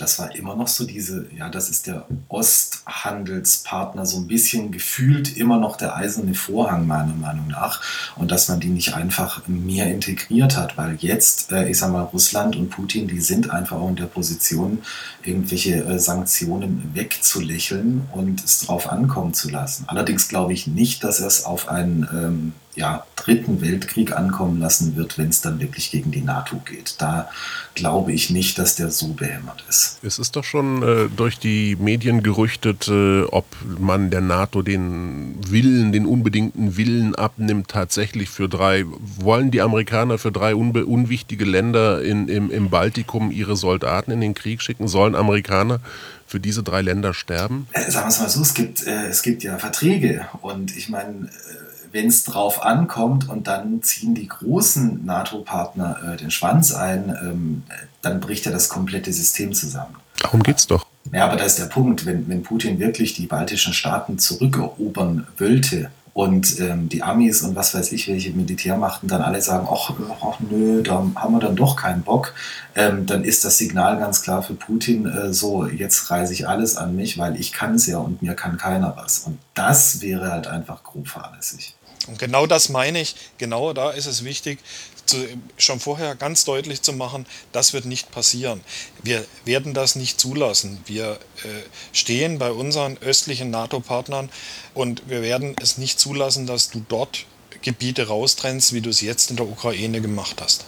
das 0.00 0.18
war 0.18 0.34
immer 0.34 0.56
noch 0.56 0.68
so 0.68 0.84
diese, 0.86 1.26
ja, 1.36 1.48
das 1.48 1.68
ist 1.68 1.86
der 1.86 2.06
Osthandelspartner, 2.28 4.06
so 4.06 4.18
ein 4.18 4.26
bisschen 4.26 4.72
gefühlt 4.72 5.36
immer 5.36 5.58
noch 5.58 5.76
der 5.76 5.96
eiserne 5.96 6.34
Vorhang, 6.34 6.86
meiner 6.86 7.14
Meinung 7.14 7.48
nach. 7.48 7.82
Und 8.16 8.30
dass 8.30 8.48
man 8.48 8.60
die 8.60 8.68
nicht 8.68 8.94
einfach 8.94 9.46
mehr 9.46 9.92
integriert 9.92 10.56
hat, 10.56 10.78
weil 10.78 10.96
jetzt, 10.96 11.52
äh, 11.52 11.68
ich 11.68 11.78
sag 11.78 11.92
mal, 11.92 12.02
Russland 12.02 12.56
und 12.56 12.70
Putin, 12.70 13.08
die 13.08 13.20
sind 13.20 13.50
einfach 13.50 13.76
auch 13.76 13.88
in 13.88 13.96
der 13.96 14.06
Position, 14.06 14.82
irgendwelche 15.22 15.84
äh, 15.84 15.98
Sanktionen 15.98 16.90
wegzulächeln 16.94 18.08
und 18.12 18.42
es 18.42 18.60
drauf 18.60 18.90
ankommen 18.90 19.34
zu 19.34 19.50
lassen. 19.50 19.84
Allerdings 19.86 20.28
glaube 20.28 20.52
ich 20.52 20.66
nicht, 20.66 21.04
dass 21.04 21.20
es 21.20 21.44
auf 21.44 21.68
einen 21.68 22.08
ähm, 22.12 22.52
ja, 22.76 23.04
dritten 23.16 23.60
Weltkrieg 23.60 24.16
ankommen 24.16 24.60
lassen 24.60 24.96
wird, 24.96 25.18
wenn 25.18 25.28
es 25.28 25.40
dann 25.40 25.60
wirklich 25.60 25.90
gegen 25.90 26.10
die 26.10 26.22
NATO 26.22 26.56
geht. 26.64 26.94
Da 26.98 27.28
glaube 27.74 28.12
ich 28.12 28.30
nicht, 28.30 28.58
dass 28.58 28.76
der 28.76 28.90
so 28.90 29.08
behämmert 29.08 29.64
ist. 29.68 29.98
Es 30.02 30.18
ist 30.18 30.36
doch 30.36 30.44
schon 30.44 30.82
äh, 30.82 31.08
durch 31.14 31.38
die 31.38 31.76
Medien 31.76 32.22
gerüchtet, 32.22 32.88
äh, 32.88 33.22
ob 33.24 33.44
man 33.78 34.10
der 34.10 34.20
NATO 34.20 34.62
den 34.62 35.36
Willen, 35.48 35.92
den 35.92 36.06
unbedingten 36.06 36.76
Willen 36.76 37.14
abnimmt, 37.14 37.68
tatsächlich 37.68 38.30
für 38.30 38.48
drei, 38.48 38.84
wollen 39.18 39.50
die 39.50 39.62
Amerikaner 39.62 40.18
für 40.18 40.32
drei 40.32 40.54
unwichtige 40.54 41.44
Länder 41.44 42.02
in, 42.02 42.28
im, 42.28 42.50
im 42.50 42.70
Baltikum 42.70 43.30
ihre 43.30 43.56
Soldaten 43.56 44.12
in 44.12 44.20
den 44.20 44.34
Krieg 44.34 44.62
schicken? 44.62 44.88
Sollen 44.88 45.14
Amerikaner 45.14 45.80
für 46.26 46.38
diese 46.38 46.62
drei 46.62 46.80
Länder 46.82 47.12
sterben? 47.12 47.66
Äh, 47.72 47.90
sagen 47.90 48.06
wir 48.06 48.10
es 48.10 48.20
mal 48.20 48.28
so, 48.28 48.40
es 48.40 48.54
gibt, 48.54 48.86
äh, 48.86 49.08
es 49.08 49.22
gibt 49.22 49.42
ja 49.42 49.58
Verträge 49.58 50.26
und 50.40 50.76
ich 50.76 50.88
meine, 50.88 51.26
äh, 51.26 51.69
wenn 51.92 52.08
es 52.08 52.24
drauf 52.24 52.62
ankommt 52.62 53.28
und 53.28 53.46
dann 53.46 53.82
ziehen 53.82 54.14
die 54.14 54.28
großen 54.28 55.04
NATO-Partner 55.04 56.12
äh, 56.12 56.16
den 56.16 56.30
Schwanz 56.30 56.72
ein, 56.72 57.16
ähm, 57.22 57.62
dann 58.02 58.20
bricht 58.20 58.46
ja 58.46 58.52
das 58.52 58.68
komplette 58.68 59.12
System 59.12 59.52
zusammen. 59.52 59.96
Darum 60.18 60.42
geht's 60.42 60.66
doch. 60.66 60.86
Ja, 61.12 61.24
aber 61.24 61.36
da 61.36 61.44
ist 61.44 61.58
der 61.58 61.66
Punkt, 61.66 62.06
wenn, 62.06 62.28
wenn 62.28 62.42
Putin 62.42 62.78
wirklich 62.78 63.14
die 63.14 63.26
baltischen 63.26 63.72
Staaten 63.72 64.18
zurückerobern 64.18 65.26
wollte 65.38 65.90
und 66.12 66.60
ähm, 66.60 66.88
die 66.88 67.02
Amis 67.02 67.42
und 67.42 67.56
was 67.56 67.74
weiß 67.74 67.92
ich, 67.92 68.08
welche 68.08 68.30
Militärmachten 68.30 69.08
dann 69.08 69.22
alle 69.22 69.40
sagen, 69.40 69.66
ach, 69.70 69.92
ach 70.22 70.40
nö, 70.40 70.82
da 70.82 71.04
haben 71.14 71.32
wir 71.32 71.40
dann 71.40 71.56
doch 71.56 71.76
keinen 71.76 72.02
Bock, 72.02 72.34
ähm, 72.74 73.06
dann 73.06 73.24
ist 73.24 73.44
das 73.44 73.58
Signal 73.58 73.98
ganz 73.98 74.22
klar 74.22 74.42
für 74.42 74.54
Putin, 74.54 75.06
äh, 75.06 75.32
so, 75.32 75.66
jetzt 75.66 76.10
reise 76.10 76.32
ich 76.32 76.48
alles 76.48 76.76
an 76.76 76.96
mich, 76.96 77.16
weil 77.16 77.38
ich 77.38 77.52
kann 77.52 77.74
es 77.74 77.86
ja 77.86 77.98
und 77.98 78.22
mir 78.22 78.34
kann 78.34 78.56
keiner 78.56 78.94
was. 78.96 79.20
Und 79.20 79.38
das 79.54 80.00
wäre 80.02 80.30
halt 80.30 80.46
einfach 80.46 80.82
grob 80.82 81.08
fahrlässig. 81.08 81.74
Und 82.06 82.18
genau 82.18 82.46
das 82.46 82.68
meine 82.68 83.00
ich, 83.00 83.14
genau 83.38 83.72
da 83.72 83.90
ist 83.90 84.06
es 84.06 84.24
wichtig, 84.24 84.58
zu, 85.06 85.26
schon 85.58 85.80
vorher 85.80 86.14
ganz 86.14 86.44
deutlich 86.44 86.82
zu 86.82 86.92
machen, 86.92 87.26
das 87.52 87.72
wird 87.72 87.84
nicht 87.84 88.10
passieren. 88.10 88.60
Wir 89.02 89.24
werden 89.44 89.74
das 89.74 89.96
nicht 89.96 90.20
zulassen. 90.20 90.80
Wir 90.86 91.18
äh, 91.42 91.48
stehen 91.92 92.38
bei 92.38 92.52
unseren 92.52 92.96
östlichen 92.98 93.50
NATO-Partnern 93.50 94.30
und 94.74 95.08
wir 95.08 95.22
werden 95.22 95.56
es 95.60 95.78
nicht 95.78 95.98
zulassen, 95.98 96.46
dass 96.46 96.70
du 96.70 96.84
dort 96.88 97.26
Gebiete 97.62 98.06
raustrennst, 98.06 98.72
wie 98.72 98.80
du 98.80 98.90
es 98.90 99.00
jetzt 99.00 99.30
in 99.30 99.36
der 99.36 99.46
Ukraine 99.46 100.00
gemacht 100.00 100.40
hast. 100.40 100.64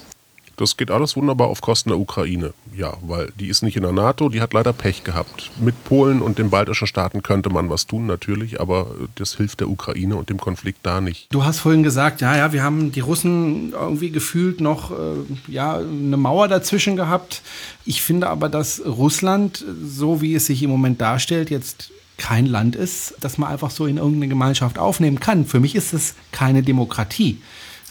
Das 0.62 0.77
geht 0.77 0.92
alles 0.92 1.16
wunderbar 1.16 1.48
auf 1.48 1.61
Kosten 1.61 1.88
der 1.88 1.98
Ukraine. 1.98 2.55
Ja, 2.72 2.92
weil 3.03 3.33
die 3.37 3.48
ist 3.48 3.64
nicht 3.64 3.77
in 3.77 3.83
der 3.83 3.90
NATO, 3.90 4.29
die 4.29 4.40
hat 4.40 4.53
leider 4.53 4.72
Pech 4.72 5.03
gehabt. 5.03 5.51
Mit 5.59 5.83
Polen 5.83 6.22
und 6.22 6.38
den 6.38 6.51
baltischen 6.51 6.87
Staaten 6.87 7.25
könnte 7.25 7.51
man 7.51 7.68
was 7.68 7.88
tun, 7.88 8.07
natürlich, 8.07 8.61
aber 8.61 8.87
das 9.16 9.35
hilft 9.35 9.59
der 9.59 9.68
Ukraine 9.68 10.14
und 10.14 10.31
dem 10.31 10.38
Konflikt 10.38 10.79
da 10.85 11.01
nicht. 11.01 11.27
Du 11.35 11.44
hast 11.44 11.59
vorhin 11.59 11.83
gesagt, 11.83 12.20
ja, 12.20 12.37
ja, 12.37 12.53
wir 12.53 12.62
haben 12.62 12.92
die 12.92 13.01
Russen 13.01 13.72
irgendwie 13.72 14.11
gefühlt 14.11 14.61
noch 14.61 14.92
äh, 14.92 14.94
ja, 15.48 15.79
eine 15.79 16.16
Mauer 16.16 16.46
dazwischen 16.46 16.94
gehabt. 16.94 17.42
Ich 17.85 18.01
finde 18.01 18.29
aber, 18.29 18.48
dass 18.48 18.87
Russland, 18.87 19.64
so 19.85 20.22
wie 20.22 20.37
es 20.37 20.46
sich 20.46 20.62
im 20.62 20.70
Moment 20.70 21.01
darstellt, 21.01 21.51
jetzt 21.51 21.90
kein 22.18 22.46
Land 22.46 22.77
ist, 22.77 23.16
das 23.20 23.37
man 23.37 23.51
einfach 23.51 23.72
so 23.72 23.87
in 23.87 23.96
irgendeine 23.96 24.29
Gemeinschaft 24.29 24.79
aufnehmen 24.79 25.18
kann. 25.18 25.44
Für 25.44 25.59
mich 25.59 25.75
ist 25.75 25.92
es 25.92 26.14
keine 26.31 26.62
Demokratie 26.62 27.40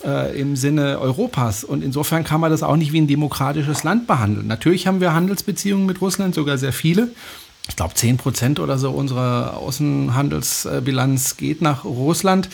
äh, 0.03 0.39
im 0.39 0.55
Sinne 0.55 0.99
Europas. 0.99 1.63
Und 1.63 1.83
insofern 1.83 2.23
kann 2.23 2.41
man 2.41 2.51
das 2.51 2.63
auch 2.63 2.75
nicht 2.75 2.93
wie 2.93 3.01
ein 3.01 3.07
demokratisches 3.07 3.83
Land 3.83 4.07
behandeln. 4.07 4.47
Natürlich 4.47 4.87
haben 4.87 5.01
wir 5.01 5.13
Handelsbeziehungen 5.13 5.85
mit 5.85 6.01
Russland, 6.01 6.35
sogar 6.35 6.57
sehr 6.57 6.73
viele. 6.73 7.09
Ich 7.67 7.75
glaube, 7.75 7.93
10 7.93 8.17
Prozent 8.17 8.59
oder 8.59 8.77
so 8.77 8.91
unserer 8.91 9.57
Außenhandelsbilanz 9.57 11.37
geht 11.37 11.61
nach 11.61 11.85
Russland. 11.85 12.49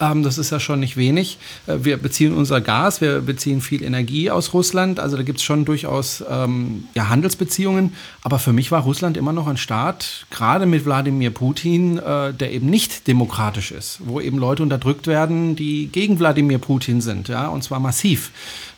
Ähm, 0.00 0.22
das 0.22 0.38
ist 0.38 0.50
ja 0.50 0.60
schon 0.60 0.80
nicht 0.80 0.96
wenig. 0.96 1.38
Äh, 1.66 1.78
wir 1.82 1.96
beziehen 1.96 2.34
unser 2.34 2.60
Gas, 2.60 3.00
wir 3.00 3.20
beziehen 3.20 3.60
viel 3.60 3.82
Energie 3.82 4.30
aus 4.30 4.54
Russland. 4.54 5.00
Also 5.00 5.16
da 5.16 5.22
gibt 5.22 5.38
es 5.38 5.44
schon 5.44 5.64
durchaus 5.64 6.24
ähm, 6.28 6.84
ja, 6.94 7.08
Handelsbeziehungen. 7.08 7.94
Aber 8.22 8.38
für 8.38 8.52
mich 8.52 8.70
war 8.70 8.82
Russland 8.82 9.16
immer 9.16 9.32
noch 9.32 9.46
ein 9.46 9.56
Staat, 9.56 10.26
gerade 10.30 10.66
mit 10.66 10.84
Wladimir 10.84 11.30
Putin, 11.30 11.98
äh, 11.98 12.32
der 12.32 12.52
eben 12.52 12.70
nicht 12.70 13.06
demokratisch 13.06 13.72
ist, 13.72 14.00
wo 14.04 14.20
eben 14.20 14.38
Leute 14.38 14.62
unterdrückt 14.62 15.06
werden, 15.06 15.56
die 15.56 15.88
gegen 15.88 16.18
Wladimir 16.18 16.58
Putin 16.58 17.00
sind, 17.00 17.28
ja, 17.28 17.48
und 17.48 17.64
zwar 17.64 17.80
massiv. 17.80 18.30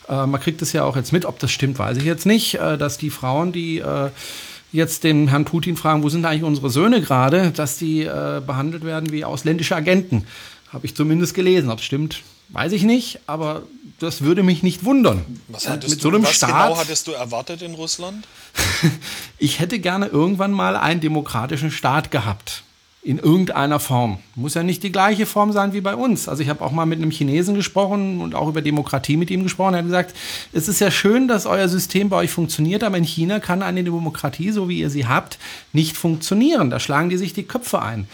Äh, 0.09 0.27
man 0.27 0.41
kriegt 0.41 0.63
es 0.63 0.73
ja 0.73 0.85
auch 0.85 0.97
jetzt 0.97 1.13
mit, 1.13 1.25
ob 1.25 1.39
das 1.39 1.51
stimmt, 1.51 1.79
weiß 1.79 1.99
ich 1.99 2.05
jetzt 2.05 2.27
nicht, 2.27 2.55
äh, 2.55 2.79
dass 2.79 2.99
die 2.99 3.11
Frauen, 3.11 3.53
die 3.53 3.83
jetzt 4.73 5.05
den 5.05 5.29
Herrn 5.29 5.45
Putin 5.45 5.77
fragen, 5.77 6.03
wo 6.03 6.09
sind 6.09 6.25
eigentlich 6.25 6.45
unsere 6.45 6.71
Söhne 6.71 7.01
gerade, 7.01 7.51
dass 7.51 7.77
die 7.77 8.05
äh, 8.05 8.41
behandelt 8.45 8.85
werden 8.85 9.11
wie 9.11 9.25
ausländische 9.25 9.75
Agenten. 9.75 10.25
Habe 10.73 10.87
ich 10.87 10.95
zumindest 10.95 11.35
gelesen. 11.35 11.71
Ob 11.71 11.81
es 11.81 11.85
stimmt, 11.85 12.23
weiß 12.51 12.73
ich 12.73 12.85
nicht, 12.85 13.21
aber 13.27 13.63
das 13.99 14.23
würde 14.23 14.43
mich 14.43 14.63
nicht 14.63 14.85
wundern. 14.85 15.25
Was, 15.49 15.69
hattest 15.69 15.95
Mit 15.95 16.01
so 16.01 16.09
einem 16.09 16.23
du, 16.23 16.29
was 16.29 16.37
Staat, 16.37 16.69
genau 16.69 16.79
hattest 16.79 17.07
du 17.07 17.13
erwartet 17.13 17.63
in 17.63 17.75
Russland? 17.75 18.27
ich 19.39 19.61
hätte 19.61 19.79
gerne 19.79 20.07
irgendwann 20.07 20.53
mal 20.53 20.77
einen 20.77 21.01
demokratischen 21.01 21.71
Staat 21.71 22.11
gehabt. 22.11 22.63
In 23.03 23.19
irgendeiner 23.19 23.81
Form. 23.81 24.19
Muss 24.35 24.53
ja 24.53 24.63
nicht 24.63 24.83
die 24.83 24.93
gleiche 24.93 25.25
Form 25.25 25.53
sein 25.53 25.73
wie 25.73 25.81
bei 25.81 25.95
uns. 25.95 26.29
Also 26.29 26.43
ich 26.43 26.51
habe 26.51 26.63
auch 26.63 26.71
mal 26.71 26.85
mit 26.85 26.99
einem 26.99 27.11
Chinesen 27.11 27.55
gesprochen 27.55 28.21
und 28.21 28.35
auch 28.35 28.47
über 28.47 28.61
Demokratie 28.61 29.17
mit 29.17 29.31
ihm 29.31 29.43
gesprochen. 29.43 29.73
Er 29.73 29.79
hat 29.79 29.87
gesagt, 29.87 30.15
es 30.53 30.69
ist 30.69 30.81
ja 30.81 30.91
schön, 30.91 31.27
dass 31.27 31.47
euer 31.47 31.67
System 31.71 32.11
bei 32.11 32.17
euch 32.19 32.31
funktioniert, 32.31 32.85
aber 32.85 32.99
in 32.99 33.05
China 33.05 33.41
kann 33.41 33.63
eine 33.63 33.85
Demokratie, 33.85 34.51
so 34.51 34.69
wie 34.69 34.81
ihr 34.81 34.91
sie 34.91 35.07
habt, 35.07 35.39
nicht 35.73 35.97
funktionieren. 35.97 36.69
Da 36.69 36.79
schlagen 36.79 37.09
die 37.09 37.17
sich 37.17 37.33
die 37.33 37.45
Köpfe 37.45 37.81
ein 37.81 38.07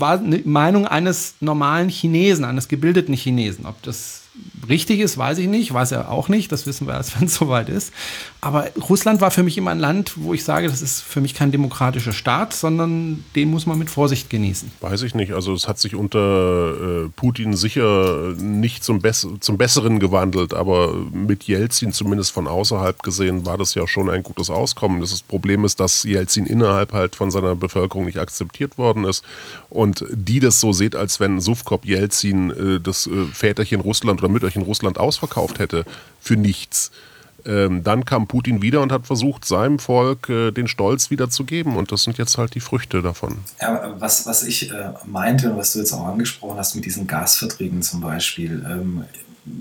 war 0.00 0.18
eine 0.18 0.40
Meinung 0.44 0.86
eines 0.86 1.34
normalen 1.40 1.88
Chinesen, 1.88 2.44
eines 2.44 2.68
gebildeten 2.68 3.14
Chinesen. 3.14 3.66
Ob 3.66 3.82
das 3.82 4.20
richtig 4.68 5.00
ist, 5.00 5.18
weiß 5.18 5.38
ich 5.38 5.48
nicht, 5.48 5.72
weiß 5.72 5.92
er 5.92 6.10
auch 6.10 6.28
nicht, 6.28 6.52
das 6.52 6.66
wissen 6.66 6.86
wir 6.86 6.94
erst, 6.94 7.20
wenn 7.20 7.26
es 7.26 7.34
soweit 7.34 7.68
ist. 7.68 7.92
Aber 8.40 8.68
Russland 8.88 9.20
war 9.20 9.30
für 9.30 9.42
mich 9.42 9.58
immer 9.58 9.70
ein 9.70 9.78
Land, 9.78 10.12
wo 10.16 10.32
ich 10.32 10.44
sage, 10.44 10.68
das 10.68 10.82
ist 10.82 11.02
für 11.02 11.20
mich 11.20 11.34
kein 11.34 11.52
demokratischer 11.52 12.12
Staat, 12.12 12.54
sondern 12.54 13.24
den 13.34 13.50
muss 13.50 13.66
man 13.66 13.78
mit 13.78 13.90
Vorsicht 13.90 14.30
genießen. 14.30 14.70
Weiß 14.80 15.02
ich 15.02 15.14
nicht, 15.14 15.32
also 15.32 15.52
es 15.52 15.68
hat 15.68 15.78
sich 15.78 15.94
unter 15.94 17.04
äh, 17.04 17.08
Putin 17.16 17.56
sicher 17.56 18.34
nicht 18.38 18.84
zum, 18.84 19.00
Bess 19.00 19.26
zum 19.40 19.58
Besseren 19.58 19.98
gewandelt, 19.98 20.54
aber 20.54 20.94
mit 21.12 21.44
Jelzin 21.44 21.92
zumindest 21.92 22.32
von 22.32 22.46
außerhalb 22.46 23.02
gesehen 23.02 23.44
war 23.44 23.58
das 23.58 23.74
ja 23.74 23.86
schon 23.86 24.08
ein 24.08 24.22
gutes 24.22 24.48
Auskommen. 24.48 25.00
Das 25.00 25.20
Problem 25.22 25.64
ist, 25.64 25.80
dass 25.80 26.04
Jelzin 26.04 26.46
innerhalb 26.46 26.92
halt 26.92 27.16
von 27.16 27.30
seiner 27.30 27.56
Bevölkerung 27.56 28.06
nicht 28.06 28.18
akzeptiert 28.18 28.78
worden 28.78 29.04
ist 29.04 29.24
und 29.68 29.89
die 30.10 30.40
das 30.40 30.60
so 30.60 30.72
sieht, 30.72 30.96
als 30.96 31.20
wenn 31.20 31.40
Sufkop 31.40 31.84
Jelzin 31.84 32.50
äh, 32.50 32.80
das 32.80 33.06
äh, 33.06 33.24
Väterchen 33.32 33.80
Russland 33.80 34.20
oder 34.20 34.30
Mütterchen 34.30 34.62
Russland 34.62 34.98
ausverkauft 34.98 35.58
hätte 35.58 35.84
für 36.20 36.36
nichts. 36.36 36.90
Ähm, 37.46 37.82
dann 37.82 38.04
kam 38.04 38.26
Putin 38.26 38.62
wieder 38.62 38.82
und 38.82 38.92
hat 38.92 39.06
versucht, 39.06 39.44
seinem 39.44 39.78
Volk 39.78 40.28
äh, 40.28 40.50
den 40.50 40.68
Stolz 40.68 41.10
wieder 41.10 41.30
zu 41.30 41.44
geben. 41.44 41.76
Und 41.76 41.92
das 41.92 42.02
sind 42.02 42.18
jetzt 42.18 42.38
halt 42.38 42.54
die 42.54 42.60
Früchte 42.60 43.02
davon. 43.02 43.38
Ja, 43.60 43.94
was, 43.98 44.26
was 44.26 44.42
ich 44.42 44.70
äh, 44.70 44.92
meinte 45.06 45.50
und 45.52 45.56
was 45.56 45.72
du 45.72 45.78
jetzt 45.78 45.92
auch 45.92 46.06
angesprochen 46.06 46.58
hast 46.58 46.74
mit 46.74 46.84
diesen 46.84 47.06
Gasverträgen 47.06 47.82
zum 47.82 48.00
Beispiel. 48.00 48.64
Ähm, 48.68 49.04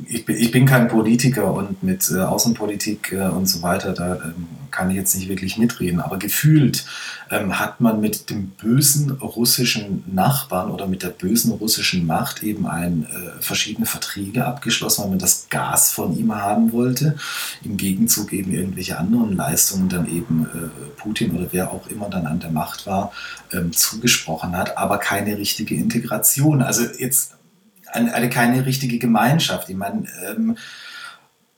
ich, 0.08 0.25
bin, 0.25 0.36
ich 0.36 0.52
bin 0.52 0.65
kein 0.65 0.88
Politiker 0.88 1.54
und 1.54 1.84
mit 1.84 2.10
äh, 2.12 2.19
Außenpolitik 2.19 3.13
äh, 3.13 3.28
und 3.28 3.47
so 3.47 3.62
weiter, 3.62 3.93
da 3.93 4.15
ähm, 4.15 4.47
kann 4.71 4.89
ich 4.89 4.95
jetzt 4.95 5.15
nicht 5.15 5.30
wirklich 5.30 5.58
mitreden, 5.58 5.99
aber 5.99 6.17
gefühlt 6.17 6.86
ähm, 7.32 7.60
hat 7.60 7.82
man 7.82 7.99
mit 8.02 8.30
dem 8.30 8.49
bösen 8.49 9.12
russischen 9.12 10.04
Nachbarn 10.12 10.71
oder 10.71 10.88
mit 10.88 11.04
der 11.04 11.10
bösen 11.10 11.52
russischen 11.52 12.06
Macht 12.06 12.43
eben 12.43 12.67
ein, 12.67 13.06
äh, 13.06 13.41
verschiedene 13.41 13.86
Verträge 13.86 14.45
abgeschlossen, 14.45 15.04
weil 15.04 15.10
man 15.10 15.19
das 15.19 15.47
Gas 15.49 15.91
von 15.91 16.17
ihm 16.17 16.34
haben 16.36 16.71
wollte, 16.71 17.15
im 17.63 17.78
Gegenzug 17.78 18.34
eben 18.34 18.52
irgendwelche 18.52 18.97
anderen 18.97 19.36
Leistungen 19.36 19.89
dann 19.89 20.08
eben 20.08 20.45
äh, 20.45 20.99
Putin 20.99 21.36
oder 21.36 21.47
wer 21.52 21.71
auch 21.71 21.88
immer 21.88 22.10
dann 22.10 22.28
an 22.28 22.39
der 22.39 22.52
Macht 22.52 22.86
war, 22.86 23.12
ähm, 23.52 23.73
zugesprochen 23.73 24.56
hat, 24.56 24.78
aber 24.78 24.97
keine 24.97 25.38
richtige 25.38 25.75
Integration. 25.75 26.62
Also 26.62 26.84
jetzt 26.97 27.38
eine 27.91 28.30
keine 28.30 28.65
richtige 28.65 28.99
Gemeinschaft. 28.99 29.69
Ich 29.69 29.75
meine, 29.75 30.06
ähm, 30.28 30.58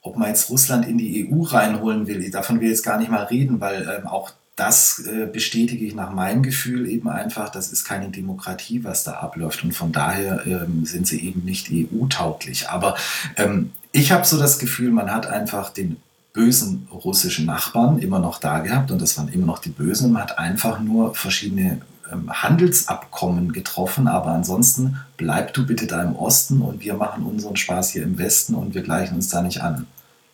ob 0.02 0.18
man 0.18 0.30
jetzt 0.30 0.50
Russland 0.50 0.88
in 0.88 0.98
die 0.98 1.30
EU 1.30 1.44
reinholen 1.44 2.08
will, 2.08 2.30
davon 2.32 2.60
will 2.60 2.68
ich 2.68 2.72
jetzt 2.72 2.84
gar 2.84 2.98
nicht 2.98 3.12
mal 3.12 3.24
reden, 3.24 3.60
weil 3.62 3.82
ähm, 3.84 4.08
auch 4.08 4.32
das 4.56 5.00
äh, 5.00 5.28
bestätige 5.28 5.86
ich 5.86 5.96
nach 5.96 6.12
meinem 6.12 6.44
Gefühl 6.44 6.88
eben 6.88 7.10
einfach, 7.10 7.50
das 7.50 7.72
ist 7.72 7.86
keine 7.86 8.10
Demokratie, 8.10 8.84
was 8.84 9.04
da 9.04 9.14
abläuft 9.14 9.64
und 9.64 9.74
von 9.74 9.92
daher 9.92 10.46
ähm, 10.46 10.86
sind 10.86 11.08
sie 11.08 11.26
eben 11.26 11.44
nicht 11.46 11.70
EU-tauglich. 11.72 12.70
Aber 12.70 12.96
ähm, 13.38 13.72
ich 13.92 14.12
habe 14.12 14.26
so 14.26 14.38
das 14.38 14.60
Gefühl, 14.60 14.92
man 14.92 15.12
hat 15.12 15.28
einfach 15.28 15.70
den 15.70 15.98
bösen 16.34 16.88
russischen 16.92 17.46
Nachbarn 17.46 18.00
immer 18.00 18.20
noch 18.20 18.40
da 18.40 18.60
gehabt 18.60 18.92
und 18.92 19.02
das 19.02 19.18
waren 19.18 19.30
immer 19.30 19.46
noch 19.46 19.60
die 19.60 19.70
Bösen. 19.70 20.12
Man 20.12 20.24
hat 20.24 20.38
einfach 20.38 20.80
nur 20.80 21.16
verschiedene 21.16 21.82
Handelsabkommen 22.30 23.54
getroffen, 23.54 24.08
aber 24.08 24.28
ansonsten 24.28 24.98
bleib 25.18 25.54
du 25.54 25.66
bitte 25.66 25.88
da 25.88 26.02
im 26.04 26.16
Osten 26.16 26.62
und 26.62 26.82
wir 26.82 26.96
machen 26.96 27.26
unseren 27.26 27.56
Spaß 27.56 27.92
hier 27.92 28.04
im 28.04 28.18
Westen 28.18 28.56
und 28.56 28.74
wir 28.74 28.82
gleichen 28.82 29.16
uns 29.16 29.30
da 29.30 29.42
nicht 29.42 29.62
an. 29.62 29.88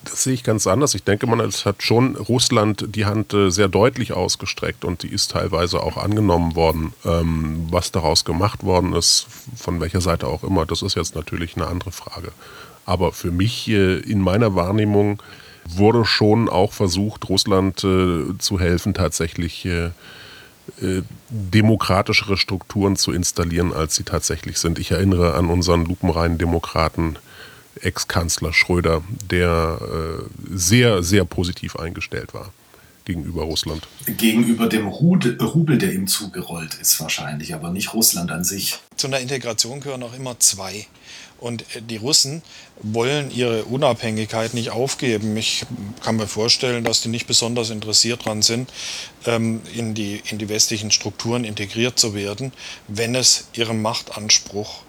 Das 0.03 0.23
sehe 0.23 0.33
ich 0.33 0.43
ganz 0.43 0.67
anders. 0.67 0.93
Ich 0.93 1.03
denke, 1.03 1.27
man 1.27 1.41
hat 1.41 1.83
schon 1.83 2.15
Russland 2.15 2.85
die 2.95 3.05
Hand 3.05 3.33
äh, 3.33 3.49
sehr 3.49 3.67
deutlich 3.67 4.13
ausgestreckt 4.13 4.85
und 4.85 5.03
die 5.03 5.09
ist 5.09 5.31
teilweise 5.31 5.81
auch 5.81 5.97
angenommen 5.97 6.55
worden. 6.55 6.93
Ähm, 7.03 7.67
was 7.71 7.91
daraus 7.91 8.23
gemacht 8.23 8.63
worden 8.63 8.93
ist, 8.93 9.27
von 9.55 9.81
welcher 9.81 10.01
Seite 10.01 10.27
auch 10.27 10.43
immer, 10.43 10.65
das 10.65 10.81
ist 10.81 10.95
jetzt 10.95 11.15
natürlich 11.15 11.55
eine 11.55 11.67
andere 11.67 11.91
Frage. 11.91 12.31
Aber 12.85 13.11
für 13.11 13.31
mich 13.31 13.67
äh, 13.69 13.97
in 13.97 14.21
meiner 14.21 14.55
Wahrnehmung 14.55 15.21
wurde 15.65 16.05
schon 16.05 16.47
auch 16.47 16.73
versucht, 16.73 17.27
Russland 17.27 17.83
äh, 17.83 18.37
zu 18.37 18.59
helfen, 18.59 18.93
tatsächlich 18.93 19.67
demokratischere 21.29 22.37
Strukturen 22.37 22.95
zu 22.95 23.11
installieren, 23.11 23.73
als 23.73 23.95
sie 23.95 24.03
tatsächlich 24.03 24.57
sind. 24.57 24.79
Ich 24.79 24.91
erinnere 24.91 25.35
an 25.35 25.49
unseren 25.49 25.85
lupenreinen 25.85 26.37
Demokraten, 26.37 27.17
Ex-Kanzler 27.81 28.53
Schröder, 28.53 29.03
der 29.29 29.79
äh, 29.81 30.23
sehr, 30.49 31.03
sehr 31.03 31.25
positiv 31.25 31.75
eingestellt 31.75 32.33
war 32.33 32.51
gegenüber 33.05 33.43
Russland. 33.43 33.87
Gegenüber 34.05 34.67
dem 34.67 34.87
Rubel, 34.87 35.77
der 35.77 35.93
ihm 35.93 36.07
zugerollt 36.07 36.75
ist 36.75 36.99
wahrscheinlich, 36.99 37.53
aber 37.53 37.69
nicht 37.69 37.93
Russland 37.93 38.31
an 38.31 38.43
sich. 38.43 38.79
Zu 38.97 39.07
einer 39.07 39.19
Integration 39.19 39.79
gehören 39.79 40.03
auch 40.03 40.13
immer 40.13 40.37
zwei. 40.39 40.85
Und 41.39 41.65
die 41.79 41.97
Russen 41.97 42.41
wollen 42.81 43.29
ihre 43.31 43.65
Unabhängigkeit 43.65 44.53
nicht 44.53 44.71
aufgeben. 44.71 45.37
Ich 45.37 45.65
kann 46.03 46.15
mir 46.15 46.27
vorstellen, 46.27 46.83
dass 46.83 47.01
die 47.01 47.09
nicht 47.09 47.27
besonders 47.27 47.69
interessiert 47.69 48.25
daran 48.25 48.41
sind, 48.41 48.71
ähm, 49.25 49.61
in 49.75 49.93
die, 49.93 50.21
in 50.29 50.37
die 50.39 50.49
westlichen 50.49 50.89
Strukturen 50.91 51.43
integriert 51.43 51.99
zu 51.99 52.15
werden, 52.15 52.53
wenn 52.87 53.13
es 53.13 53.47
ihrem 53.53 53.81
Machtanspruch 53.81 54.81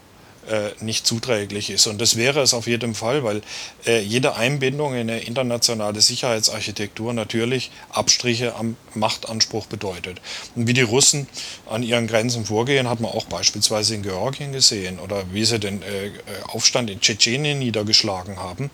nicht 0.81 1.07
zuträglich 1.07 1.71
ist. 1.71 1.87
Und 1.87 2.01
das 2.01 2.17
wäre 2.17 2.41
es 2.41 2.55
auf 2.55 2.67
jeden 2.67 2.95
Fall, 2.95 3.25
weil 3.25 3.43
äh, 3.87 4.01
jede 4.01 4.37
Einbindung 4.37 4.95
in 4.95 5.11
eine 5.11 5.21
internationale 5.21 6.01
Sicherheitsarchitektur 6.01 7.13
natürlich 7.13 7.71
Abstriche 7.91 8.55
am 8.55 8.77
Machtanspruch 8.95 9.67
bedeutet. 9.67 10.21
Und 10.55 10.67
wie 10.67 10.73
die 10.73 10.83
Russen 10.83 11.27
an 11.69 11.83
ihren 11.83 12.07
Grenzen 12.07 12.45
vorgehen, 12.47 12.89
hat 12.89 13.01
man 13.01 13.13
auch 13.13 13.25
beispielsweise 13.27 13.95
in 13.95 14.03
Georgien 14.03 14.53
gesehen 14.53 14.99
oder 14.99 15.25
wie 15.33 15.45
sie 15.45 15.59
den 15.59 15.83
äh, 15.83 16.11
Aufstand 16.49 16.91
in 16.91 17.01
Tschetschenien 17.01 17.59
niedergeschlagen 17.59 18.39
haben. 18.39 18.71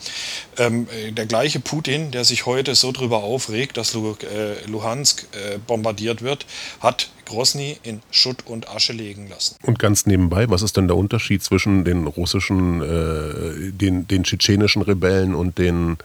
Ähm, 0.58 0.88
äh, 0.90 1.12
der 1.12 1.26
gleiche 1.26 1.60
Putin, 1.60 2.10
der 2.10 2.24
sich 2.24 2.46
heute 2.46 2.74
so 2.74 2.92
darüber 2.92 3.22
aufregt, 3.22 3.76
dass 3.76 3.94
äh, 3.94 4.66
Luhansk 4.66 5.26
äh, 5.32 5.58
bombardiert 5.58 6.22
wird, 6.22 6.46
hat 6.80 7.10
Grosny 7.24 7.78
in 7.82 8.00
Schutt 8.10 8.46
und 8.46 8.68
Asche 8.68 8.92
legen 8.92 9.28
lassen. 9.28 9.56
Und 9.62 9.78
ganz 9.78 10.06
nebenbei, 10.06 10.48
was 10.50 10.62
ist 10.62 10.76
denn 10.76 10.88
der 10.88 10.96
Unterschied 10.96 11.42
zwischen 11.42 11.84
den 11.84 12.06
russischen, 12.06 12.82
äh, 12.82 13.72
den, 13.72 14.06
den 14.06 14.24
tschetschenischen 14.24 14.82
Rebellen 14.82 15.34
und 15.34 15.58
den 15.58 15.96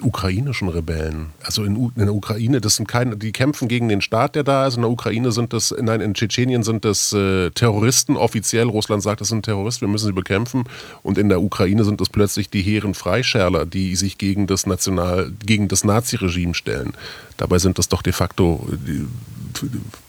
ukrainischen 0.00 0.68
Rebellen. 0.68 1.30
Also 1.42 1.64
in, 1.64 1.76
in, 1.76 2.06
der 2.06 2.14
Ukraine, 2.14 2.60
das 2.60 2.76
sind 2.76 2.88
keine, 2.88 3.16
die 3.16 3.32
kämpfen 3.32 3.68
gegen 3.68 3.88
den 3.88 4.00
Staat, 4.00 4.34
der 4.34 4.44
da 4.44 4.66
ist. 4.66 4.76
In 4.76 4.82
der 4.82 4.90
Ukraine 4.90 5.32
sind 5.32 5.52
das, 5.52 5.74
nein, 5.80 6.00
in 6.00 6.14
Tschetschenien 6.14 6.62
sind 6.62 6.84
das 6.84 7.12
äh, 7.12 7.50
Terroristen 7.50 8.16
offiziell. 8.16 8.68
Russland 8.68 9.02
sagt, 9.02 9.20
das 9.20 9.28
sind 9.28 9.44
Terroristen, 9.44 9.82
wir 9.82 9.88
müssen 9.88 10.06
sie 10.06 10.12
bekämpfen. 10.12 10.64
Und 11.02 11.18
in 11.18 11.28
der 11.28 11.42
Ukraine 11.42 11.84
sind 11.84 12.00
das 12.00 12.08
plötzlich 12.08 12.50
die 12.50 12.62
hehren 12.62 12.94
Freischärler, 12.94 13.66
die 13.66 13.96
sich 13.96 14.18
gegen 14.18 14.46
das 14.46 14.66
National, 14.66 15.32
gegen 15.44 15.68
das 15.68 15.84
Naziregime 15.84 16.54
stellen. 16.54 16.92
Dabei 17.36 17.58
sind 17.58 17.78
das 17.78 17.88
doch 17.88 18.02
de 18.02 18.12
facto 18.12 18.66
die, 18.70 19.06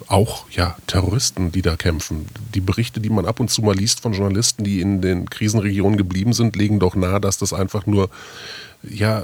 auch 0.07 0.45
ja 0.51 0.75
Terroristen, 0.87 1.51
die 1.51 1.61
da 1.61 1.75
kämpfen. 1.75 2.27
Die 2.53 2.61
Berichte, 2.61 2.99
die 2.99 3.09
man 3.09 3.25
ab 3.25 3.39
und 3.39 3.49
zu 3.49 3.61
mal 3.61 3.75
liest 3.75 4.01
von 4.01 4.13
Journalisten, 4.13 4.63
die 4.63 4.81
in 4.81 5.01
den 5.01 5.29
Krisenregionen 5.29 5.97
geblieben 5.97 6.33
sind, 6.33 6.55
legen 6.55 6.79
doch 6.79 6.95
nahe, 6.95 7.19
dass 7.19 7.37
das 7.37 7.53
einfach 7.53 7.85
nur 7.85 8.09
ja 8.83 9.23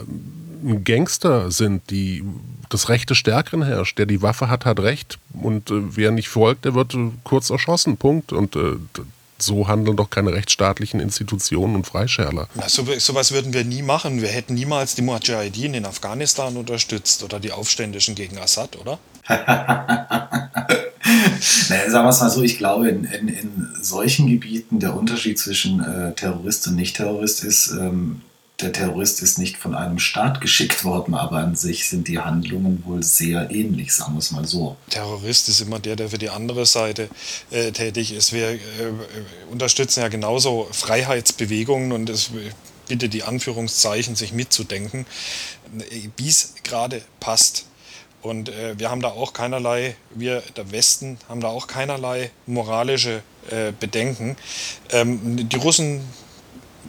Gangster 0.84 1.51
sind, 1.51 1.89
die 1.89 2.24
das 2.70 2.89
Recht 2.89 3.10
des 3.10 3.18
Stärkeren 3.18 3.64
herrscht. 3.64 3.97
Der 3.97 4.05
die 4.05 4.22
Waffe 4.22 4.49
hat, 4.49 4.66
hat 4.66 4.80
Recht. 4.80 5.18
Und 5.34 5.72
äh, 5.72 5.95
wer 5.95 6.12
nicht 6.12 6.30
folgt, 6.30 6.66
der 6.66 6.76
wird 6.76 6.93
äh, 6.93 7.10
kurz 7.24 7.49
erschossen. 7.49 7.97
Punkt. 7.97 8.32
Und 8.32 8.55
äh, 8.55 8.76
so 9.41 9.68
handeln 9.68 9.97
doch 9.97 10.10
keine 10.10 10.34
rechtsstaatlichen 10.34 10.99
Institutionen 10.99 11.76
und 11.76 11.88
Freischärler. 11.88 12.47
Na, 12.55 12.68
so, 12.68 12.86
sowas 12.97 13.32
würden 13.32 13.53
wir 13.53 13.64
nie 13.64 13.82
machen. 13.82 14.22
Wir 14.22 14.30
hätten 14.30 14.53
niemals 14.53 14.95
die 14.95 15.01
Mujahideen 15.01 15.74
in 15.74 15.86
Afghanistan 15.86 16.55
unterstützt 16.57 17.24
oder 17.24 17.39
die 17.39 17.51
Aufständischen 17.51 18.16
gegen 18.16 18.38
Assad, 18.38 18.78
oder? 18.78 18.99
naja, 19.30 20.30
sagen 21.89 22.05
wir 22.05 22.10
es 22.10 22.20
mal 22.20 22.30
so, 22.30 22.43
ich 22.43 22.57
glaube, 22.57 22.89
in, 22.89 23.05
in, 23.05 23.28
in 23.28 23.70
solchen 23.82 24.28
Gebieten 24.28 24.80
der 24.80 24.95
Unterschied 24.95 25.39
zwischen 25.39 25.82
äh, 25.82 26.14
Terrorist 26.14 26.68
und 26.68 26.76
Nicht-Terrorist 26.76 27.43
ist, 27.43 27.72
ähm, 27.72 28.22
der 28.62 28.74
Terrorist 28.74 29.22
ist 29.22 29.38
nicht 29.38 29.57
von 29.57 29.74
einem 29.74 29.99
Staat 29.99 30.41
geschickt 30.41 30.84
worden, 30.84 31.14
aber 31.14 31.38
an 31.38 31.55
sich 31.55 31.88
sind 31.88 32.07
die 32.07 32.20
Handlungen 32.20 32.84
wohl 32.86 33.03
sehr 33.03 33.49
ähnlich, 33.51 33.93
sagen 33.93 34.14
wir 34.14 34.20
es 34.20 34.32
mal 34.32 34.45
so. 34.45 34.76
Terrorist 34.89 35.47
ist 35.49 35.62
immer 35.62 35.80
der, 35.80 35.95
der 35.95 36.10
für 36.10 36.18
die 36.18 36.30
andere 36.30 36.66
Seite 36.66 37.10
äh, 37.51 37.72
tätig 37.72 38.14
ist. 38.14 38.34
Wir 38.34 38.51
äh, 38.51 38.60
unterstützen 39.49 40.01
ja 40.01 40.10
genauso 40.10 40.68
Freiheitsbewegungen 40.72 41.91
und 41.91 42.10
es 42.10 42.32
bitte 42.88 43.07
die 43.07 43.24
Anführungszeichen 43.24 44.16
sich 44.16 44.34
mitzudenken, 44.34 45.05
wie 46.18 46.28
es 46.28 46.55
gerade 46.64 47.01
passt. 47.20 47.66
Und 48.22 48.49
äh, 48.49 48.78
wir 48.78 48.89
haben 48.89 49.01
da 49.01 49.10
auch 49.10 49.32
keinerlei, 49.32 49.95
wir 50.14 50.43
der 50.57 50.72
Westen 50.72 51.18
haben 51.30 51.39
da 51.39 51.47
auch 51.47 51.68
keinerlei 51.68 52.32
moralische 52.47 53.22
äh, 53.49 53.72
Bedenken. 53.80 54.36
Ähm, 54.89 55.47
die 55.47 55.55
Russen 55.55 56.01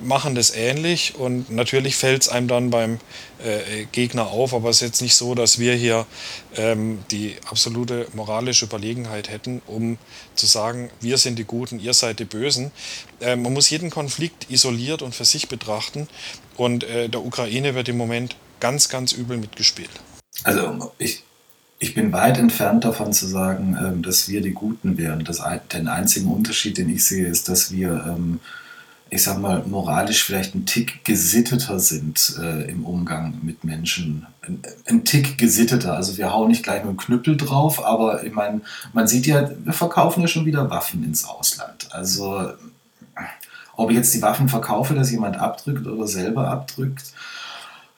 machen 0.02 0.34
das 0.34 0.54
ähnlich 0.54 1.14
und 1.16 1.50
natürlich 1.50 1.96
fällt 1.96 2.22
es 2.22 2.28
einem 2.28 2.48
dann 2.48 2.70
beim 2.70 2.98
äh, 3.44 3.84
Gegner 3.92 4.28
auf, 4.28 4.54
aber 4.54 4.70
es 4.70 4.76
ist 4.76 4.82
jetzt 4.82 5.02
nicht 5.02 5.14
so, 5.14 5.34
dass 5.34 5.58
wir 5.58 5.74
hier 5.74 6.06
ähm, 6.56 7.00
die 7.10 7.36
absolute 7.50 8.06
moralische 8.14 8.64
Überlegenheit 8.66 9.30
hätten, 9.30 9.62
um 9.66 9.98
zu 10.34 10.46
sagen, 10.46 10.90
wir 11.00 11.18
sind 11.18 11.38
die 11.38 11.44
Guten, 11.44 11.80
ihr 11.80 11.94
seid 11.94 12.18
die 12.18 12.24
Bösen. 12.24 12.70
Äh, 13.20 13.36
man 13.36 13.52
muss 13.52 13.70
jeden 13.70 13.90
Konflikt 13.90 14.50
isoliert 14.50 15.02
und 15.02 15.14
für 15.14 15.24
sich 15.24 15.48
betrachten 15.48 16.08
und 16.56 16.84
äh, 16.84 17.08
der 17.08 17.24
Ukraine 17.24 17.74
wird 17.74 17.88
im 17.88 17.96
Moment 17.96 18.36
ganz, 18.60 18.88
ganz 18.88 19.12
übel 19.12 19.36
mitgespielt. 19.36 19.90
Also 20.44 20.92
ich, 20.98 21.24
ich 21.78 21.94
bin 21.94 22.12
weit 22.12 22.38
entfernt 22.38 22.84
davon 22.84 23.12
zu 23.12 23.26
sagen, 23.26 23.76
ähm, 23.80 24.02
dass 24.02 24.28
wir 24.28 24.40
die 24.40 24.52
Guten 24.52 24.98
wären. 24.98 25.24
Das, 25.24 25.42
den 25.72 25.88
einzigen 25.88 26.30
Unterschied, 26.30 26.78
den 26.78 26.88
ich 26.88 27.04
sehe, 27.04 27.26
ist, 27.26 27.48
dass 27.48 27.72
wir 27.72 28.04
ähm, 28.06 28.40
ich 29.10 29.24
sag 29.24 29.38
mal, 29.38 29.64
moralisch 29.66 30.22
vielleicht 30.22 30.54
ein 30.54 30.66
Tick 30.66 31.04
gesitteter 31.04 31.80
sind 31.80 32.36
äh, 32.40 32.70
im 32.70 32.84
Umgang 32.86 33.40
mit 33.42 33.64
Menschen. 33.64 34.26
Ein, 34.42 34.62
ein, 34.86 35.04
Tick 35.04 35.36
gesitteter. 35.36 35.94
Also 35.94 36.16
wir 36.16 36.32
hauen 36.32 36.48
nicht 36.48 36.62
gleich 36.62 36.84
mit 36.84 36.92
dem 36.92 36.96
Knüppel 36.96 37.36
drauf, 37.36 37.84
aber 37.84 38.24
ich 38.24 38.32
meine, 38.32 38.60
man 38.92 39.08
sieht 39.08 39.26
ja, 39.26 39.50
wir 39.64 39.72
verkaufen 39.72 40.20
ja 40.20 40.28
schon 40.28 40.46
wieder 40.46 40.70
Waffen 40.70 41.02
ins 41.02 41.24
Ausland. 41.24 41.88
Also 41.90 42.52
ob 43.76 43.90
ich 43.90 43.96
jetzt 43.96 44.14
die 44.14 44.22
Waffen 44.22 44.48
verkaufe, 44.48 44.94
dass 44.94 45.10
jemand 45.10 45.38
abdrückt 45.38 45.86
oder 45.86 46.06
selber 46.06 46.48
abdrückt, 46.48 47.12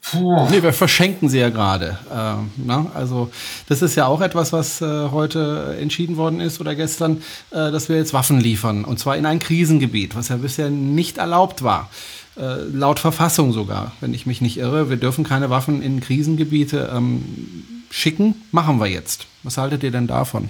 Puh. 0.02 0.48
Nee, 0.50 0.62
wir 0.62 0.72
verschenken 0.72 1.28
sie 1.28 1.38
ja 1.38 1.50
gerade. 1.50 1.96
Ähm, 2.12 2.50
also 2.92 3.30
das 3.68 3.82
ist 3.82 3.94
ja 3.94 4.06
auch 4.06 4.20
etwas, 4.20 4.52
was 4.52 4.80
äh, 4.80 5.08
heute 5.10 5.76
entschieden 5.80 6.16
worden 6.16 6.40
ist 6.40 6.60
oder 6.60 6.74
gestern, 6.74 7.22
äh, 7.50 7.70
dass 7.70 7.88
wir 7.88 7.96
jetzt 7.96 8.12
Waffen 8.12 8.40
liefern. 8.40 8.84
Und 8.84 8.98
zwar 8.98 9.16
in 9.16 9.26
ein 9.26 9.38
Krisengebiet, 9.38 10.16
was 10.16 10.28
ja 10.28 10.36
bisher 10.36 10.70
nicht 10.70 11.18
erlaubt 11.18 11.62
war. 11.62 11.88
Äh, 12.36 12.62
laut 12.72 12.98
Verfassung 12.98 13.52
sogar, 13.52 13.92
wenn 14.00 14.12
ich 14.12 14.26
mich 14.26 14.40
nicht 14.40 14.56
irre. 14.56 14.90
Wir 14.90 14.96
dürfen 14.96 15.22
keine 15.22 15.50
Waffen 15.50 15.82
in 15.82 16.00
Krisengebiete 16.00 16.90
ähm, 16.94 17.64
schicken. 17.92 18.42
Machen 18.50 18.80
wir 18.80 18.86
jetzt. 18.86 19.26
Was 19.42 19.58
haltet 19.58 19.82
ihr 19.82 19.90
denn 19.90 20.06
davon? 20.06 20.48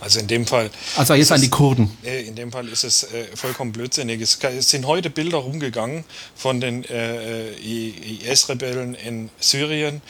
Also 0.00 0.20
in 0.20 0.26
dem 0.26 0.46
Fall. 0.46 0.70
Also 0.96 1.14
jetzt 1.14 1.32
an 1.32 1.40
die 1.40 1.48
Kurden. 1.48 1.96
in 2.02 2.34
dem 2.34 2.52
Fall 2.52 2.68
ist 2.68 2.84
es 2.84 3.04
äh, 3.04 3.26
vollkommen 3.34 3.72
blödsinnig. 3.72 4.20
Es, 4.20 4.38
es, 4.42 4.68
sind 4.68 4.86
heute 4.86 5.10
Bilder 5.10 5.38
rumgegangen 5.38 6.04
von 6.34 6.60
den 6.60 6.84
äh, 6.84 7.48
äh 7.54 8.28
IS-Rebellen 8.28 8.94
in 8.94 9.30
Syrien, 9.40 10.02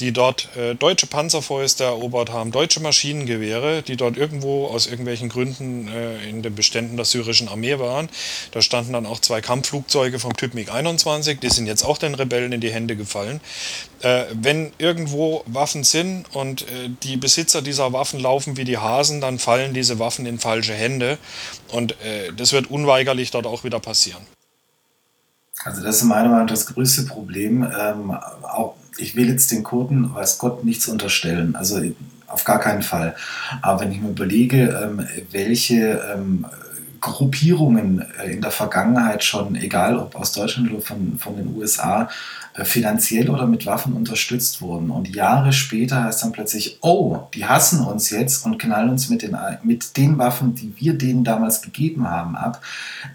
die 0.00 0.12
dort 0.12 0.48
äh, 0.56 0.74
deutsche 0.74 1.06
Panzerfäuste 1.06 1.84
erobert 1.84 2.30
haben, 2.30 2.52
deutsche 2.52 2.80
Maschinengewehre, 2.80 3.82
die 3.82 3.96
dort 3.96 4.16
irgendwo 4.16 4.66
aus 4.66 4.86
irgendwelchen 4.86 5.28
Gründen 5.28 5.88
äh, 5.88 6.28
in 6.28 6.42
den 6.42 6.54
Beständen 6.54 6.96
der 6.96 7.04
syrischen 7.04 7.48
Armee 7.48 7.78
waren. 7.78 8.08
Da 8.52 8.62
standen 8.62 8.92
dann 8.92 9.06
auch 9.06 9.20
zwei 9.20 9.40
Kampfflugzeuge 9.40 10.18
vom 10.18 10.36
Typ 10.36 10.54
MiG-21, 10.54 11.40
die 11.40 11.50
sind 11.50 11.66
jetzt 11.66 11.84
auch 11.84 11.98
den 11.98 12.14
Rebellen 12.14 12.52
in 12.52 12.60
die 12.60 12.72
Hände 12.72 12.96
gefallen. 12.96 13.40
Äh, 14.00 14.24
wenn 14.32 14.72
irgendwo 14.78 15.42
Waffen 15.46 15.84
sind 15.84 16.26
und 16.34 16.62
äh, 16.62 16.90
die 17.02 17.16
Besitzer 17.16 17.62
dieser 17.62 17.92
Waffen 17.92 18.20
laufen 18.20 18.56
wie 18.56 18.64
die 18.64 18.78
Hasen, 18.78 19.20
dann 19.20 19.38
fallen 19.38 19.74
diese 19.74 19.98
Waffen 19.98 20.26
in 20.26 20.38
falsche 20.38 20.74
Hände 20.74 21.18
und 21.72 21.92
äh, 22.02 22.32
das 22.36 22.52
wird 22.52 22.70
unweigerlich 22.70 23.30
dort 23.30 23.46
auch 23.46 23.64
wieder 23.64 23.80
passieren. 23.80 24.22
Also 25.64 25.82
das 25.82 25.96
ist 25.96 26.04
meiner 26.04 26.28
Meinung 26.28 26.46
nach 26.46 26.50
das 26.50 26.66
größte 26.66 27.02
Problem. 27.04 27.62
Ähm, 27.62 28.10
auch 28.10 28.76
ich 28.98 29.16
will 29.16 29.28
jetzt 29.28 29.50
den 29.50 29.62
Kurden, 29.62 30.14
weiß 30.14 30.38
Gott, 30.38 30.64
nichts 30.64 30.88
unterstellen. 30.88 31.56
Also 31.56 31.80
auf 32.26 32.44
gar 32.44 32.60
keinen 32.60 32.82
Fall. 32.82 33.16
Aber 33.62 33.80
wenn 33.80 33.92
ich 33.92 34.00
mir 34.00 34.10
überlege, 34.10 34.80
ähm, 34.82 35.06
welche 35.30 36.02
ähm, 36.14 36.46
Gruppierungen 37.00 38.04
äh, 38.18 38.32
in 38.32 38.42
der 38.42 38.50
Vergangenheit 38.50 39.24
schon, 39.24 39.56
egal 39.56 39.96
ob 39.96 40.16
aus 40.16 40.32
Deutschland 40.32 40.70
oder 40.70 40.82
von, 40.82 41.18
von 41.18 41.36
den 41.36 41.56
USA, 41.56 42.08
äh, 42.54 42.64
finanziell 42.64 43.30
oder 43.30 43.46
mit 43.46 43.66
Waffen 43.66 43.92
unterstützt 43.92 44.60
wurden. 44.60 44.90
Und 44.90 45.14
Jahre 45.14 45.52
später 45.52 46.04
heißt 46.04 46.22
dann 46.22 46.32
plötzlich, 46.32 46.78
oh, 46.82 47.28
die 47.34 47.46
hassen 47.46 47.84
uns 47.84 48.10
jetzt 48.10 48.44
und 48.44 48.58
knallen 48.58 48.90
uns 48.90 49.08
mit 49.08 49.22
den, 49.22 49.36
mit 49.62 49.96
den 49.96 50.18
Waffen, 50.18 50.54
die 50.54 50.74
wir 50.76 50.94
denen 50.94 51.24
damals 51.24 51.62
gegeben 51.62 52.08
haben, 52.08 52.36
ab. 52.36 52.60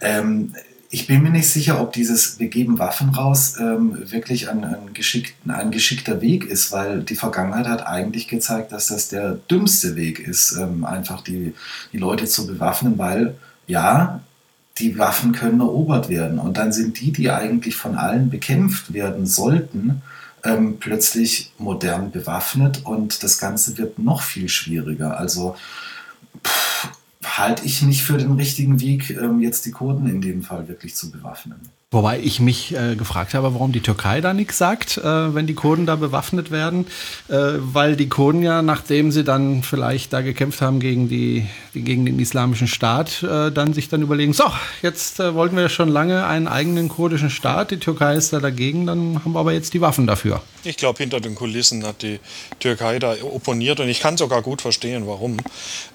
Ähm, 0.01 0.53
ich 0.93 1.07
bin 1.07 1.23
mir 1.23 1.31
nicht 1.31 1.49
sicher, 1.49 1.81
ob 1.81 1.91
dieses 1.91 2.37
Wir 2.37 2.49
geben 2.49 2.77
Waffen 2.77 3.09
raus 3.09 3.55
ähm, 3.59 3.97
wirklich 4.11 4.49
ein, 4.49 4.63
ein, 4.63 4.93
geschick, 4.93 5.33
ein, 5.47 5.71
geschickter 5.71 6.21
Weg 6.21 6.45
ist, 6.45 6.71
weil 6.71 7.01
die 7.01 7.15
Vergangenheit 7.15 7.67
hat 7.67 7.87
eigentlich 7.87 8.27
gezeigt, 8.27 8.71
dass 8.71 8.89
das 8.89 9.09
der 9.09 9.39
dümmste 9.49 9.95
Weg 9.95 10.19
ist, 10.19 10.55
ähm, 10.55 10.85
einfach 10.85 11.21
die, 11.21 11.55
die 11.93 11.97
Leute 11.97 12.25
zu 12.27 12.45
bewaffnen, 12.45 12.99
weil 12.99 13.33
ja, 13.65 14.21
die 14.77 14.99
Waffen 14.99 15.31
können 15.31 15.61
erobert 15.61 16.09
werden. 16.09 16.37
Und 16.37 16.57
dann 16.57 16.71
sind 16.71 17.01
die, 17.01 17.11
die 17.11 17.31
eigentlich 17.31 17.75
von 17.75 17.95
allen 17.95 18.29
bekämpft 18.29 18.93
werden 18.93 19.25
sollten, 19.25 20.03
ähm, 20.43 20.77
plötzlich 20.79 21.53
modern 21.57 22.11
bewaffnet 22.11 22.85
und 22.85 23.23
das 23.23 23.39
Ganze 23.39 23.79
wird 23.79 23.97
noch 23.97 24.21
viel 24.21 24.47
schwieriger. 24.47 25.17
Also 25.17 25.55
pff, 26.45 26.89
halte 27.23 27.65
ich 27.65 27.81
nicht 27.81 28.03
für 28.03 28.17
den 28.17 28.33
richtigen 28.33 28.79
Weg, 28.79 29.09
ähm, 29.11 29.39
jetzt 29.39 29.65
die 29.65 29.71
Kurden 29.71 30.07
in 30.07 30.21
dem 30.21 30.43
Fall 30.43 30.67
wirklich 30.67 30.95
zu 30.95 31.11
bewaffnen. 31.11 31.59
Wobei 31.93 32.19
ich 32.19 32.39
mich 32.39 32.75
äh, 32.75 32.95
gefragt 32.95 33.35
habe, 33.35 33.53
warum 33.53 33.71
die 33.71 33.81
Türkei 33.81 34.19
da 34.19 34.33
nichts 34.33 34.57
sagt, 34.57 34.97
äh, 34.97 35.35
wenn 35.35 35.45
die 35.45 35.53
Kurden 35.53 35.85
da 35.85 35.95
bewaffnet 35.95 36.49
werden. 36.49 36.87
Äh, 37.29 37.35
weil 37.59 37.95
die 37.95 38.09
Kurden 38.09 38.41
ja, 38.41 38.63
nachdem 38.63 39.11
sie 39.11 39.23
dann 39.23 39.61
vielleicht 39.61 40.11
da 40.11 40.21
gekämpft 40.21 40.61
haben 40.61 40.79
gegen, 40.79 41.07
die, 41.07 41.45
gegen 41.75 42.03
den 42.05 42.17
islamischen 42.17 42.67
Staat, 42.67 43.21
äh, 43.21 43.51
dann 43.51 43.73
sich 43.73 43.89
dann 43.89 44.01
überlegen, 44.01 44.33
so, 44.33 44.45
jetzt 44.81 45.19
äh, 45.19 45.35
wollten 45.35 45.55
wir 45.55 45.69
schon 45.69 45.87
lange 45.87 46.25
einen 46.25 46.47
eigenen 46.47 46.89
kurdischen 46.89 47.29
Staat, 47.29 47.69
die 47.69 47.77
Türkei 47.77 48.15
ist 48.15 48.33
da 48.33 48.39
dagegen, 48.39 48.87
dann 48.87 49.23
haben 49.23 49.33
wir 49.33 49.39
aber 49.39 49.53
jetzt 49.53 49.75
die 49.75 49.81
Waffen 49.81 50.07
dafür. 50.07 50.41
Ich 50.63 50.77
glaube, 50.77 50.97
hinter 50.97 51.19
den 51.19 51.35
Kulissen 51.35 51.85
hat 51.85 52.01
die 52.01 52.19
Türkei 52.59 52.97
da 52.97 53.15
opponiert 53.21 53.79
und 53.79 53.87
ich 53.87 53.99
kann 53.99 54.17
sogar 54.17 54.41
gut 54.41 54.61
verstehen, 54.63 55.05
warum. 55.05 55.37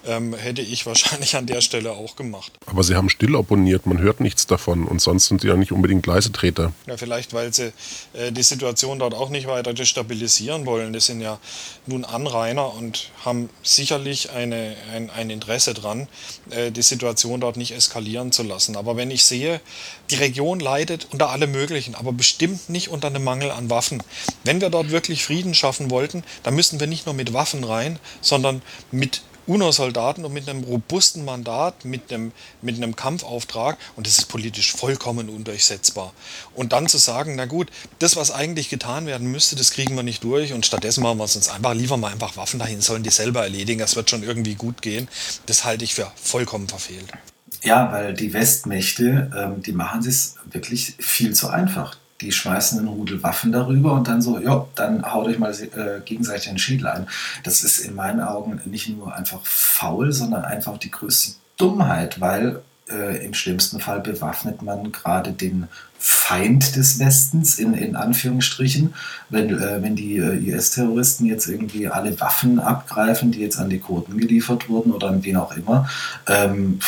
Ähm, 0.06 0.34
hätte 0.34 0.62
ich 0.62 0.86
wahrscheinlich 0.86 1.36
an 1.36 1.46
der 1.46 1.60
Stelle 1.60 1.92
auch 1.92 2.14
gemacht. 2.14 2.52
Aber 2.66 2.84
sie 2.84 2.94
haben 2.94 3.08
still 3.08 3.34
opponiert, 3.34 3.86
man 3.86 3.98
hört 3.98 4.20
nichts 4.20 4.46
davon 4.46 4.84
und 4.84 5.00
sonst 5.00 5.26
sind 5.26 5.40
sie 5.40 5.48
ja 5.48 5.56
nicht 5.56 5.72
unbedingt 5.72 5.87
Leisetreter. 5.88 6.72
Ja, 6.86 6.96
vielleicht, 6.96 7.32
weil 7.32 7.52
sie 7.52 7.72
äh, 8.12 8.30
die 8.30 8.42
Situation 8.42 8.98
dort 8.98 9.14
auch 9.14 9.30
nicht 9.30 9.46
weiter 9.46 9.72
destabilisieren 9.74 10.66
wollen. 10.66 10.92
Das 10.92 11.06
sind 11.06 11.20
ja 11.20 11.38
nun 11.86 12.04
Anrainer 12.04 12.74
und 12.74 13.10
haben 13.24 13.48
sicherlich 13.62 14.30
eine, 14.30 14.76
ein, 14.92 15.10
ein 15.10 15.30
Interesse 15.30 15.74
daran, 15.74 16.08
äh, 16.50 16.70
die 16.70 16.82
Situation 16.82 17.40
dort 17.40 17.56
nicht 17.56 17.72
eskalieren 17.72 18.32
zu 18.32 18.42
lassen. 18.42 18.76
Aber 18.76 18.96
wenn 18.96 19.10
ich 19.10 19.24
sehe, 19.24 19.60
die 20.10 20.16
Region 20.16 20.60
leidet 20.60 21.08
unter 21.10 21.30
allem 21.30 21.50
Möglichen, 21.50 21.94
aber 21.94 22.12
bestimmt 22.12 22.68
nicht 22.68 22.88
unter 22.88 23.08
einem 23.08 23.24
Mangel 23.24 23.50
an 23.50 23.70
Waffen. 23.70 24.02
Wenn 24.44 24.60
wir 24.60 24.70
dort 24.70 24.90
wirklich 24.90 25.24
Frieden 25.24 25.54
schaffen 25.54 25.90
wollten, 25.90 26.22
dann 26.42 26.54
müssten 26.54 26.80
wir 26.80 26.86
nicht 26.86 27.06
nur 27.06 27.14
mit 27.14 27.32
Waffen 27.32 27.64
rein, 27.64 27.98
sondern 28.20 28.62
mit 28.90 29.22
UNO-Soldaten 29.48 30.24
und 30.24 30.32
mit 30.32 30.48
einem 30.48 30.62
robusten 30.62 31.24
Mandat, 31.24 31.84
mit 31.84 32.12
einem, 32.12 32.32
mit 32.62 32.76
einem 32.76 32.94
Kampfauftrag. 32.94 33.78
Und 33.96 34.06
das 34.06 34.18
ist 34.18 34.26
politisch 34.26 34.72
vollkommen 34.72 35.28
undurchsetzbar. 35.28 36.12
Und 36.54 36.72
dann 36.72 36.86
zu 36.86 36.98
sagen, 36.98 37.34
na 37.36 37.46
gut, 37.46 37.68
das, 37.98 38.16
was 38.16 38.30
eigentlich 38.30 38.68
getan 38.68 39.06
werden 39.06 39.30
müsste, 39.30 39.56
das 39.56 39.70
kriegen 39.70 39.96
wir 39.96 40.02
nicht 40.02 40.22
durch. 40.22 40.52
Und 40.52 40.66
stattdessen 40.66 41.02
machen 41.02 41.18
wir 41.18 41.24
es 41.24 41.34
uns 41.34 41.48
einfach, 41.48 41.74
liefern 41.74 42.00
wir 42.00 42.08
einfach 42.08 42.36
Waffen 42.36 42.60
dahin, 42.60 42.80
sollen 42.80 43.02
die 43.02 43.10
selber 43.10 43.42
erledigen, 43.42 43.80
das 43.80 43.96
wird 43.96 44.10
schon 44.10 44.22
irgendwie 44.22 44.54
gut 44.54 44.82
gehen, 44.82 45.08
das 45.46 45.64
halte 45.64 45.84
ich 45.84 45.94
für 45.94 46.10
vollkommen 46.16 46.68
verfehlt. 46.68 47.06
Ja, 47.62 47.90
weil 47.90 48.14
die 48.14 48.32
Westmächte, 48.32 49.30
ähm, 49.36 49.62
die 49.62 49.72
machen 49.72 50.06
es 50.06 50.36
wirklich 50.52 50.94
viel 50.98 51.34
zu 51.34 51.48
einfach 51.48 51.96
die 52.20 52.32
schmeißen 52.32 52.78
einen 52.78 52.88
Rudel 52.88 53.22
Waffen 53.22 53.52
darüber 53.52 53.92
und 53.92 54.08
dann 54.08 54.22
so, 54.22 54.38
ja, 54.38 54.66
dann 54.74 55.04
haut 55.12 55.26
euch 55.26 55.38
mal 55.38 55.52
äh, 55.52 56.00
gegenseitig 56.04 56.48
den 56.48 56.58
Schädel 56.58 56.88
ein. 56.88 57.06
Das 57.44 57.62
ist 57.62 57.78
in 57.78 57.94
meinen 57.94 58.20
Augen 58.20 58.60
nicht 58.64 58.88
nur 58.88 59.14
einfach 59.14 59.40
faul, 59.44 60.12
sondern 60.12 60.44
einfach 60.44 60.78
die 60.78 60.90
größte 60.90 61.34
Dummheit, 61.56 62.20
weil 62.20 62.60
äh, 62.90 63.24
im 63.24 63.34
schlimmsten 63.34 63.80
Fall 63.80 64.00
bewaffnet 64.00 64.62
man 64.62 64.92
gerade 64.92 65.32
den 65.32 65.68
Feind 66.00 66.76
des 66.76 66.98
Westens, 67.00 67.58
in, 67.58 67.74
in 67.74 67.96
Anführungsstrichen, 67.96 68.94
wenn, 69.30 69.50
äh, 69.50 69.82
wenn 69.82 69.96
die 69.96 70.16
äh, 70.16 70.54
IS-Terroristen 70.54 71.26
jetzt 71.26 71.48
irgendwie 71.48 71.88
alle 71.88 72.18
Waffen 72.20 72.60
abgreifen, 72.60 73.32
die 73.32 73.40
jetzt 73.40 73.58
an 73.58 73.68
die 73.68 73.80
Kurden 73.80 74.16
geliefert 74.16 74.68
wurden 74.68 74.92
oder 74.92 75.08
an 75.08 75.24
wen 75.24 75.36
auch 75.36 75.56
immer, 75.56 75.88
ähm, 76.28 76.78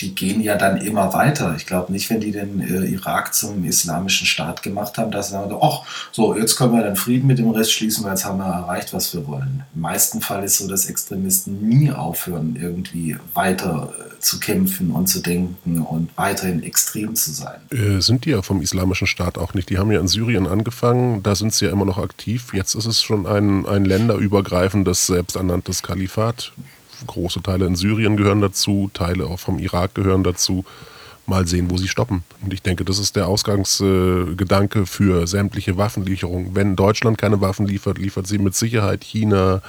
die 0.00 0.14
gehen 0.14 0.40
ja 0.40 0.56
dann 0.56 0.76
immer 0.76 1.12
weiter. 1.12 1.54
Ich 1.56 1.66
glaube 1.66 1.92
nicht, 1.92 2.08
wenn 2.08 2.20
die 2.20 2.30
den 2.30 2.60
äh, 2.60 2.86
Irak 2.86 3.34
zum 3.34 3.64
islamischen 3.64 4.26
Staat 4.26 4.62
gemacht 4.62 4.96
haben, 4.96 5.10
dass 5.10 5.28
sie 5.28 5.32
sagen, 5.32 5.56
ach, 5.60 5.82
so, 6.12 6.36
jetzt 6.36 6.56
können 6.56 6.72
wir 6.72 6.84
dann 6.84 6.96
Frieden 6.96 7.26
mit 7.26 7.38
dem 7.38 7.50
Rest 7.50 7.72
schließen, 7.72 8.04
weil 8.04 8.12
jetzt 8.12 8.24
haben 8.24 8.38
wir 8.38 8.46
erreicht, 8.46 8.92
was 8.92 9.12
wir 9.12 9.26
wollen. 9.26 9.64
Im 9.74 9.80
meisten 9.80 10.20
Fall 10.20 10.44
ist 10.44 10.58
so, 10.58 10.68
dass 10.68 10.86
Extremisten 10.86 11.68
nie 11.68 11.90
aufhören, 11.90 12.56
irgendwie 12.60 13.16
weiter 13.34 13.92
äh, 13.98 14.20
zu 14.20 14.38
kämpfen 14.38 14.92
und 14.92 15.08
zu 15.08 15.20
denken 15.20 15.80
und 15.80 16.10
weiterhin 16.16 16.62
extrem 16.62 17.16
zu 17.16 17.32
sein. 17.32 17.60
Äh, 17.70 18.00
sind 18.00 18.24
die 18.24 18.30
ja 18.30 18.42
vom 18.42 18.62
islamischen 18.62 19.08
Staat 19.08 19.36
auch 19.36 19.54
nicht. 19.54 19.68
Die 19.68 19.78
haben 19.78 19.90
ja 19.90 20.00
in 20.00 20.08
Syrien 20.08 20.46
angefangen, 20.46 21.24
da 21.24 21.34
sind 21.34 21.52
sie 21.52 21.64
ja 21.64 21.72
immer 21.72 21.84
noch 21.84 21.98
aktiv. 21.98 22.52
Jetzt 22.52 22.74
ist 22.76 22.86
es 22.86 23.02
schon 23.02 23.26
ein, 23.26 23.66
ein 23.66 23.84
länderübergreifendes, 23.84 25.06
selbsternanntes 25.06 25.82
Kalifat 25.82 26.52
große 27.06 27.42
Teile 27.42 27.66
in 27.66 27.76
Syrien 27.76 28.16
gehören 28.16 28.40
dazu, 28.40 28.90
Teile 28.92 29.26
auch 29.26 29.38
vom 29.38 29.58
Irak 29.58 29.94
gehören 29.94 30.24
dazu. 30.24 30.64
Mal 31.26 31.46
sehen, 31.46 31.70
wo 31.70 31.76
sie 31.76 31.88
stoppen. 31.88 32.22
Und 32.42 32.54
ich 32.54 32.62
denke, 32.62 32.86
das 32.86 32.98
ist 32.98 33.14
der 33.14 33.26
Ausgangsgedanke 33.28 34.86
für 34.86 35.26
sämtliche 35.26 35.76
Waffenlieferungen. 35.76 36.54
Wenn 36.54 36.74
Deutschland 36.74 37.18
keine 37.18 37.42
Waffen 37.42 37.66
liefert, 37.66 37.98
liefert 37.98 38.26
sie 38.26 38.38
mit 38.38 38.54
Sicherheit 38.54 39.04
China, 39.04 39.60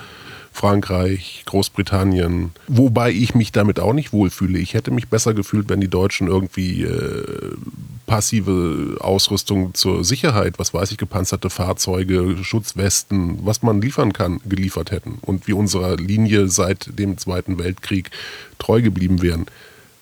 Frankreich, 0.60 1.44
Großbritannien. 1.46 2.52
Wobei 2.68 3.12
ich 3.12 3.34
mich 3.34 3.54
damit 3.54 3.80
auch 3.80 3.94
nicht 3.94 4.12
wohlfühle. 4.12 4.60
Ich 4.60 4.74
hätte 4.74 4.92
mich 4.92 5.08
besser 5.08 5.34
gefühlt, 5.34 5.70
wenn 5.70 5.80
die 5.80 5.88
Deutschen 5.88 6.28
irgendwie 6.28 6.84
äh, 6.84 7.56
passive 8.06 8.98
Ausrüstung 9.00 9.74
zur 9.74 10.04
Sicherheit, 10.04 10.60
was 10.60 10.74
weiß 10.74 10.92
ich, 10.92 10.98
gepanzerte 10.98 11.50
Fahrzeuge, 11.50 12.36
Schutzwesten, 12.44 13.40
was 13.46 13.64
man 13.64 13.82
liefern 13.82 14.12
kann, 14.12 14.42
geliefert 14.44 14.92
hätten 14.92 15.20
und 15.22 15.48
wir 15.48 15.56
unserer 15.56 15.96
Linie 15.96 16.50
seit 16.50 17.00
dem 17.00 17.18
Zweiten 17.18 17.58
Weltkrieg 17.58 18.12
treu 18.58 18.82
geblieben 18.82 19.22
wären 19.22 19.46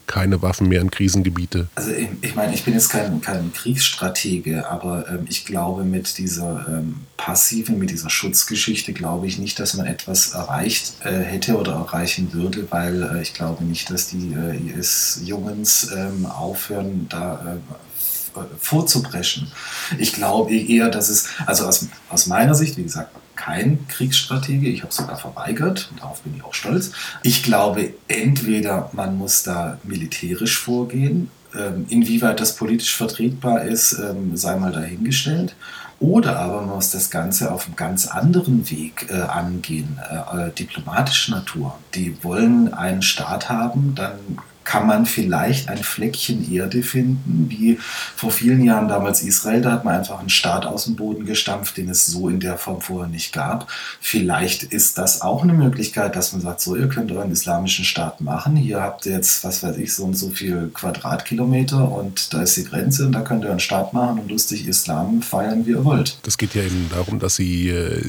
keine 0.07 0.41
Waffen 0.41 0.67
mehr 0.67 0.81
in 0.81 0.89
Krisengebiete. 0.89 1.67
Also 1.75 1.91
ich, 1.91 2.07
ich 2.21 2.35
meine, 2.35 2.53
ich 2.53 2.63
bin 2.63 2.73
jetzt 2.73 2.89
kein, 2.89 3.21
kein 3.21 3.53
Kriegsstratege, 3.53 4.69
aber 4.69 5.07
ähm, 5.09 5.25
ich 5.29 5.45
glaube 5.45 5.83
mit 5.83 6.17
dieser 6.17 6.65
ähm, 6.67 7.01
passiven, 7.17 7.77
mit 7.77 7.91
dieser 7.91 8.09
Schutzgeschichte, 8.09 8.93
glaube 8.93 9.27
ich 9.27 9.37
nicht, 9.37 9.59
dass 9.59 9.75
man 9.75 9.85
etwas 9.85 10.29
erreicht 10.29 10.95
äh, 11.03 11.19
hätte 11.19 11.57
oder 11.57 11.73
erreichen 11.73 12.33
würde, 12.33 12.67
weil 12.71 13.03
äh, 13.03 13.21
ich 13.21 13.33
glaube 13.33 13.63
nicht, 13.63 13.89
dass 13.89 14.09
die 14.09 14.33
äh, 14.33 14.79
IS-Jungens 14.79 15.91
ähm, 15.95 16.25
aufhören, 16.25 17.07
da 17.09 17.55
äh, 17.55 18.39
vorzubrechen. 18.59 19.51
Ich 19.97 20.13
glaube 20.13 20.55
eher, 20.55 20.89
dass 20.89 21.09
es, 21.09 21.29
also 21.45 21.65
aus, 21.65 21.87
aus 22.09 22.27
meiner 22.27 22.55
Sicht, 22.55 22.77
wie 22.77 22.83
gesagt, 22.83 23.11
kein 23.37 23.87
Kriegsstratege. 23.87 24.67
Ich 24.67 24.83
habe 24.83 24.93
sogar 24.93 25.17
verweigert 25.17 25.87
und 25.91 26.01
darauf 26.01 26.21
bin 26.21 26.35
ich 26.35 26.43
auch 26.43 26.53
stolz. 26.53 26.91
Ich 27.23 27.43
glaube, 27.43 27.93
entweder 28.09 28.89
man 28.91 29.17
muss 29.17 29.43
da 29.43 29.79
militärisch 29.83 30.57
vorgehen, 30.57 31.31
ähm, 31.55 31.85
inwieweit 31.87 32.41
das 32.41 32.55
politisch 32.55 32.95
vertretbar 32.95 33.63
ist, 33.63 33.93
ähm, 33.93 34.35
sei 34.35 34.57
mal 34.57 34.73
dahingestellt. 34.73 35.55
Oder 35.99 36.37
aber 36.37 36.61
man 36.61 36.75
muss 36.75 36.91
das 36.91 37.09
Ganze 37.09 37.51
auf 37.51 37.65
einem 37.65 37.75
ganz 37.75 38.07
anderen 38.07 38.69
Weg 38.69 39.07
äh, 39.09 39.21
angehen, 39.21 39.99
äh, 40.11 40.47
äh 40.47 40.51
diplomatischer 40.51 41.37
Natur. 41.37 41.77
Die 41.95 42.23
wollen 42.23 42.73
einen 42.73 43.01
Staat 43.01 43.49
haben, 43.49 43.95
dann 43.95 44.19
kann 44.67 44.85
man 44.85 45.05
vielleicht 45.05 45.69
ein 45.69 45.77
Fleckchen 45.77 46.53
Erde 46.53 46.83
finden, 46.83 47.45
wie 47.47 47.79
vor 48.17 48.31
vielen 48.31 48.61
Jahren 48.61 48.89
damals 48.89 49.21
Israel. 49.21 49.61
Da 49.61 49.71
hat 49.71 49.85
man 49.85 49.95
einfach 49.95 50.19
einen 50.19 50.27
Staat 50.27 50.65
aus 50.65 50.83
dem 50.83 50.97
Boden 50.97 51.25
gestampft, 51.25 51.77
den 51.77 51.87
es 51.87 52.05
so 52.05 52.27
in 52.27 52.41
der 52.41 52.57
Form 52.57 52.81
vorher 52.81 53.07
nicht 53.07 53.31
gab. 53.31 53.69
Vielleicht 54.01 54.63
ist 54.63 54.97
das 54.97 55.21
auch 55.21 55.41
eine 55.41 55.53
Möglichkeit, 55.53 56.17
dass 56.17 56.33
man 56.33 56.41
sagt, 56.41 56.59
so, 56.59 56.75
ihr 56.75 56.89
könnt 56.89 57.13
euren 57.13 57.31
islamischen 57.31 57.85
Staat 57.85 58.19
machen. 58.19 58.57
Hier 58.57 58.81
habt 58.81 59.05
ihr 59.05 59.13
jetzt, 59.13 59.41
was 59.45 59.63
weiß 59.63 59.77
ich, 59.77 59.93
so 59.93 60.03
und 60.03 60.17
so 60.17 60.31
viel 60.31 60.69
Quadratkilometer 60.73 61.89
und 61.89 62.33
da 62.33 62.41
ist 62.41 62.57
die 62.57 62.65
Grenze 62.65 63.05
und 63.05 63.13
da 63.13 63.21
könnt 63.21 63.45
ihr 63.45 63.51
einen 63.51 63.61
Staat 63.61 63.93
machen 63.93 64.19
und 64.19 64.29
lustig 64.29 64.67
Islam 64.67 65.21
feiern, 65.21 65.65
wie 65.65 65.71
ihr 65.71 65.85
wollt. 65.85 66.17
Das 66.23 66.37
geht 66.37 66.55
ja 66.55 66.63
eben 66.63 66.89
darum, 66.89 67.19
dass 67.19 67.37
sie 67.37 67.69
äh, 67.69 68.03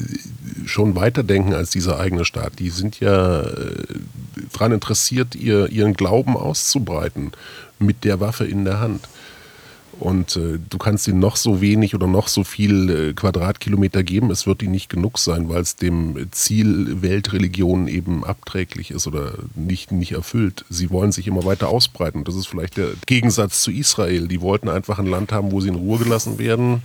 schon 0.65 0.95
weiterdenken 0.95 1.53
als 1.53 1.69
dieser 1.69 2.01
eigene 2.01 2.25
Staat. 2.25 2.59
Die 2.59 2.69
sind 2.69 2.99
ja 2.99 3.43
äh, 3.43 3.45
daran 4.53 4.73
interessiert, 4.73 5.35
ihr, 5.35 5.69
ihren 5.69 5.93
Glauben 5.93 6.35
auszubreiten 6.35 7.31
mit 7.79 8.03
der 8.03 8.19
Waffe 8.19 8.45
in 8.45 8.65
der 8.65 8.79
Hand. 8.79 9.07
Und 9.99 10.37
äh, 10.37 10.59
du 10.69 10.77
kannst 10.77 11.09
ihnen 11.09 11.19
noch 11.19 11.35
so 11.35 11.59
wenig 11.59 11.93
oder 11.93 12.07
noch 12.07 12.29
so 12.29 12.45
viel 12.45 12.89
äh, 12.89 13.13
Quadratkilometer 13.13 14.01
geben, 14.01 14.31
es 14.31 14.47
wird 14.47 14.61
ihnen 14.61 14.71
nicht 14.71 14.89
genug 14.89 15.19
sein, 15.19 15.49
weil 15.49 15.61
es 15.61 15.75
dem 15.75 16.27
Ziel 16.31 17.01
Weltreligion 17.01 17.89
eben 17.89 18.23
abträglich 18.23 18.91
ist 18.91 19.07
oder 19.07 19.33
nicht, 19.55 19.91
nicht 19.91 20.13
erfüllt. 20.13 20.63
Sie 20.69 20.89
wollen 20.89 21.11
sich 21.11 21.27
immer 21.27 21.43
weiter 21.43 21.67
ausbreiten. 21.67 22.23
Das 22.23 22.35
ist 22.35 22.47
vielleicht 22.47 22.77
der 22.77 22.91
Gegensatz 23.07 23.61
zu 23.61 23.71
Israel. 23.71 24.29
Die 24.29 24.39
wollten 24.39 24.69
einfach 24.69 24.99
ein 24.99 25.05
Land 25.05 25.33
haben, 25.33 25.51
wo 25.51 25.59
sie 25.59 25.67
in 25.67 25.75
Ruhe 25.75 25.99
gelassen 25.99 26.39
werden. 26.39 26.81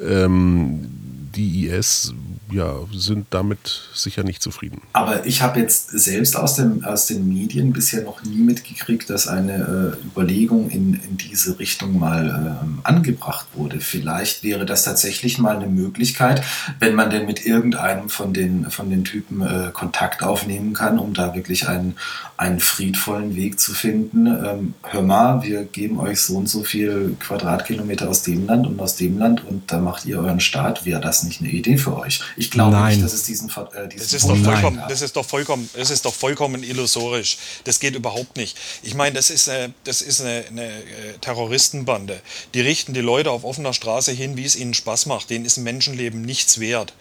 Ähm, 0.00 0.86
die 1.34 1.66
IS 1.66 2.14
ja, 2.54 2.74
sind 2.92 3.26
damit 3.30 3.88
sicher 3.94 4.22
nicht 4.22 4.40
zufrieden. 4.40 4.82
Aber 4.92 5.26
ich 5.26 5.42
habe 5.42 5.58
jetzt 5.58 5.90
selbst 5.90 6.36
aus, 6.36 6.54
dem, 6.54 6.84
aus 6.84 7.06
den 7.06 7.28
Medien 7.28 7.72
bisher 7.72 8.02
noch 8.02 8.22
nie 8.22 8.42
mitgekriegt, 8.42 9.10
dass 9.10 9.26
eine 9.26 9.96
äh, 10.00 10.06
Überlegung 10.06 10.70
in, 10.70 10.94
in 10.94 11.16
diese 11.16 11.58
Richtung 11.58 11.98
mal 11.98 12.60
ähm, 12.62 12.78
angebracht 12.84 13.46
wurde. 13.54 13.80
Vielleicht 13.80 14.44
wäre 14.44 14.66
das 14.66 14.84
tatsächlich 14.84 15.38
mal 15.38 15.56
eine 15.56 15.66
Möglichkeit, 15.66 16.44
wenn 16.78 16.94
man 16.94 17.10
denn 17.10 17.26
mit 17.26 17.44
irgendeinem 17.44 18.08
von 18.08 18.32
den, 18.32 18.70
von 18.70 18.88
den 18.88 19.04
Typen 19.04 19.42
äh, 19.42 19.70
Kontakt 19.72 20.22
aufnehmen 20.22 20.74
kann, 20.74 21.00
um 21.00 21.12
da 21.12 21.34
wirklich 21.34 21.66
einen, 21.66 21.96
einen 22.36 22.60
friedvollen 22.60 23.34
Weg 23.34 23.58
zu 23.58 23.74
finden. 23.74 24.26
Ähm, 24.26 24.74
hör 24.84 25.02
mal, 25.02 25.42
wir 25.42 25.64
geben 25.64 25.98
euch 25.98 26.20
so 26.20 26.36
und 26.36 26.48
so 26.48 26.62
viel 26.62 27.16
Quadratkilometer 27.18 28.08
aus 28.08 28.22
dem 28.22 28.46
Land 28.46 28.68
und 28.68 28.80
aus 28.80 28.94
dem 28.94 29.18
Land 29.18 29.44
und 29.44 29.72
da 29.72 29.78
macht 29.78 30.06
ihr 30.06 30.20
euren 30.20 30.40
Staat. 30.40 30.84
Wäre 30.84 31.00
das 31.00 31.24
nicht 31.24 31.40
eine 31.40 31.50
Idee 31.50 31.78
für 31.78 31.96
euch? 31.96 32.20
Glaube 32.50 32.72
Nein. 32.72 32.94
nicht, 32.94 33.04
dass 33.04 33.12
es 33.12 33.24
diesen, 33.24 33.48
äh, 33.48 33.88
diesen 33.88 33.98
Das 33.98 34.12
ist, 34.12 34.28
doch 34.28 34.36
vollkommen, 34.36 34.82
das, 34.88 35.02
ist 35.02 35.16
doch 35.16 35.24
vollkommen, 35.24 35.70
das 35.74 35.90
ist 35.90 36.04
doch 36.04 36.14
vollkommen 36.14 36.62
illusorisch. 36.62 37.38
Das 37.64 37.80
geht 37.80 37.94
überhaupt 37.94 38.36
nicht. 38.36 38.56
Ich 38.82 38.94
meine, 38.94 39.14
das 39.14 39.30
ist 39.30 39.48
eine, 39.48 39.74
das 39.84 40.02
ist 40.02 40.20
eine, 40.20 40.44
eine 40.48 40.66
äh, 40.66 41.18
Terroristenbande. 41.20 42.20
Die 42.54 42.60
richten 42.60 42.94
die 42.94 43.00
Leute 43.00 43.30
auf 43.30 43.44
offener 43.44 43.72
Straße 43.72 44.12
hin, 44.12 44.36
wie 44.36 44.44
es 44.44 44.56
ihnen 44.56 44.74
Spaß 44.74 45.06
macht. 45.06 45.30
Denen 45.30 45.44
ist 45.44 45.56
ein 45.56 45.64
Menschenleben 45.64 46.22
nichts 46.22 46.60
wert. 46.60 46.94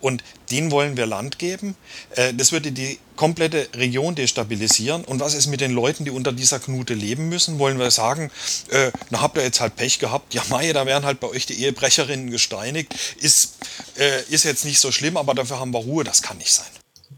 Und 0.00 0.22
denen 0.48 0.70
wollen 0.70 0.96
wir 0.96 1.06
Land 1.06 1.38
geben. 1.38 1.76
Äh, 2.16 2.34
das 2.34 2.52
würde 2.52 2.72
die 2.72 2.98
komplette 3.16 3.68
Region 3.74 4.14
destabilisieren. 4.14 5.04
Und 5.04 5.20
was 5.20 5.34
ist 5.34 5.46
mit 5.46 5.60
den 5.60 5.72
Leuten, 5.72 6.04
die 6.04 6.10
unter 6.10 6.32
dieser 6.32 6.58
Knute 6.58 6.94
leben 6.94 7.28
müssen? 7.28 7.58
Wollen 7.58 7.78
wir 7.78 7.90
sagen, 7.90 8.30
äh, 8.70 8.90
na 9.10 9.20
habt 9.20 9.36
ihr 9.36 9.44
jetzt 9.44 9.60
halt 9.60 9.76
Pech 9.76 9.98
gehabt? 9.98 10.34
Ja, 10.34 10.42
Mai, 10.50 10.72
da 10.72 10.86
werden 10.86 11.04
halt 11.04 11.20
bei 11.20 11.28
euch 11.28 11.46
die 11.46 11.62
Ehebrecherinnen 11.62 12.30
gesteinigt. 12.30 12.94
Ist, 13.20 13.58
äh, 13.98 14.22
ist 14.30 14.44
jetzt 14.44 14.64
nicht 14.64 14.80
so 14.80 14.92
schlimm, 14.92 15.16
aber 15.16 15.34
dafür 15.34 15.60
haben 15.60 15.72
wir 15.72 15.80
Ruhe. 15.80 16.04
Das 16.04 16.22
kann 16.22 16.38
nicht 16.38 16.52
sein. 16.52 16.66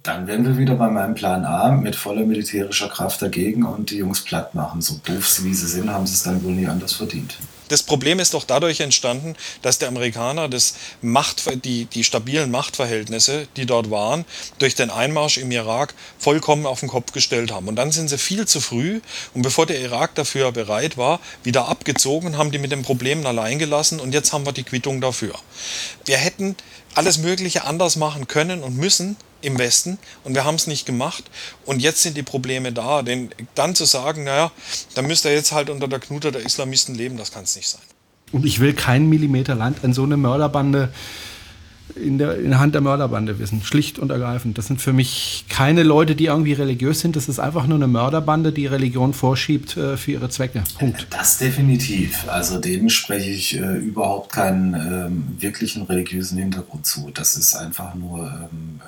Dann 0.03 0.27
wären 0.27 0.45
wir 0.45 0.57
wieder 0.57 0.77
bei 0.77 0.89
meinem 0.89 1.15
Plan 1.15 1.45
A 1.45 1.73
mit 1.73 1.95
voller 1.95 2.25
militärischer 2.25 2.89
Kraft 2.89 3.21
dagegen 3.21 3.65
und 3.65 3.91
die 3.91 3.97
Jungs 3.97 4.23
platt 4.23 4.55
machen. 4.55 4.81
So 4.81 4.99
doof 5.05 5.41
wie 5.43 5.53
sie 5.53 5.67
sind, 5.67 5.91
haben 5.91 6.07
sie 6.07 6.15
es 6.15 6.23
dann 6.23 6.43
wohl 6.43 6.53
nie 6.53 6.67
anders 6.67 6.95
verdient. 6.95 7.37
Das 7.71 7.85
Problem 7.85 8.19
ist 8.19 8.35
doch 8.35 8.43
dadurch 8.43 8.81
entstanden, 8.81 9.37
dass 9.63 9.79
die 9.79 9.87
Amerikaner 9.87 10.49
das 10.49 10.75
Macht, 11.03 11.65
die, 11.65 11.85
die 11.85 12.03
stabilen 12.03 12.51
Machtverhältnisse, 12.51 13.47
die 13.57 13.65
dort 13.65 13.93
waren, 13.93 14.25
durch 14.59 14.75
den 14.75 14.91
Einmarsch 14.91 15.39
im 15.39 15.53
Irak 15.53 15.95
vollkommen 16.19 16.67
auf 16.67 16.81
den 16.81 16.89
Kopf 16.89 17.13
gestellt 17.13 17.53
haben. 17.53 17.69
Und 17.69 17.77
dann 17.77 17.93
sind 17.93 18.09
sie 18.09 18.19
viel 18.19 18.47
zu 18.49 18.61
früh 18.61 19.01
und 19.35 19.43
bevor 19.43 19.67
der 19.67 19.81
Irak 19.81 20.17
dafür 20.17 20.51
bereit 20.51 20.97
war, 20.97 21.21
wieder 21.45 21.69
abgezogen, 21.69 22.37
haben 22.37 22.51
die 22.51 22.59
mit 22.59 22.73
den 22.73 22.83
Problemen 22.83 23.25
allein 23.25 23.61
gelassen 23.61 24.01
und 24.01 24.15
jetzt 24.15 24.33
haben 24.33 24.45
wir 24.45 24.53
die 24.53 24.65
Quittung 24.65 25.01
dafür. 25.01 25.35
Wir 26.07 26.17
hätten 26.17 26.57
alles 26.95 27.19
Mögliche 27.19 27.65
anders 27.65 27.97
machen 27.97 28.27
können 28.27 28.63
und 28.63 28.77
müssen 28.77 29.17
im 29.43 29.59
Westen 29.59 29.99
und 30.25 30.35
wir 30.35 30.45
haben 30.45 30.57
es 30.57 30.67
nicht 30.67 30.87
gemacht 30.87 31.25
und 31.65 31.81
jetzt 31.81 32.03
sind 32.03 32.17
die 32.17 32.23
Probleme 32.23 32.73
da. 32.73 33.03
Denn 33.03 33.31
dann 33.55 33.75
zu 33.75 33.85
sagen, 33.85 34.25
naja, 34.25 34.51
dann 34.95 35.07
müsst 35.07 35.25
ihr 35.25 35.33
jetzt 35.33 35.53
halt 35.53 35.71
unter 35.71 35.89
der 35.89 35.99
Knute 35.99 36.33
der 36.33 36.43
Islamisten 36.43 36.95
leben, 36.95 37.17
das 37.17 37.33
kann 37.33 37.45
es 37.45 37.57
nicht 37.57 37.69
sein. 37.69 37.81
Und 38.33 38.47
ich 38.47 38.61
will 38.61 38.75
keinen 38.75 39.09
Millimeter 39.09 39.55
Land 39.55 39.83
an 39.83 39.93
so 39.93 40.05
eine 40.05 40.17
Mörderbande 40.17 40.93
in 41.97 42.19
der, 42.19 42.39
in 42.39 42.51
der 42.51 42.61
Hand 42.61 42.75
der 42.75 42.81
Mörderbande 42.81 43.39
wissen. 43.39 43.63
Schlicht 43.63 43.99
und 43.99 44.11
ergreifend. 44.11 44.59
Das 44.59 44.67
sind 44.67 44.81
für 44.81 44.93
mich 44.93 45.45
keine 45.49 45.83
Leute, 45.83 46.15
die 46.15 46.27
irgendwie 46.27 46.53
religiös 46.53 47.01
sind. 47.01 47.17
Das 47.17 47.29
ist 47.29 47.39
einfach 47.39 47.67
nur 47.67 47.77
eine 47.77 47.87
Mörderbande, 47.87 48.53
die 48.53 48.67
Religion 48.67 49.13
vorschiebt 49.13 49.77
äh, 49.77 49.97
für 49.97 50.13
ihre 50.13 50.29
Zwecke. 50.29 50.63
Punkt. 50.79 51.07
Das 51.11 51.39
definitiv. 51.39 52.29
Also 52.29 52.59
denen 52.59 52.91
spreche 52.91 53.31
ich 53.31 53.59
äh, 53.59 53.77
überhaupt 53.77 54.33
keinen 54.33 54.75
ähm, 54.75 55.25
wirklichen 55.39 55.83
religiösen 55.83 56.39
Hintergrund 56.39 56.87
zu. 56.87 57.11
Das 57.13 57.37
ist 57.37 57.55
einfach 57.55 57.95
nur 57.95 58.49
ähm, 58.53 58.81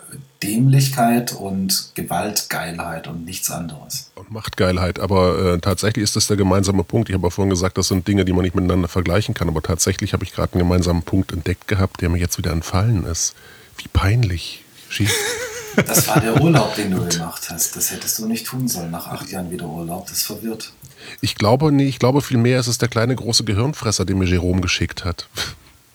Dämlichkeit 0.42 1.32
und 1.32 1.92
Gewaltgeilheit 1.94 3.08
und 3.08 3.24
nichts 3.24 3.50
anderes. 3.50 4.11
Machtgeilheit, 4.32 4.98
aber 4.98 5.54
äh, 5.54 5.58
tatsächlich 5.58 6.02
ist 6.02 6.16
das 6.16 6.26
der 6.26 6.36
gemeinsame 6.36 6.84
Punkt. 6.84 7.08
Ich 7.08 7.14
habe 7.14 7.26
ja 7.26 7.30
vorhin 7.30 7.50
gesagt, 7.50 7.78
das 7.78 7.88
sind 7.88 8.08
Dinge, 8.08 8.24
die 8.24 8.32
man 8.32 8.42
nicht 8.42 8.54
miteinander 8.54 8.88
vergleichen 8.88 9.34
kann, 9.34 9.48
aber 9.48 9.62
tatsächlich 9.62 10.12
habe 10.12 10.24
ich 10.24 10.32
gerade 10.32 10.54
einen 10.54 10.62
gemeinsamen 10.62 11.02
Punkt 11.02 11.32
entdeckt 11.32 11.68
gehabt, 11.68 12.00
der 12.00 12.08
mir 12.08 12.18
jetzt 12.18 12.38
wieder 12.38 12.52
entfallen 12.52 13.04
ist. 13.04 13.34
Wie 13.78 13.88
peinlich. 13.88 14.64
Das 15.74 16.06
war 16.06 16.20
der 16.20 16.38
Urlaub, 16.38 16.74
den 16.74 16.90
du 16.90 17.08
gemacht 17.08 17.48
hast. 17.48 17.76
Das 17.76 17.90
hättest 17.90 18.18
du 18.18 18.26
nicht 18.26 18.46
tun 18.46 18.68
sollen. 18.68 18.90
Nach 18.90 19.06
acht 19.06 19.30
Jahren 19.30 19.50
wieder 19.50 19.64
Urlaub. 19.66 20.06
Das 20.06 20.22
verwirrt. 20.22 20.70
Ich 21.22 21.34
glaube, 21.34 21.72
nee, 21.72 21.86
ich 21.86 21.98
glaube 21.98 22.20
vielmehr, 22.20 22.60
es 22.60 22.68
ist 22.68 22.82
der 22.82 22.90
kleine 22.90 23.16
große 23.16 23.44
Gehirnfresser, 23.44 24.04
den 24.04 24.18
mir 24.18 24.26
Jerome 24.26 24.60
geschickt 24.60 25.06
hat. 25.06 25.28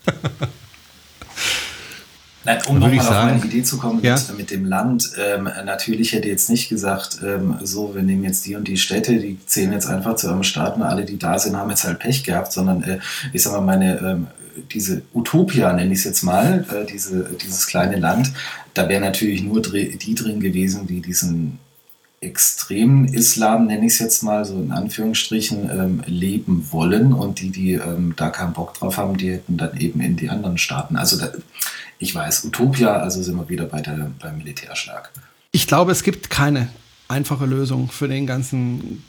Nein, 2.48 2.60
um 2.68 2.80
nochmal 2.80 3.00
auf 3.00 3.10
meine 3.10 3.46
Idee 3.46 3.62
zu 3.62 3.78
kommen 3.78 4.02
ja. 4.02 4.16
mit, 4.16 4.38
mit, 4.38 4.52
dem 4.52 4.66
Land, 4.66 5.12
ähm, 5.22 5.50
natürlich 5.66 6.14
hätte 6.14 6.30
jetzt 6.30 6.50
nicht 6.50 6.70
gesagt, 6.70 7.20
ähm, 7.22 7.58
so, 7.62 7.94
wir 7.94 8.04
nehmen 8.04 8.24
jetzt 8.24 8.46
die 8.46 8.56
und 8.56 8.70
die 8.70 8.78
Städte, 8.78 9.20
die 9.20 9.38
zählen 9.46 9.74
jetzt 9.74 9.88
einfach 9.88 10.16
zu 10.16 10.28
eurem 10.28 10.44
Staat 10.44 10.78
und 10.78 10.84
alle, 10.84 11.04
die 11.04 11.20
da 11.20 11.38
sind, 11.38 11.58
haben 11.58 11.70
jetzt 11.70 11.84
halt 11.84 12.00
Pech 12.00 12.24
gehabt, 12.24 12.54
sondern 12.54 12.84
äh, 12.84 13.00
ich 13.34 13.44
sag 13.44 13.52
mal, 13.52 13.62
meine, 13.62 14.00
ähm, 14.00 14.28
diese 14.72 15.02
Utopia, 15.14 15.74
nenne 15.74 15.92
ich 15.92 16.00
es 16.00 16.06
jetzt 16.06 16.24
mal, 16.24 16.66
äh, 16.72 16.86
diese, 16.86 17.30
dieses 17.44 17.68
kleine 17.68 17.98
Land, 17.98 18.32
da 18.74 18.88
wären 18.88 19.04
natürlich 19.04 19.44
nur 19.44 19.62
die 19.62 20.16
drin 20.16 20.40
gewesen, 20.40 20.88
die 20.88 21.02
diesen 21.02 21.60
extremen 22.20 23.06
Islam, 23.06 23.68
nenne 23.68 23.86
ich 23.86 23.94
es 23.94 24.00
jetzt 24.00 24.24
mal 24.24 24.44
so 24.44 24.56
in 24.60 24.72
Anführungsstrichen, 24.72 25.70
ähm, 25.70 26.04
leben 26.08 26.68
wollen 26.72 27.14
und 27.14 27.42
die, 27.42 27.52
die 27.52 27.74
ähm, 27.74 28.14
da 28.16 28.30
keinen 28.30 28.54
Bock 28.54 28.74
drauf 28.74 28.98
haben, 28.98 29.18
die 29.18 29.34
hätten 29.34 29.58
dann 29.58 29.78
eben 29.78 30.02
in 30.02 30.16
die 30.16 30.30
anderen 30.30 30.58
Staaten. 30.58 30.96
Also 30.96 31.18
da, 31.18 31.30
ich 32.00 32.14
weiß, 32.14 32.46
Utopia, 32.46 32.98
also 32.98 33.22
sind 33.22 33.36
wir 33.36 33.50
wieder 33.50 33.66
bei 33.66 33.82
der, 33.82 34.12
beim 34.20 34.38
Militärschlag. 34.38 35.12
Ich 35.52 35.68
glaube, 35.68 35.92
es 35.92 36.04
gibt 36.04 36.30
keine 36.30 36.70
einfache 37.08 37.46
Lösung 37.46 37.90
für 37.90 38.08
den 38.08 38.28
ganzen 38.28 39.04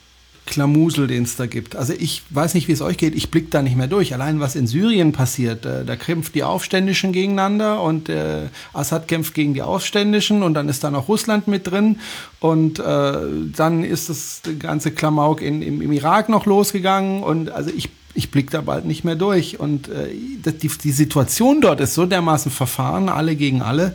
Klamusel, 0.48 1.06
den 1.06 1.24
es 1.24 1.36
da 1.36 1.46
gibt. 1.46 1.76
Also 1.76 1.92
ich 1.92 2.22
weiß 2.30 2.54
nicht, 2.54 2.68
wie 2.68 2.72
es 2.72 2.80
euch 2.80 2.96
geht, 2.96 3.14
ich 3.14 3.30
blicke 3.30 3.50
da 3.50 3.60
nicht 3.60 3.76
mehr 3.76 3.86
durch. 3.86 4.14
Allein 4.14 4.40
was 4.40 4.56
in 4.56 4.66
Syrien 4.66 5.12
passiert, 5.12 5.66
äh, 5.66 5.84
da 5.84 5.94
kämpfen 5.96 6.32
die 6.32 6.42
Aufständischen 6.42 7.12
gegeneinander 7.12 7.82
und 7.82 8.08
äh, 8.08 8.46
Assad 8.72 9.08
kämpft 9.08 9.34
gegen 9.34 9.52
die 9.52 9.62
Aufständischen 9.62 10.42
und 10.42 10.54
dann 10.54 10.70
ist 10.70 10.82
da 10.82 10.90
noch 10.90 11.08
Russland 11.08 11.48
mit 11.48 11.70
drin 11.70 12.00
und 12.40 12.78
äh, 12.78 13.12
dann 13.54 13.84
ist 13.84 14.08
das 14.08 14.40
ganze 14.58 14.90
Klamauk 14.90 15.42
in, 15.42 15.60
im, 15.60 15.82
im 15.82 15.92
Irak 15.92 16.30
noch 16.30 16.46
losgegangen 16.46 17.22
und 17.22 17.50
also 17.50 17.70
ich 17.76 17.90
ich 18.14 18.30
blicke 18.30 18.50
da 18.50 18.60
bald 18.60 18.84
nicht 18.84 19.04
mehr 19.04 19.14
durch. 19.14 19.60
Und 19.60 19.88
äh, 19.88 20.08
die, 20.10 20.68
die, 20.68 20.92
Situation 20.92 21.60
dort 21.60 21.80
ist 21.80 21.94
so 21.94 22.06
dermaßen 22.06 22.50
verfahren, 22.50 23.08
alle 23.08 23.36
gegen 23.36 23.62
alle, 23.62 23.94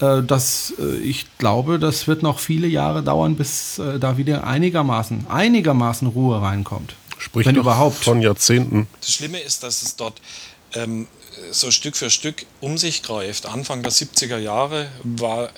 äh, 0.00 0.22
dass 0.22 0.74
äh, 0.78 0.96
ich 0.98 1.26
glaube, 1.38 1.78
das 1.78 2.06
wird 2.06 2.22
noch 2.22 2.38
viele 2.38 2.66
Jahre 2.66 3.02
dauern, 3.02 3.36
bis 3.36 3.78
äh, 3.78 3.98
da 3.98 4.16
wieder 4.16 4.46
einigermaßen, 4.46 5.26
einigermaßen 5.28 6.08
Ruhe 6.08 6.42
reinkommt. 6.42 6.94
Spricht 7.18 7.48
Wenn 7.48 7.56
überhaupt. 7.56 8.02
von 8.02 8.20
Jahrzehnten. 8.20 8.88
Das 9.00 9.12
Schlimme 9.12 9.38
ist, 9.38 9.62
dass 9.62 9.82
es 9.82 9.96
dort 9.96 10.20
ähm, 10.74 11.06
so 11.50 11.70
Stück 11.70 11.96
für 11.96 12.10
Stück 12.10 12.46
um 12.60 12.78
sich 12.78 13.02
greift. 13.02 13.46
Anfang 13.46 13.82
der 13.82 13.92
70er 13.92 14.38
Jahre 14.38 14.90
war 15.02 15.50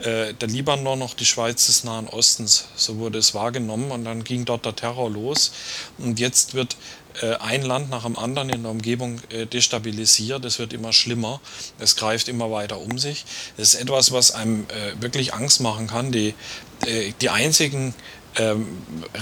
äh, 0.00 0.34
der 0.34 0.48
Libanon 0.48 0.98
noch 0.98 1.14
die 1.14 1.24
Schweiz 1.24 1.66
des 1.66 1.84
Nahen 1.84 2.08
Ostens. 2.08 2.66
So 2.76 2.98
wurde 2.98 3.18
es 3.18 3.34
wahrgenommen 3.34 3.90
und 3.90 4.04
dann 4.04 4.24
ging 4.24 4.44
dort 4.44 4.64
der 4.64 4.76
Terror 4.76 5.10
los. 5.10 5.52
Und 5.98 6.18
jetzt 6.20 6.54
wird 6.54 6.76
äh, 7.20 7.34
ein 7.36 7.62
Land 7.62 7.90
nach 7.90 8.04
dem 8.04 8.18
anderen 8.18 8.50
in 8.50 8.62
der 8.62 8.70
Umgebung 8.70 9.20
äh, 9.30 9.46
destabilisiert. 9.46 10.44
Es 10.44 10.58
wird 10.58 10.72
immer 10.72 10.92
schlimmer. 10.92 11.40
Es 11.78 11.96
greift 11.96 12.28
immer 12.28 12.50
weiter 12.50 12.78
um 12.78 12.98
sich. 12.98 13.24
Das 13.56 13.74
ist 13.74 13.80
etwas, 13.80 14.12
was 14.12 14.32
einem 14.32 14.66
äh, 14.68 15.00
wirklich 15.00 15.34
Angst 15.34 15.60
machen 15.60 15.86
kann. 15.86 16.12
Die, 16.12 16.34
die 17.20 17.30
einzigen 17.30 17.94
ähm, 18.36 18.66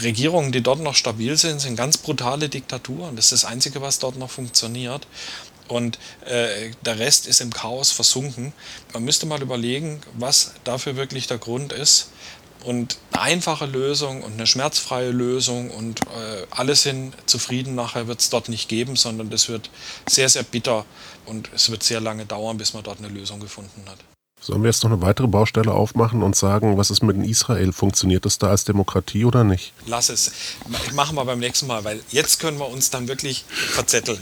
Regierungen, 0.02 0.52
die 0.52 0.62
dort 0.62 0.80
noch 0.80 0.94
stabil 0.94 1.36
sind, 1.36 1.60
sind 1.60 1.76
ganz 1.76 1.98
brutale 1.98 2.48
Diktaturen. 2.48 3.16
Das 3.16 3.26
ist 3.26 3.42
das 3.42 3.44
Einzige, 3.44 3.82
was 3.82 3.98
dort 3.98 4.16
noch 4.16 4.30
funktioniert. 4.30 5.06
Und 5.70 5.98
äh, 6.26 6.72
der 6.84 6.98
Rest 6.98 7.26
ist 7.26 7.40
im 7.40 7.52
Chaos 7.52 7.92
versunken. 7.92 8.52
Man 8.92 9.04
müsste 9.04 9.26
mal 9.26 9.40
überlegen, 9.40 10.00
was 10.14 10.54
dafür 10.64 10.96
wirklich 10.96 11.26
der 11.26 11.38
Grund 11.38 11.72
ist. 11.72 12.10
Und 12.64 12.98
eine 13.12 13.22
einfache 13.22 13.64
Lösung 13.64 14.22
und 14.22 14.34
eine 14.34 14.46
schmerzfreie 14.46 15.12
Lösung 15.12 15.70
und 15.70 16.00
äh, 16.00 16.46
alle 16.50 16.74
sind 16.74 17.14
zufrieden 17.24 17.74
nachher 17.74 18.06
wird 18.06 18.20
es 18.20 18.28
dort 18.28 18.50
nicht 18.50 18.68
geben, 18.68 18.96
sondern 18.96 19.30
das 19.30 19.48
wird 19.48 19.70
sehr, 20.06 20.28
sehr 20.28 20.42
bitter 20.42 20.84
und 21.24 21.48
es 21.54 21.70
wird 21.70 21.82
sehr 21.82 22.00
lange 22.00 22.26
dauern, 22.26 22.58
bis 22.58 22.74
man 22.74 22.82
dort 22.82 22.98
eine 22.98 23.08
Lösung 23.08 23.40
gefunden 23.40 23.82
hat. 23.88 24.09
Sollen 24.42 24.62
wir 24.62 24.68
jetzt 24.70 24.82
noch 24.82 24.90
eine 24.90 25.02
weitere 25.02 25.26
Baustelle 25.26 25.72
aufmachen 25.72 26.22
und 26.22 26.34
sagen, 26.34 26.78
was 26.78 26.90
ist 26.90 27.02
mit 27.02 27.16
Israel? 27.26 27.72
Funktioniert 27.72 28.24
das 28.24 28.38
da 28.38 28.48
als 28.48 28.64
Demokratie 28.64 29.26
oder 29.26 29.44
nicht? 29.44 29.74
Lass 29.86 30.08
es. 30.08 30.32
Machen 30.94 31.16
wir 31.16 31.24
beim 31.26 31.38
nächsten 31.38 31.66
Mal, 31.66 31.84
weil 31.84 32.00
jetzt 32.10 32.40
können 32.40 32.58
wir 32.58 32.68
uns 32.68 32.88
dann 32.88 33.06
wirklich 33.06 33.44
verzetteln. 33.48 34.18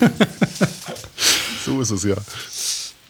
so 1.64 1.80
ist 1.80 1.90
es 1.90 2.02
ja. 2.02 2.16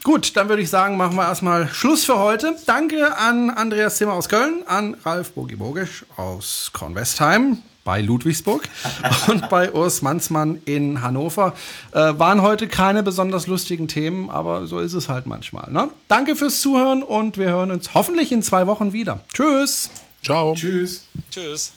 Gut, 0.05 0.37
dann 0.37 0.51
würde 0.51 0.63
ich 0.63 0.69
sagen, 0.69 0.99
machen 0.99 1.17
wir 1.17 1.23
erstmal 1.23 1.69
Schluss 1.73 2.05
für 2.05 2.19
heute. 2.19 2.55
Danke 2.67 3.17
an 3.17 3.49
Andreas 3.49 3.97
Zimmer 3.97 4.13
aus 4.13 4.29
Köln, 4.29 4.63
an 4.67 4.97
Ralf 5.05 5.33
Bogi-Bogisch 5.33 6.05
aus 6.17 6.71
Kornwestheim 6.75 7.63
bei 7.85 8.01
Ludwigsburg 8.01 8.69
und 9.29 9.49
bei 9.49 9.73
Urs 9.73 10.03
Manzmann 10.03 10.61
in 10.65 11.03
Hannover. 11.03 11.55
Äh, 11.93 12.19
waren 12.19 12.43
heute 12.43 12.69
keine 12.69 13.03
besonders 13.03 13.47
lustigen 13.47 13.89
Themen, 13.89 14.31
aber 14.31 14.67
so 14.67 14.79
ist 14.79 14.95
es 14.95 15.09
halt 15.09 15.27
manchmal. 15.27 15.71
Ne? 15.71 15.89
Danke 16.09 16.37
fürs 16.37 16.61
Zuhören 16.61 17.03
und 17.03 17.39
wir 17.39 17.51
hören 17.51 17.71
uns 17.71 17.95
hoffentlich 17.95 18.33
in 18.33 18.43
zwei 18.43 18.67
Wochen 18.67 18.93
wieder. 18.93 19.21
Tschüss. 19.33 19.91
Ciao. 20.23 20.55
Tschüss. 20.55 21.07
Tschüss. 21.31 21.73